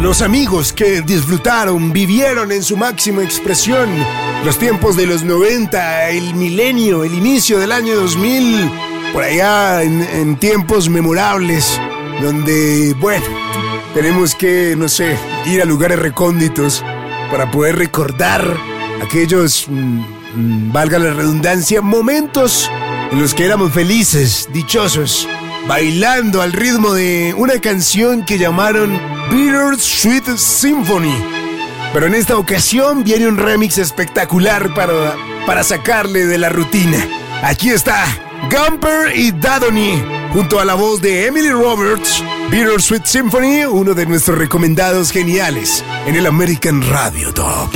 Los 0.05 0.21
amigos 0.21 0.71
que 0.71 1.01
disfrutaron, 1.01 1.91
vivieron 1.91 2.51
en 2.51 2.61
su 2.61 2.77
máxima 2.77 3.23
expresión. 3.23 3.89
Los 4.45 4.59
tiempos 4.59 4.95
de 4.95 5.07
los 5.07 5.23
90, 5.23 6.09
el 6.09 6.35
milenio, 6.35 7.03
el 7.03 7.15
inicio 7.15 7.57
del 7.57 7.71
año 7.71 7.95
2000, 7.95 8.69
por 9.11 9.23
allá 9.23 9.81
en, 9.81 10.37
tiempos 10.37 10.89
memorables, 10.89 11.81
donde, 12.21 12.93
bueno, 12.99 13.25
tenemos 13.95 14.35
que, 14.35 14.75
no 14.77 14.89
sé, 14.89 15.17
ir 15.47 15.63
a 15.63 15.65
lugares 15.65 15.97
recónditos 15.97 16.85
para 17.31 17.49
poder 17.49 17.75
recordar 17.75 18.45
aquellos, 19.01 19.65
mm, 19.67 20.01
mm, 20.35 20.71
valga 20.71 20.99
la 20.99 21.13
redundancia, 21.13 21.81
momentos 21.81 22.69
en 23.11 23.19
los 23.19 23.33
que 23.33 23.45
éramos 23.45 23.73
felices, 23.73 24.49
dichosos, 24.53 25.27
bailando 25.67 26.43
al 26.43 26.53
ritmo 26.53 26.93
de 26.93 27.33
una 27.35 27.59
canción 27.59 28.23
que 28.23 28.37
llamaron 28.37 29.14
Bitter 29.29 29.77
Sweet 29.77 30.37
Symphony. 30.37 31.15
Pero 31.93 32.07
en 32.07 32.15
esta 32.15 32.37
ocasión 32.37 33.03
viene 33.03 33.27
un 33.27 33.37
remix 33.37 33.77
espectacular 33.77 34.73
para, 34.73 35.15
para 35.45 35.63
sacarle 35.63 36.25
de 36.25 36.37
la 36.37 36.49
rutina. 36.49 36.97
Aquí 37.41 37.69
está 37.69 38.05
Gumper 38.49 39.15
y 39.15 39.31
Dadony 39.31 40.03
junto 40.33 40.59
a 40.59 40.65
la 40.65 40.73
voz 40.73 41.01
de 41.01 41.27
Emily 41.27 41.49
Roberts, 41.49 42.21
Bitter 42.51 42.81
Sweet 42.81 43.05
Symphony, 43.05 43.65
uno 43.65 43.93
de 43.93 44.05
nuestros 44.05 44.37
recomendados 44.37 45.11
geniales 45.11 45.83
en 46.05 46.15
el 46.15 46.25
American 46.25 46.81
Radio 46.89 47.33
Top. 47.33 47.69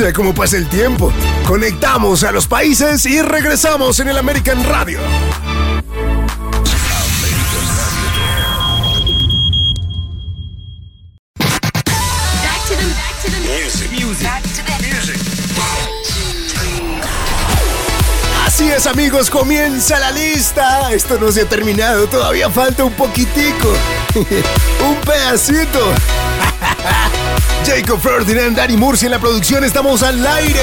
vaya 0.00 0.12
cómo 0.12 0.34
pasa 0.34 0.56
el 0.58 0.68
tiempo. 0.68 1.12
Conectamos 1.46 2.22
a 2.22 2.32
los 2.32 2.46
países 2.46 3.06
y 3.06 3.22
regresamos 3.22 3.98
en 4.00 4.08
el 4.08 4.18
American 4.18 4.62
Radio. 4.64 4.98
Así 18.44 18.70
es 18.70 18.86
amigos, 18.86 19.30
comienza 19.30 19.98
la 19.98 20.10
lista. 20.12 20.92
Esto 20.92 21.18
no 21.18 21.30
se 21.32 21.42
ha 21.42 21.48
terminado, 21.48 22.06
todavía 22.06 22.50
falta 22.50 22.84
un 22.84 22.92
poquitico. 22.92 23.72
un 24.88 24.96
pedacito. 25.02 25.92
Jacob 27.66 28.00
Ferdinand, 28.00 28.56
Dani 28.56 28.76
Murcia 28.76 29.06
en 29.06 29.10
la 29.10 29.18
producción. 29.18 29.64
Estamos 29.64 30.04
al 30.04 30.24
aire. 30.24 30.60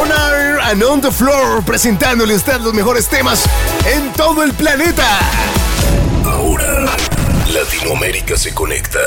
On 0.00 0.08
air 0.08 0.58
and 0.60 0.82
on 0.82 1.00
the 1.00 1.12
floor. 1.12 1.62
Presentándole 1.64 2.34
a 2.34 2.36
usted 2.36 2.60
los 2.60 2.74
mejores 2.74 3.06
temas 3.06 3.44
en 3.86 4.12
todo 4.14 4.42
el 4.42 4.52
planeta. 4.52 5.06
Ahora, 6.24 6.86
Latinoamérica 7.52 8.36
se 8.36 8.52
conecta 8.52 8.98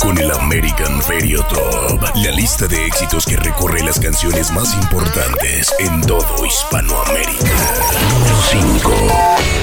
con 0.00 0.18
el 0.18 0.30
American 0.30 1.00
Radio 1.08 1.42
Top. 1.44 2.02
La 2.16 2.30
lista 2.30 2.66
de 2.66 2.84
éxitos 2.84 3.24
que 3.24 3.36
recorre 3.36 3.82
las 3.82 3.98
canciones 3.98 4.50
más 4.50 4.74
importantes 4.74 5.72
en 5.78 6.02
todo 6.02 6.44
Hispanoamérica. 6.44 7.56
Número 8.10 8.36
5. 8.50 8.92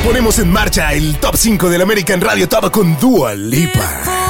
Ponemos 0.03 0.39
en 0.39 0.51
marcha 0.51 0.93
el 0.93 1.19
top 1.19 1.35
5 1.37 1.69
del 1.69 1.81
American 1.83 2.21
Radio 2.21 2.49
Top 2.49 2.71
con 2.71 2.99
Dua 2.99 3.35
Lipa. 3.35 4.26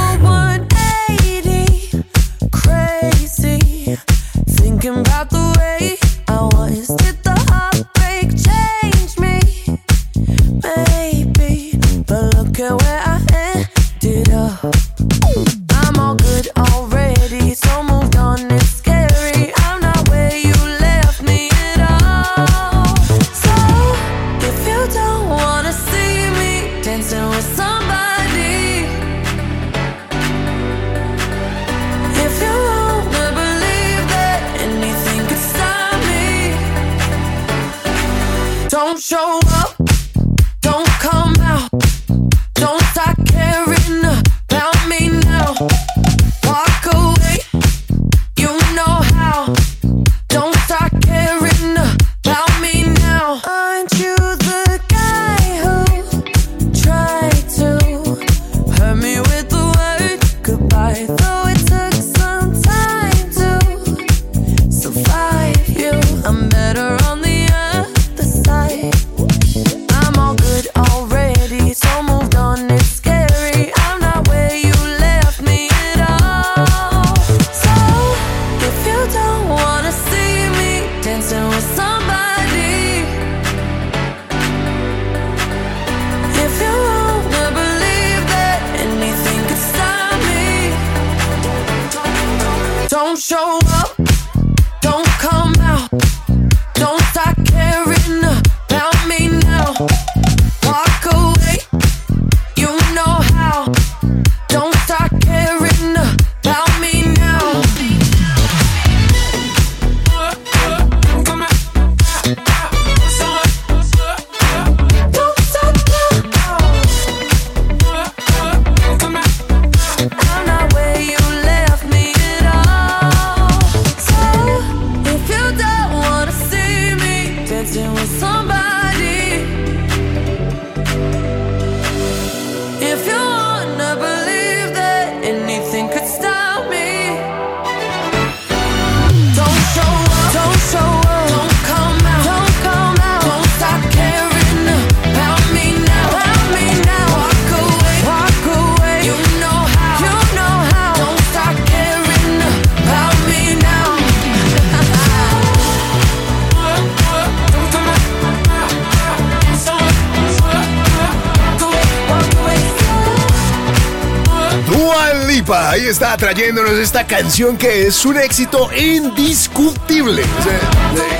trayéndonos 166.33 166.73
esta 166.73 167.07
canción 167.07 167.55
que 167.55 167.87
es 167.87 168.03
un 168.03 168.17
éxito 168.17 168.69
indiscutible. 168.75 170.23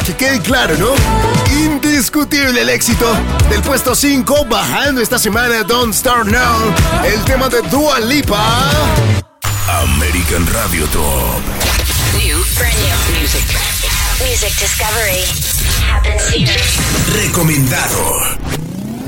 Que 0.06 0.14
quede 0.16 0.42
claro, 0.42 0.76
¿no? 0.78 0.90
Indiscutible 1.50 2.60
el 2.60 2.68
éxito 2.68 3.06
del 3.50 3.62
puesto 3.62 3.96
5, 3.96 4.48
bajando 4.50 5.00
esta 5.00 5.18
semana 5.18 5.64
Don't 5.64 5.94
Start 5.94 6.28
Now, 6.28 6.74
el 7.06 7.24
tema 7.24 7.48
de 7.48 7.62
Dua 7.70 8.02
Lipa. 8.02 8.70
American 9.82 10.46
Radio 10.48 10.86
Top. 10.88 11.40
New, 12.18 12.44
brand 12.58 12.76
new 12.76 13.22
music. 13.22 13.46
Music 14.20 14.52
discovery 14.60 15.24
happens 15.90 16.28
here. 16.34 17.24
Recomendado. 17.24 18.38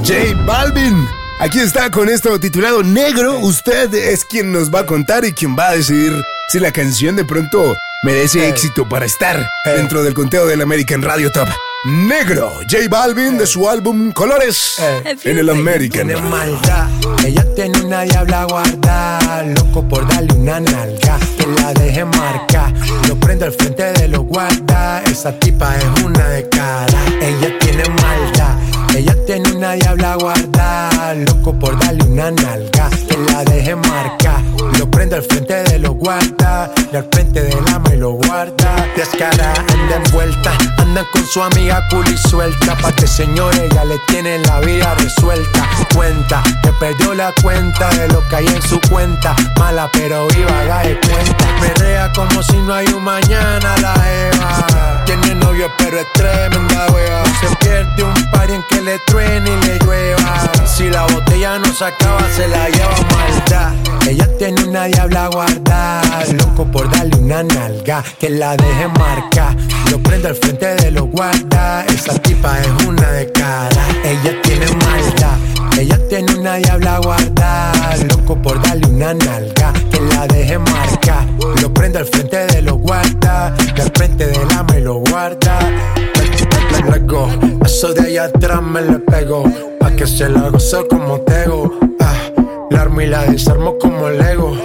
J 0.05 0.33
Balvin 0.45 1.18
Aquí 1.41 1.59
está 1.59 1.89
con 1.89 2.09
esto 2.09 2.37
titulado 2.37 2.83
Negro. 2.83 3.39
Usted 3.39 3.93
es 3.93 4.25
quien 4.25 4.51
nos 4.51 4.69
va 4.69 4.81
a 4.81 4.85
contar 4.85 5.23
y 5.23 5.31
quien 5.31 5.55
va 5.57 5.69
a 5.69 5.75
decidir 5.75 6.13
si 6.49 6.59
la 6.59 6.73
canción 6.73 7.15
de 7.15 7.23
pronto 7.23 7.77
merece 8.03 8.49
éxito 8.49 8.87
para 8.89 9.05
estar 9.05 9.47
dentro 9.63 10.03
del 10.03 10.13
conteo 10.13 10.45
del 10.45 10.61
American 10.61 11.01
Radio 11.01 11.31
Top. 11.31 11.47
Negro, 11.85 12.51
J 12.69 12.89
Balvin 12.89 13.37
de 13.37 13.47
su 13.47 13.69
álbum 13.69 14.11
Colores 14.11 14.81
en 15.23 15.37
el 15.37 15.49
American. 15.49 16.07
Tiene 16.07 16.21
maldad, 16.23 16.89
ella 17.25 17.45
tiene 17.55 17.79
una 17.85 18.01
diabla 18.01 18.43
guarda, 18.43 19.43
loco 19.43 19.87
por 19.87 20.05
darle 20.09 20.33
una 20.33 20.59
nalga, 20.59 21.17
que 21.37 21.47
la 21.47 21.73
deje 21.73 22.03
marca, 22.03 22.73
lo 23.07 23.17
prendo 23.17 23.45
al 23.45 23.53
frente 23.53 23.93
de 23.93 24.09
los 24.09 24.23
guarda, 24.23 25.01
esa 25.03 25.31
tipa 25.39 25.77
es 25.77 26.03
una 26.03 26.27
de 26.27 26.49
cara, 26.49 26.99
ella 27.21 27.57
tiene 27.59 27.83
maldad, 28.01 28.58
ella 28.95 29.15
tiene 29.25 29.51
una 29.51 29.73
diabla 29.73 30.15
guarda, 30.15 31.13
loco 31.15 31.57
por 31.57 31.77
darle 31.79 32.03
una 32.05 32.31
nalga, 32.31 32.89
que 33.07 33.17
la 33.31 33.43
deje 33.43 33.75
marca, 33.75 34.41
lo 34.79 34.89
prendo 34.89 35.17
al 35.17 35.23
frente 35.23 35.61
de 35.63 35.77
los 35.77 35.93
guarda, 35.95 36.71
y 36.91 36.95
al 36.95 37.05
frente 37.11 37.41
del 37.43 37.67
ama 37.67 37.93
y 37.93 37.97
lo 37.97 38.11
guarda, 38.11 38.87
descara, 38.95 39.53
anda 39.73 39.97
envuelta, 39.97 40.53
andan 40.77 41.05
con 41.11 41.25
su 41.27 41.43
amiga 41.43 41.85
cool 41.89 42.07
y 42.07 42.17
suelta, 42.29 42.77
pa' 42.77 42.93
que 42.93 43.05
señores 43.05 43.69
ya 43.73 43.83
le 43.83 43.97
tienen 44.07 44.41
la 44.43 44.61
vida 44.61 44.95
resuelta, 44.95 45.67
cuenta, 45.93 46.41
que 46.63 46.71
perdió 46.79 47.13
la 47.13 47.33
cuenta 47.41 47.89
de 47.89 48.07
lo 48.07 48.25
que 48.29 48.37
hay 48.37 48.47
en 48.47 48.61
su 48.61 48.79
cuenta, 48.89 49.35
mala 49.57 49.89
pero 49.91 50.27
viva, 50.27 50.63
da 50.63 50.79
de 50.79 50.97
cuenta, 51.01 51.45
perrea 51.59 52.09
como 52.13 52.41
si 52.41 52.55
no 52.59 52.73
hay 52.73 52.87
un 52.87 53.03
mañana 53.03 53.75
la 53.81 53.93
Eva, 54.09 55.03
tiene 55.05 55.35
novio 55.35 55.69
pero 55.77 55.99
es 55.99 56.07
tremenda 56.13 56.87
wea, 56.93 57.23
se 57.41 57.53
pierde 57.57 58.01
un 58.01 58.31
par 58.31 58.49
en 58.49 58.63
que 58.69 58.79
le 58.79 58.97
truene 58.99 59.49
y 59.49 59.65
le 59.65 59.77
llueva, 59.79 60.49
si 60.65 60.89
la 60.89 61.03
botella 61.03 61.59
no 61.59 61.73
se 61.73 61.83
acaba 61.83 62.21
se 62.33 62.47
la 62.47 62.69
lleva 62.69 62.95
maldad, 63.11 63.73
ella 64.07 64.27
tiene 64.37 64.68
una 64.69 64.85
diabla 64.85 65.27
guardada, 65.29 66.23
loco 66.37 66.65
por 66.71 66.89
darle 66.91 67.15
una 67.17 67.43
nalga, 67.43 68.03
que 68.19 68.29
la 68.29 68.55
deje 68.55 68.87
marca, 68.87 69.55
lo 69.89 69.99
prendo 70.01 70.27
al 70.27 70.35
frente 70.35 70.75
de 70.75 70.91
los 70.91 71.07
guarda, 71.09 71.85
esa 71.85 72.13
tipa 72.21 72.59
es 72.59 72.85
una 72.85 73.09
de 73.11 73.31
cara, 73.31 73.81
ella 74.03 74.39
tiene 74.43 74.65
maldad, 74.67 75.37
ella 75.79 75.97
tiene 76.07 76.35
una 76.35 76.55
diabla 76.57 76.99
guarda, 76.99 77.71
loco 78.09 78.39
por 78.41 78.61
darle 78.61 78.87
una 78.87 79.13
nalga, 79.13 79.73
que 79.91 79.99
la 80.13 80.27
deje 80.27 80.59
marca, 80.59 81.25
lo 81.61 81.73
prendo 81.73 81.99
al 81.99 82.05
frente 82.05 82.37
de 82.47 82.61
los 82.61 82.77
guarda, 82.77 83.47
al 83.47 83.91
frente 83.95 84.27
del 84.27 84.47
ama 84.55 84.77
y 84.77 84.81
lo 84.81 84.95
guarda. 84.95 85.59
Le- 85.61 86.81
le- 86.83 86.91
le 86.91 86.99
go. 87.07 87.27
Eso 87.65 87.93
de 87.93 88.01
allá 88.01 88.25
atrás 88.25 88.61
me 88.61 88.81
le 88.81 88.99
pego, 88.99 89.43
pa' 89.79 89.91
que 89.91 90.05
se 90.05 90.29
la 90.29 90.49
goce 90.49 90.77
como 90.89 91.19
tego. 91.21 91.71
Ah, 91.99 92.13
la 92.69 92.81
armo 92.81 93.01
y 93.01 93.07
la 93.07 93.23
desarmo 93.25 93.77
como 93.77 94.09
Lego. 94.09 94.55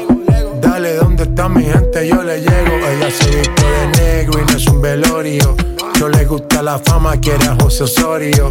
Dale, 0.60 0.94
¿dónde 0.96 1.24
está 1.24 1.48
mi 1.48 1.64
gente? 1.64 2.08
Yo 2.08 2.22
le 2.22 2.40
llego. 2.40 2.76
Ella 2.88 3.10
se 3.10 3.30
viste 3.30 3.62
de 3.62 3.86
negro 4.02 4.40
y 4.40 4.50
no 4.50 4.56
es 4.56 4.66
un 4.66 4.80
velorio. 4.80 5.56
No 6.00 6.08
le 6.08 6.24
gusta 6.24 6.62
la 6.62 6.78
fama, 6.78 7.16
quiere 7.18 7.46
a 7.46 7.56
José 7.60 7.84
Osorio. 7.84 8.48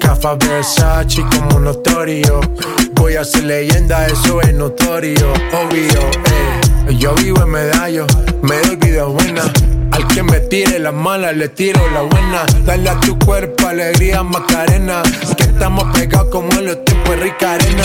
Cafa 0.00 0.34
Versace 0.34 1.24
como 1.36 1.60
notorio. 1.60 2.40
Voy 2.94 3.16
a 3.16 3.24
ser 3.24 3.44
leyenda, 3.44 4.06
eso 4.06 4.40
es 4.40 4.54
notorio. 4.54 5.32
Obvio, 5.32 6.00
eh. 6.00 6.96
Yo 6.98 7.14
vivo 7.14 7.42
en 7.42 7.50
medallo, 7.50 8.06
me 8.42 8.58
doy 8.60 8.76
vida 8.76 9.04
buena. 9.04 9.42
Al 9.92 10.06
que 10.08 10.22
me 10.22 10.40
tire 10.40 10.78
la 10.78 10.90
mala, 10.92 11.32
le 11.32 11.48
tiro 11.48 11.80
la 11.90 12.02
buena. 12.02 12.44
Dale 12.64 12.88
a 12.88 12.98
tu 13.00 13.18
cuerpo 13.18 13.68
alegría, 13.68 14.22
Macarena. 14.22 15.02
Que 15.36 15.44
estamos 15.44 15.84
pegados 15.96 16.28
como 16.30 16.50
en 16.52 16.66
los 16.66 16.84
tiempos 16.84 17.18
rica 17.18 17.52
arena. 17.54 17.84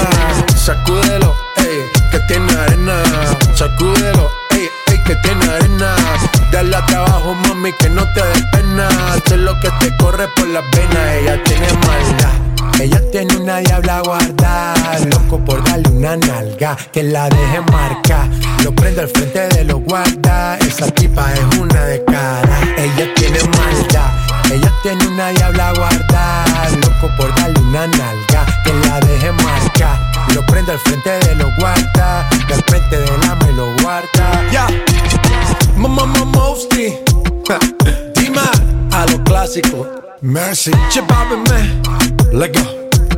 Sacúdelo, 0.56 1.36
ey, 1.58 1.82
que 2.12 2.20
tiene 2.28 2.52
arena. 2.54 3.04
Sacúdelo, 3.56 4.30
ey, 4.52 4.70
ey, 4.88 5.04
que 5.04 5.16
tiene 5.18 5.46
arena. 5.46 5.96
Dale 6.52 6.76
a 6.76 6.86
trabajo, 6.86 7.34
mami, 7.34 7.74
que 7.74 7.90
no 7.90 8.04
te 8.14 8.22
dé 8.22 8.44
pena. 8.54 8.90
Sé 9.28 9.38
lo 9.38 9.60
que 9.60 9.70
te 9.80 9.96
corre 9.98 10.28
por 10.36 10.48
las 10.48 10.64
venas. 10.72 11.14
Ella 11.20 11.44
tiene 11.44 11.68
maldad. 11.86 12.27
Ella 12.88 13.02
tiene 13.12 13.36
una 13.36 13.58
diabla 13.58 14.02
guarda, 14.02 14.74
loco 15.12 15.44
por 15.44 15.62
darle 15.62 15.90
una 15.90 16.16
nalga, 16.16 16.78
que 16.94 17.04
la 17.04 17.28
deje 17.28 17.60
marca. 17.70 18.30
Lo 18.64 18.74
prendo 18.74 19.02
al 19.02 19.10
frente 19.10 19.46
de 19.50 19.66
los 19.66 19.82
guarda, 19.82 20.58
esa 20.60 20.90
tipa 20.92 21.34
es 21.34 21.58
una 21.60 21.84
de 21.84 22.02
cara. 22.06 22.62
Ella 22.78 23.14
tiene 23.14 23.40
maldad, 23.44 24.10
ella 24.50 24.72
tiene 24.84 25.06
una 25.06 25.32
diabla 25.32 25.74
guarda, 25.74 26.46
loco 26.82 27.14
por 27.18 27.36
darle 27.36 27.60
una 27.60 27.88
nalga, 27.88 28.46
que 28.64 28.74
la 28.88 29.02
deje 29.02 29.34
marca. 29.34 30.00
Lo 30.34 30.46
prendo 30.46 30.72
al 30.72 30.80
frente 30.80 31.10
de 31.10 31.36
los 31.36 31.54
guarda, 31.58 32.30
y 32.48 32.54
al 32.54 32.64
frente 32.64 33.00
del 33.00 33.24
ama 33.30 33.50
y 33.50 33.54
lo 33.54 33.76
guarda. 33.82 34.50
Ya, 34.50 34.66
mamá, 35.76 36.06
mamá, 36.06 36.54
Dima, 38.16 38.50
a 38.94 39.06
lo 39.08 39.22
clásico. 39.26 40.07
Mercy, 40.22 40.72
man. 40.72 41.84
Let 42.34 42.52
go. 42.54 42.64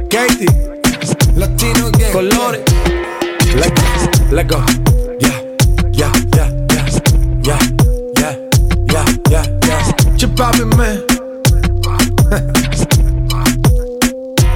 Katie, 0.09 0.47
Latino 1.35 1.91
gang. 1.91 2.11
Colores. 2.11 2.63
Let 3.55 3.73
go, 3.73 4.35
let 4.35 4.47
go. 4.47 4.57
Yeah, 5.21 5.39
yeah, 5.93 6.11
yeah, 6.35 6.51
yeah, 6.73 6.87
yeah, 7.43 7.59
yeah, 8.17 8.35
yeah, 8.91 9.05
yeah, 9.31 9.45
yeah. 9.71 10.65
Man. 10.75 11.03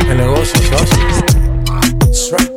El 0.10 0.18
negocio, 0.18 0.60
socio. 0.62 1.00
That's 2.00 2.32
right. 2.34 2.53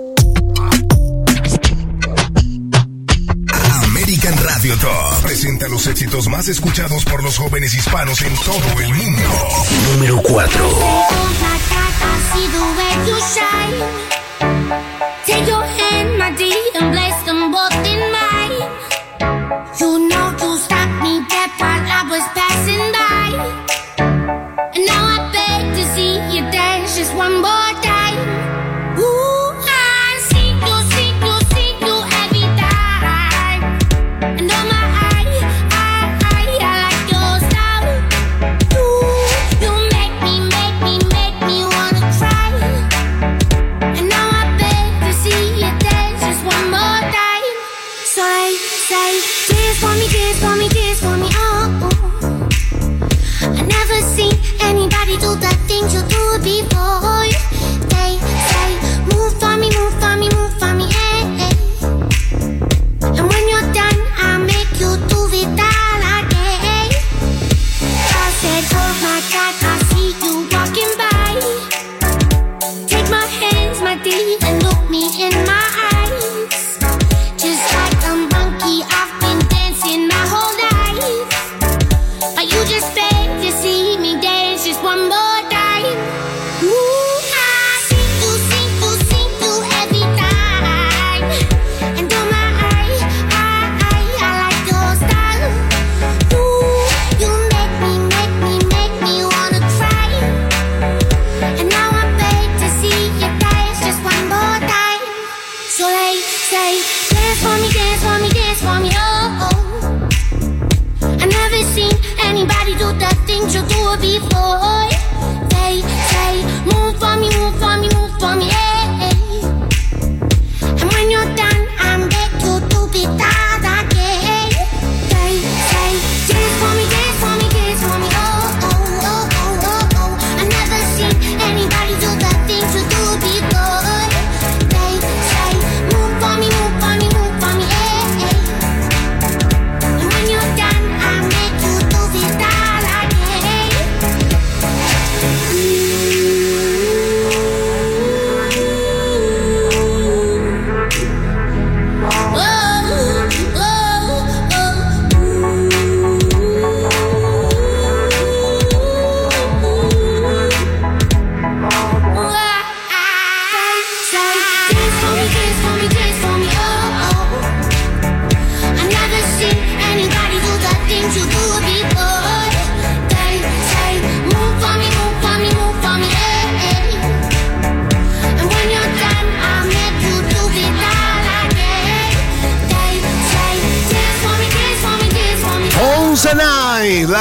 Radio 4.67 4.81
Top 4.81 5.23
presenta 5.23 5.69
los 5.69 5.87
éxitos 5.87 6.29
más 6.29 6.49
escuchados 6.49 7.05
por 7.05 7.23
los 7.23 7.39
jóvenes 7.39 7.73
hispanos 7.73 8.21
en 8.23 8.35
todo 8.35 8.81
el 8.81 8.93
mundo. 8.95 9.23
Número 9.93 10.21
4. 10.23 10.71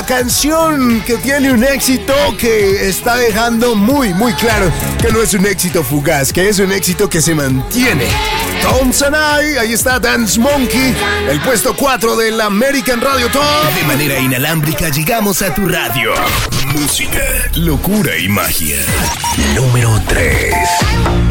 Canción 0.05 1.01
que 1.01 1.17
tiene 1.17 1.51
un 1.51 1.63
éxito 1.63 2.13
que 2.37 2.87
está 2.87 3.17
dejando 3.17 3.75
muy, 3.75 4.13
muy 4.13 4.33
claro 4.33 4.71
que 5.01 5.11
no 5.11 5.21
es 5.21 5.33
un 5.33 5.45
éxito 5.45 5.83
fugaz, 5.83 6.31
que 6.31 6.47
es 6.47 6.59
un 6.59 6.71
éxito 6.71 7.09
que 7.09 7.21
se 7.21 7.33
mantiene. 7.33 8.05
Tones 8.61 9.01
and 9.01 9.15
I, 9.15 9.57
ahí 9.57 9.73
está 9.73 9.99
Dance 9.99 10.39
Monkey, 10.39 10.95
el 11.29 11.41
puesto 11.41 11.75
4 11.75 12.15
del 12.15 12.39
American 12.41 13.01
Radio 13.01 13.29
Top. 13.29 13.43
De 13.75 13.83
manera 13.83 14.19
inalámbrica 14.19 14.89
llegamos 14.89 15.41
a 15.41 15.53
tu 15.53 15.67
radio. 15.67 16.13
Música, 16.73 17.21
locura 17.55 18.17
y 18.17 18.27
magia. 18.27 18.77
Número 19.55 20.01
3. 20.07 21.24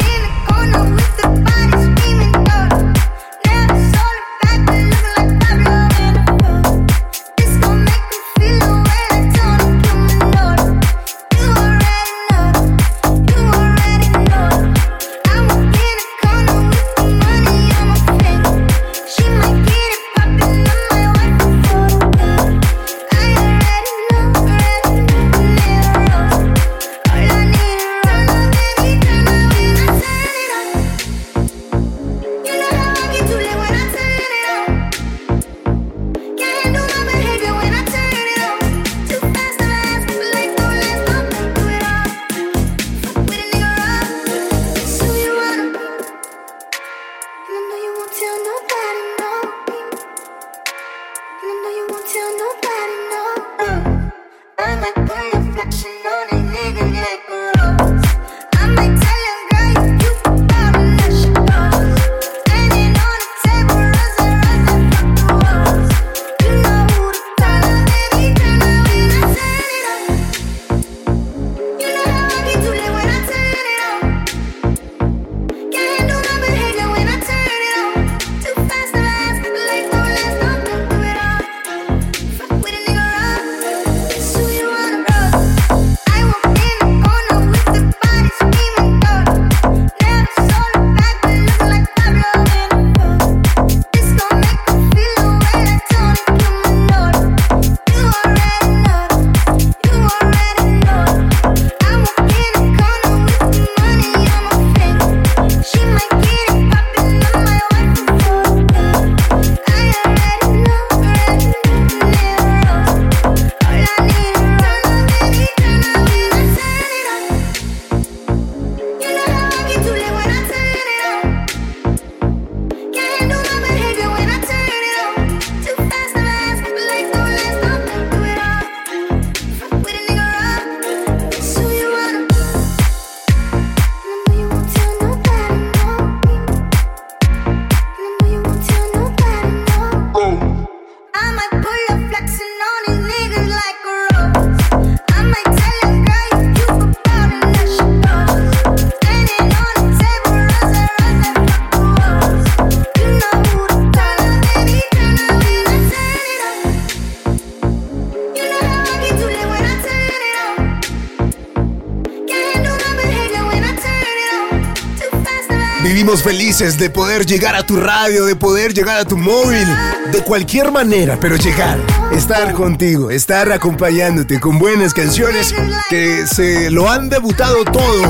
Vivimos 166.05 166.21
felices 166.21 166.77
de 166.77 166.91
poder 166.91 167.25
llegar 167.25 167.55
a 167.55 167.65
tu 167.65 167.77
radio, 167.77 168.25
de 168.25 168.35
poder 168.35 168.75
llegar 168.75 168.99
a 168.99 169.05
tu 169.05 169.17
móvil, 169.17 169.67
de 170.11 170.19
cualquier 170.19 170.71
manera, 170.71 171.17
pero 171.19 171.35
llegar, 171.35 171.79
estar 172.11 172.53
contigo, 172.53 173.09
estar 173.09 173.51
acompañándote 173.51 174.39
con 174.39 174.59
buenas 174.59 174.93
canciones 174.93 175.55
que 175.89 176.27
se 176.27 176.69
lo 176.69 176.91
han 176.91 177.09
debutado 177.09 177.65
todo. 177.65 178.03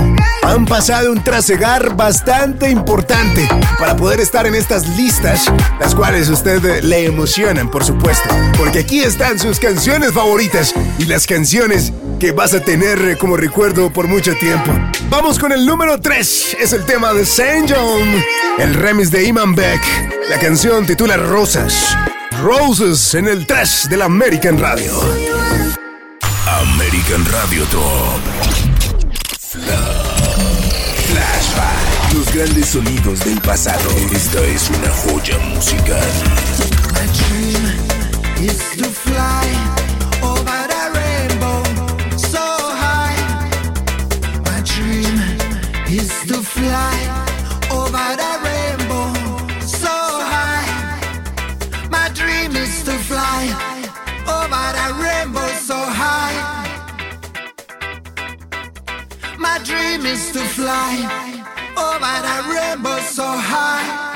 Han 0.43 0.65
pasado 0.65 1.09
un 1.09 1.23
trasegar 1.23 1.95
bastante 1.95 2.69
importante 2.69 3.47
para 3.79 3.95
poder 3.95 4.19
estar 4.19 4.45
en 4.45 4.55
estas 4.55 4.89
listas, 4.97 5.45
las 5.79 5.95
cuales 5.95 6.27
a 6.27 6.33
usted 6.33 6.83
le 6.83 7.05
emocionan, 7.05 7.71
por 7.71 7.85
supuesto, 7.85 8.27
porque 8.57 8.79
aquí 8.79 8.99
están 8.99 9.39
sus 9.39 9.57
canciones 9.57 10.11
favoritas 10.11 10.73
y 10.99 11.05
las 11.05 11.25
canciones 11.25 11.93
que 12.19 12.33
vas 12.33 12.53
a 12.53 12.59
tener 12.59 13.17
como 13.17 13.37
recuerdo 13.37 13.89
por 13.93 14.09
mucho 14.09 14.35
tiempo. 14.35 14.73
Vamos 15.09 15.39
con 15.39 15.51
el 15.51 15.65
número 15.65 15.99
3, 15.99 16.57
es 16.59 16.73
el 16.73 16.85
tema 16.85 17.13
de 17.13 17.21
St. 17.21 17.65
John, 17.69 18.23
el 18.57 18.73
remix 18.73 19.11
de 19.11 19.25
Iman 19.25 19.55
Beck. 19.55 19.81
La 20.29 20.39
canción 20.39 20.85
titula 20.85 21.17
Rosas. 21.17 21.95
Roses 22.41 23.13
en 23.13 23.27
el 23.27 23.45
3 23.45 23.87
del 23.89 24.01
American 24.01 24.59
Radio. 24.59 24.91
American 26.47 27.25
Radio 27.31 27.63
Top. 27.65 28.19
Flashback. 31.07 32.13
Los 32.13 32.33
grandes 32.33 32.67
sonidos 32.67 33.19
del 33.25 33.39
pasado. 33.41 33.89
Esta 34.11 34.41
es 34.41 34.69
una 34.69 34.89
joya 34.89 35.37
musical. 35.53 36.01
fly 60.55 60.95
over 61.75 61.99
that 61.99 62.43
rainbow 62.47 62.97
so 62.99 63.25
high. 63.25 64.14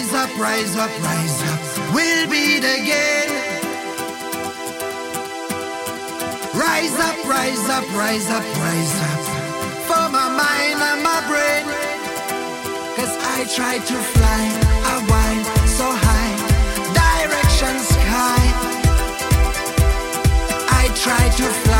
Rise 0.00 0.14
up, 0.14 0.38
rise 0.38 0.76
up, 0.76 1.02
rise 1.02 1.42
up. 1.52 1.94
We'll 1.94 2.26
beat 2.30 2.64
again. 2.64 3.28
Rise 6.54 6.98
up, 6.98 7.22
rise 7.26 7.68
up, 7.68 7.84
rise 7.92 8.30
up, 8.30 8.42
rise 8.64 8.94
up. 9.10 9.20
For 9.88 10.08
my 10.08 10.28
mind 10.42 10.80
and 10.88 11.02
my 11.02 11.20
brain. 11.28 11.66
Cause 12.96 13.14
I 13.36 13.44
try 13.54 13.76
to 13.76 13.96
fly 14.16 14.42
a 14.94 15.00
while 15.10 15.44
so 15.68 15.86
high. 15.92 16.34
Direction 16.96 17.76
sky. 17.92 18.40
I 20.80 20.88
try 20.96 21.28
to 21.28 21.46
fly 21.62 21.79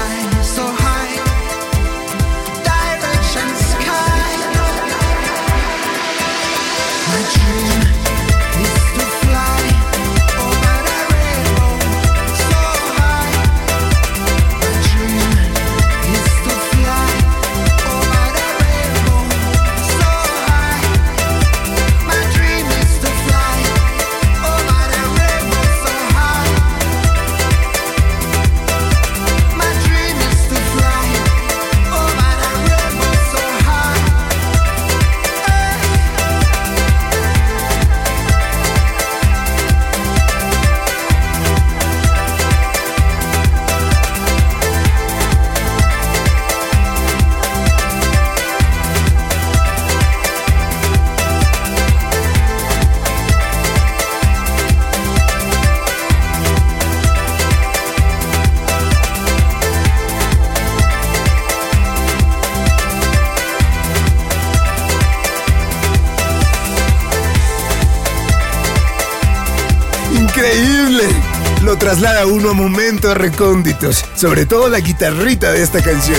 traslada 72.01 72.27
uno 72.27 72.51
a 72.51 72.55
momentos 72.55 73.15
recónditos, 73.15 74.03
sobre 74.15 74.47
todo 74.47 74.71
la 74.71 74.81
guitarrita 74.81 75.53
de 75.53 75.63
esta 75.63 75.83
canción. 75.83 76.19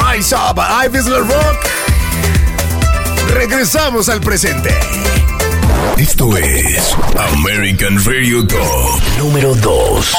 Rise 0.00 0.34
Up, 0.34 0.58
I've 0.58 0.98
is 0.98 1.04
the 1.04 1.18
Rock. 1.18 1.66
Regresamos 3.34 4.08
al 4.08 4.22
presente. 4.22 4.70
Esto 5.98 6.34
es 6.34 6.96
American 7.34 8.02
Radio 8.06 8.46
Top 8.46 9.02
número 9.18 9.54
2. 9.54 10.14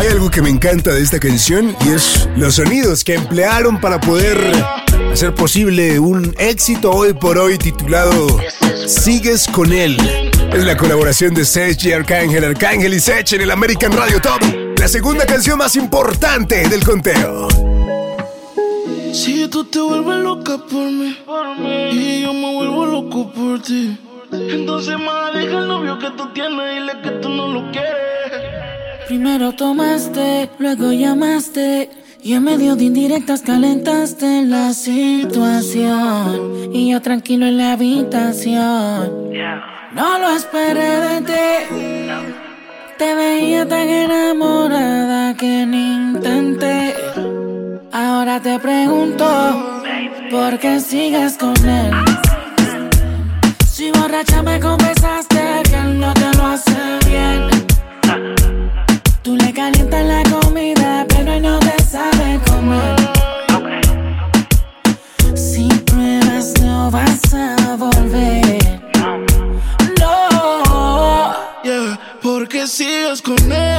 Hay 0.00 0.06
algo 0.06 0.30
que 0.30 0.40
me 0.40 0.48
encanta 0.48 0.92
de 0.92 1.02
esta 1.02 1.20
canción 1.20 1.76
y 1.84 1.90
es 1.90 2.26
los 2.34 2.54
sonidos 2.54 3.04
que 3.04 3.16
emplearon 3.16 3.82
para 3.82 4.00
poder 4.00 4.38
hacer 5.12 5.34
posible 5.34 5.98
un 5.98 6.34
éxito 6.38 6.90
hoy 6.90 7.12
por 7.12 7.36
hoy 7.36 7.58
titulado 7.58 8.40
Sigues 8.86 9.46
con 9.46 9.74
él. 9.74 10.31
Es 10.54 10.64
la 10.66 10.76
colaboración 10.76 11.32
de 11.32 11.46
Sech 11.46 11.82
y 11.84 11.92
Arcángel, 11.92 12.44
Arcángel 12.44 12.92
y 12.92 13.00
Sech 13.00 13.32
en 13.32 13.40
el 13.40 13.50
American 13.50 13.90
Radio 13.90 14.20
Top, 14.20 14.42
la 14.78 14.86
segunda 14.86 15.24
canción 15.24 15.56
más 15.56 15.76
importante 15.76 16.68
del 16.68 16.84
conteo. 16.84 17.48
Si 19.14 19.48
tú 19.48 19.64
te 19.64 19.80
vuelves 19.80 20.18
loca 20.18 20.58
por 20.58 20.90
mí, 20.90 21.16
y 21.92 22.20
yo 22.20 22.34
me 22.34 22.54
vuelvo 22.54 22.84
loco 22.84 23.32
por 23.32 23.62
ti, 23.62 23.96
entonces 24.30 24.98
más 24.98 25.32
deja 25.32 25.58
el 25.58 25.68
novio 25.68 25.98
que 25.98 26.10
tú 26.10 26.30
tienes 26.34 26.60
y 26.70 26.80
dile 26.80 26.92
que 27.02 27.10
tú 27.22 27.30
no 27.30 27.48
lo 27.48 27.70
quieres. 27.70 27.92
Primero 29.08 29.52
tomaste, 29.52 30.50
luego 30.58 30.92
llamaste 30.92 31.88
y 32.22 32.34
en 32.34 32.44
medio 32.44 32.76
de 32.76 32.84
indirectas 32.84 33.40
calentaste 33.40 34.44
la 34.44 34.74
situación 34.74 36.40
y 36.74 36.90
yo 36.92 37.00
tranquilo 37.00 37.46
en 37.46 37.56
la 37.56 37.72
habitación. 37.72 39.31
No 39.94 40.18
lo 40.18 40.30
esperé 40.30 40.90
de 41.06 41.20
ti. 41.20 42.08
Te 42.96 43.14
veía 43.14 43.68
tan 43.68 43.88
enamorada 43.88 45.36
que 45.36 45.66
ni 45.66 45.92
intenté. 45.92 46.94
Ahora 47.92 48.40
te 48.40 48.58
pregunto, 48.58 49.26
¿por 50.30 50.58
qué 50.58 50.80
sigues 50.80 51.36
con 51.36 51.54
él? 51.68 51.92
Si 53.68 53.90
borracha 53.90 54.42
me 54.42 54.58
confesaste 54.58 55.42
que 55.64 55.76
él 55.76 56.00
no 56.00 56.14
te 56.14 56.38
lo 56.38 56.46
hace 56.46 56.98
bien. 57.06 57.50
Tú 59.22 59.36
le 59.36 59.52
calientas 59.52 60.04
la 60.06 60.21
sigues 73.38 73.71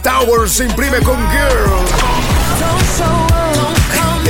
Towers 0.00 0.60
imprime 0.60 0.98
con 1.00 1.16
Girl. 1.30 1.70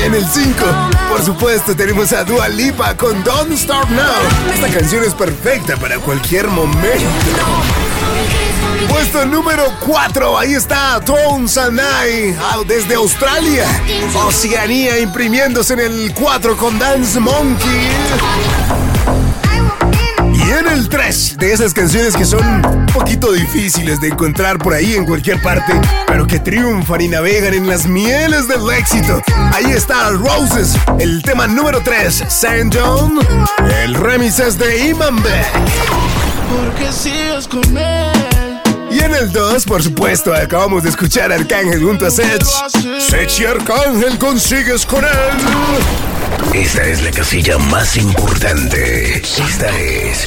En 0.04 0.14
el 0.14 0.24
5, 0.26 0.64
por 1.08 1.24
supuesto, 1.24 1.74
tenemos 1.76 2.12
a 2.12 2.24
Dua 2.24 2.48
Lipa 2.48 2.96
con 2.96 3.22
Don't 3.24 3.52
Start 3.56 3.90
Now. 3.90 4.04
Esta 4.54 4.68
canción 4.68 5.04
es 5.04 5.14
perfecta 5.14 5.76
para 5.76 5.98
cualquier 5.98 6.48
momento. 6.48 7.08
Puesto 8.88 9.26
número 9.26 9.64
4, 9.80 10.38
ahí 10.38 10.54
está 10.54 11.00
Tones 11.00 11.58
and 11.58 11.80
I, 11.80 12.34
ah, 12.40 12.58
desde 12.66 12.94
Australia. 12.94 13.66
Oceanía 14.26 14.98
imprimiéndose 15.00 15.74
en 15.74 15.80
el 15.80 16.14
4 16.14 16.56
con 16.56 16.78
Dance 16.78 17.18
Monkey. 17.20 17.88
El 20.88 20.92
3, 20.96 21.36
de 21.36 21.52
esas 21.52 21.74
canciones 21.74 22.16
que 22.16 22.24
son 22.24 22.42
un 22.42 22.86
poquito 22.86 23.30
difíciles 23.32 24.00
de 24.00 24.08
encontrar 24.08 24.56
por 24.56 24.72
ahí 24.72 24.94
en 24.94 25.04
cualquier 25.04 25.38
parte, 25.42 25.78
pero 26.06 26.26
que 26.26 26.38
triunfan 26.38 27.02
y 27.02 27.08
navegan 27.08 27.52
en 27.52 27.68
las 27.68 27.84
mieles 27.84 28.48
del 28.48 28.70
éxito. 28.70 29.20
Ahí 29.52 29.66
está 29.66 30.08
Roses, 30.12 30.76
el 30.98 31.22
tema 31.22 31.46
número 31.46 31.82
3, 31.82 32.22
St. 32.22 32.70
John. 32.72 33.18
El 33.82 33.92
remix 33.96 34.38
es 34.38 34.56
de 34.56 34.88
Iman 34.88 35.22
Beck. 35.22 35.46
Porque 36.56 36.90
sigues 36.90 37.46
con 37.46 37.76
él. 37.76 38.62
Y 38.90 39.00
en 39.00 39.14
el 39.14 39.30
2, 39.30 39.66
por 39.66 39.82
supuesto, 39.82 40.34
acabamos 40.34 40.84
de 40.84 40.88
escuchar 40.88 41.30
a 41.32 41.34
Arcángel 41.34 41.82
junto 41.82 42.06
a 42.06 42.10
Sech. 42.10 42.42
Sech 42.98 43.40
y 43.40 43.44
Arcángel 43.44 44.16
consigues 44.16 44.86
con 44.86 45.04
él. 45.04 45.10
Esta 46.54 46.82
es 46.86 47.02
la 47.02 47.10
casilla 47.10 47.58
más 47.58 47.94
importante. 47.96 49.18
Esta 49.18 49.68
es 49.78 50.26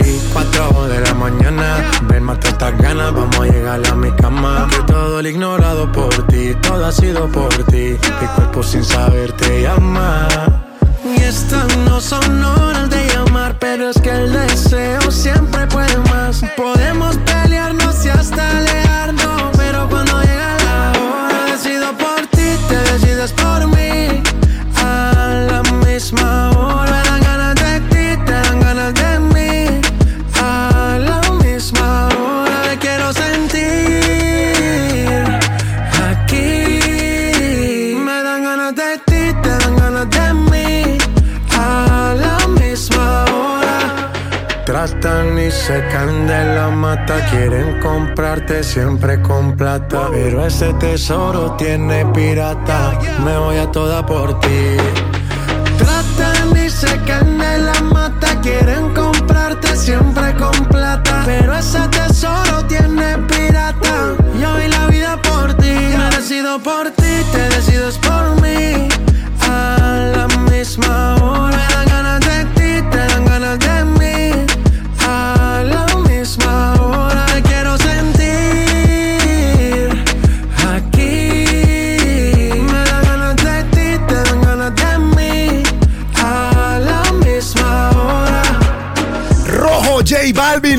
6, 0.00 0.30
4 0.32 0.88
de 0.88 1.00
la 1.00 1.14
mañana. 1.14 1.90
Ven, 2.04 2.22
mata 2.22 2.48
estas 2.48 2.78
ganas, 2.78 3.12
vamos 3.12 3.40
a 3.40 3.44
llegar 3.44 3.80
a 3.86 3.94
mi 3.94 4.10
cama. 4.12 4.66
Que 4.70 4.82
todo 4.84 5.20
el 5.20 5.26
ignorado 5.26 5.92
por 5.92 6.14
ti, 6.28 6.54
todo 6.62 6.86
ha 6.86 6.92
sido 6.92 7.28
por 7.28 7.52
ti. 7.64 7.98
Mi 8.20 8.26
cuerpo 8.34 8.62
sin 8.62 8.84
saber 8.84 9.32
te 9.32 9.62
llama. 9.62 10.28
Y 11.04 11.22
estas 11.22 11.76
no 11.78 12.00
son 12.00 12.42
horas 12.42 12.88
de 12.88 13.06
llamar, 13.08 13.58
pero 13.58 13.90
es 13.90 14.00
que 14.00 14.10
el 14.10 14.32
deseo 14.32 15.10
siempre 15.10 15.66
puede 15.66 15.98
más. 16.10 16.42
Podemos 16.56 17.18
pelearnos 17.26 18.06
y 18.06 18.08
hasta 18.08 18.58
alejarnos, 18.58 19.42
pero 19.58 19.88
cuando 19.90 20.22
llega 20.22 20.56
la 20.64 20.92
hora, 21.00 21.52
decido 21.52 21.92
por 21.98 22.20
ti, 22.28 22.48
te 22.68 22.78
decides 22.92 23.32
por 23.32 23.51
se 45.66 45.80
caen 45.92 46.26
de 46.26 46.54
la 46.56 46.70
mata, 46.70 47.24
quieren 47.30 47.78
comprarte 47.78 48.64
siempre 48.64 49.22
con 49.22 49.56
plata. 49.56 50.08
Pero 50.10 50.44
ese 50.44 50.72
tesoro 50.74 51.52
tiene 51.52 52.04
pirata, 52.06 52.98
me 53.24 53.38
voy 53.38 53.58
a 53.58 53.70
toda 53.70 54.04
por 54.04 54.40
ti. 54.40 54.76
Tratan 55.78 56.56
y 56.56 56.68
se 56.68 56.98
caen 57.06 57.38
de 57.38 57.58
la 57.58 57.80
mata, 57.82 58.40
quieren 58.40 58.92
comprarte 58.92 59.76
siempre 59.76 60.34
con 60.34 60.64
plata. 60.66 61.22
Pero 61.24 61.54
ese 61.56 61.86
tesoro 61.88 62.64
tiene 62.66 63.18
pirata, 63.28 64.16
yo 64.40 64.52
doy 64.54 64.68
la 64.68 64.86
vida 64.88 65.16
por 65.22 65.54
ti. 65.54 65.74
Me 65.96 66.10
decido 66.16 66.58
por 66.60 66.90
ti, 66.90 67.14
te 67.32 67.42
decides 67.54 67.98
por 67.98 68.21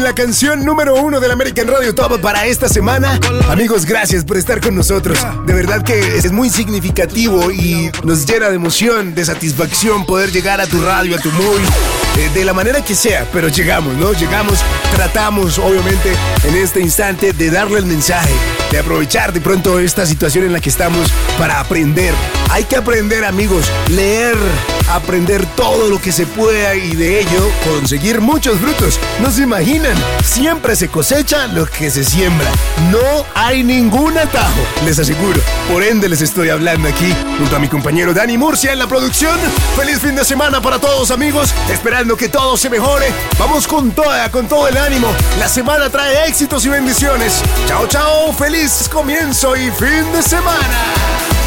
la 0.04 0.14
canción 0.14 0.66
número 0.66 0.96
uno 0.96 1.22
del 1.22 1.32
American 1.32 1.66
Radio 1.66 1.96
Top 1.96 2.20
para 2.20 2.46
esta 2.46 2.68
semana. 2.68 3.18
Amigos, 3.50 3.86
gracias 3.86 4.26
por 4.26 4.36
estar 4.38 4.60
con 4.60 4.76
nosotros. 4.76 5.18
De 5.46 5.54
verdad 5.54 5.82
que 5.82 6.18
es 6.18 6.32
muy 6.32 6.50
significativo 6.50 7.52
y 7.52 7.90
nos 8.04 8.26
llena 8.26 8.50
de 8.50 8.56
emoción, 8.56 9.16
de 9.16 9.24
satisfacción 9.24 10.06
poder 10.06 10.32
llegar 10.32 10.60
a 10.60 10.68
tu 10.68 10.82
radio, 10.82 11.16
a 11.16 11.20
tu 11.20 11.30
móvil, 11.32 11.66
eh, 12.18 12.30
de 12.34 12.45
la 12.45 12.53
manera 12.53 12.84
que 12.84 12.95
sea, 12.95 13.27
pero 13.31 13.48
llegamos, 13.48 13.95
¿no? 13.95 14.14
Llegamos, 14.14 14.60
tratamos, 14.94 15.57
obviamente, 15.57 16.14
en 16.44 16.56
este 16.56 16.80
instante 16.80 17.34
de 17.34 17.49
darle 17.49 17.80
el 17.80 17.85
mensaje, 17.85 18.34
de 18.72 18.80
aprovechar 18.80 19.34
de 19.34 19.41
pronto 19.41 19.80
esta 19.80 20.06
situación 20.06 20.45
en 20.45 20.53
la 20.53 20.60
que 20.60 20.69
estamos 20.69 21.11
para 21.38 21.60
aprender. 21.60 22.14
Hay 22.52 22.65
que 22.65 22.76
aprender, 22.76 23.26
amigos, 23.26 23.65
leer, 23.90 24.38
aprender 24.91 25.45
todo 25.56 25.90
lo 25.90 25.99
que 25.99 26.11
se 26.11 26.27
pueda 26.27 26.76
y 26.76 26.95
de 26.95 27.22
ello 27.22 27.52
conseguir 27.64 28.22
muchos 28.22 28.60
frutos. 28.60 28.99
No 29.22 29.31
se 29.31 29.44
imaginan, 29.44 29.95
siempre 30.23 30.76
se 30.76 30.90
cosecha 30.90 31.48
lo 31.48 31.65
que 31.65 31.90
se 31.90 32.03
siembra. 32.03 32.48
No 32.91 33.26
hay 33.34 33.64
ningún 33.64 34.18
atajo, 34.18 34.61
les 34.85 34.99
aseguro. 34.99 35.41
Por 35.72 35.84
ende 35.84 36.10
les 36.10 36.22
estoy 36.22 36.49
hablando 36.49 36.88
aquí 36.88 37.11
junto 37.40 37.56
a 37.56 37.60
mi 37.60 37.68
compañero 37.68 38.14
Dani 38.14 38.38
Murcia 38.38 38.72
en 38.72 38.80
la 38.80 38.88
producción. 38.88 39.40
Feliz 39.76 39.99
fin 39.99 40.15
de 40.15 40.26
semana 40.26 40.61
para 40.61 40.80
todos 40.80 41.10
amigos, 41.10 41.53
esperando 42.04 42.18
que 42.18 42.28
todo 42.28 42.58
se 42.58 42.70
mejore. 42.70 43.14
Vamos 43.40 43.66
con 43.66 43.92
toda, 43.92 44.30
con 44.30 44.48
todo 44.48 44.68
el 44.68 44.78
ánimo. 44.78 45.08
La 45.40 45.48
semana 45.48 45.90
trae 45.90 46.28
éxitos 46.28 46.66
y 46.66 46.70
bendiciones. 46.70 47.42
Chao, 47.66 47.88
chao, 47.88 48.34
feliz 48.34 48.90
comienzo 48.92 49.56
y 49.56 49.72
fin 49.72 50.12
de 50.12 50.22
semana. 50.22 51.43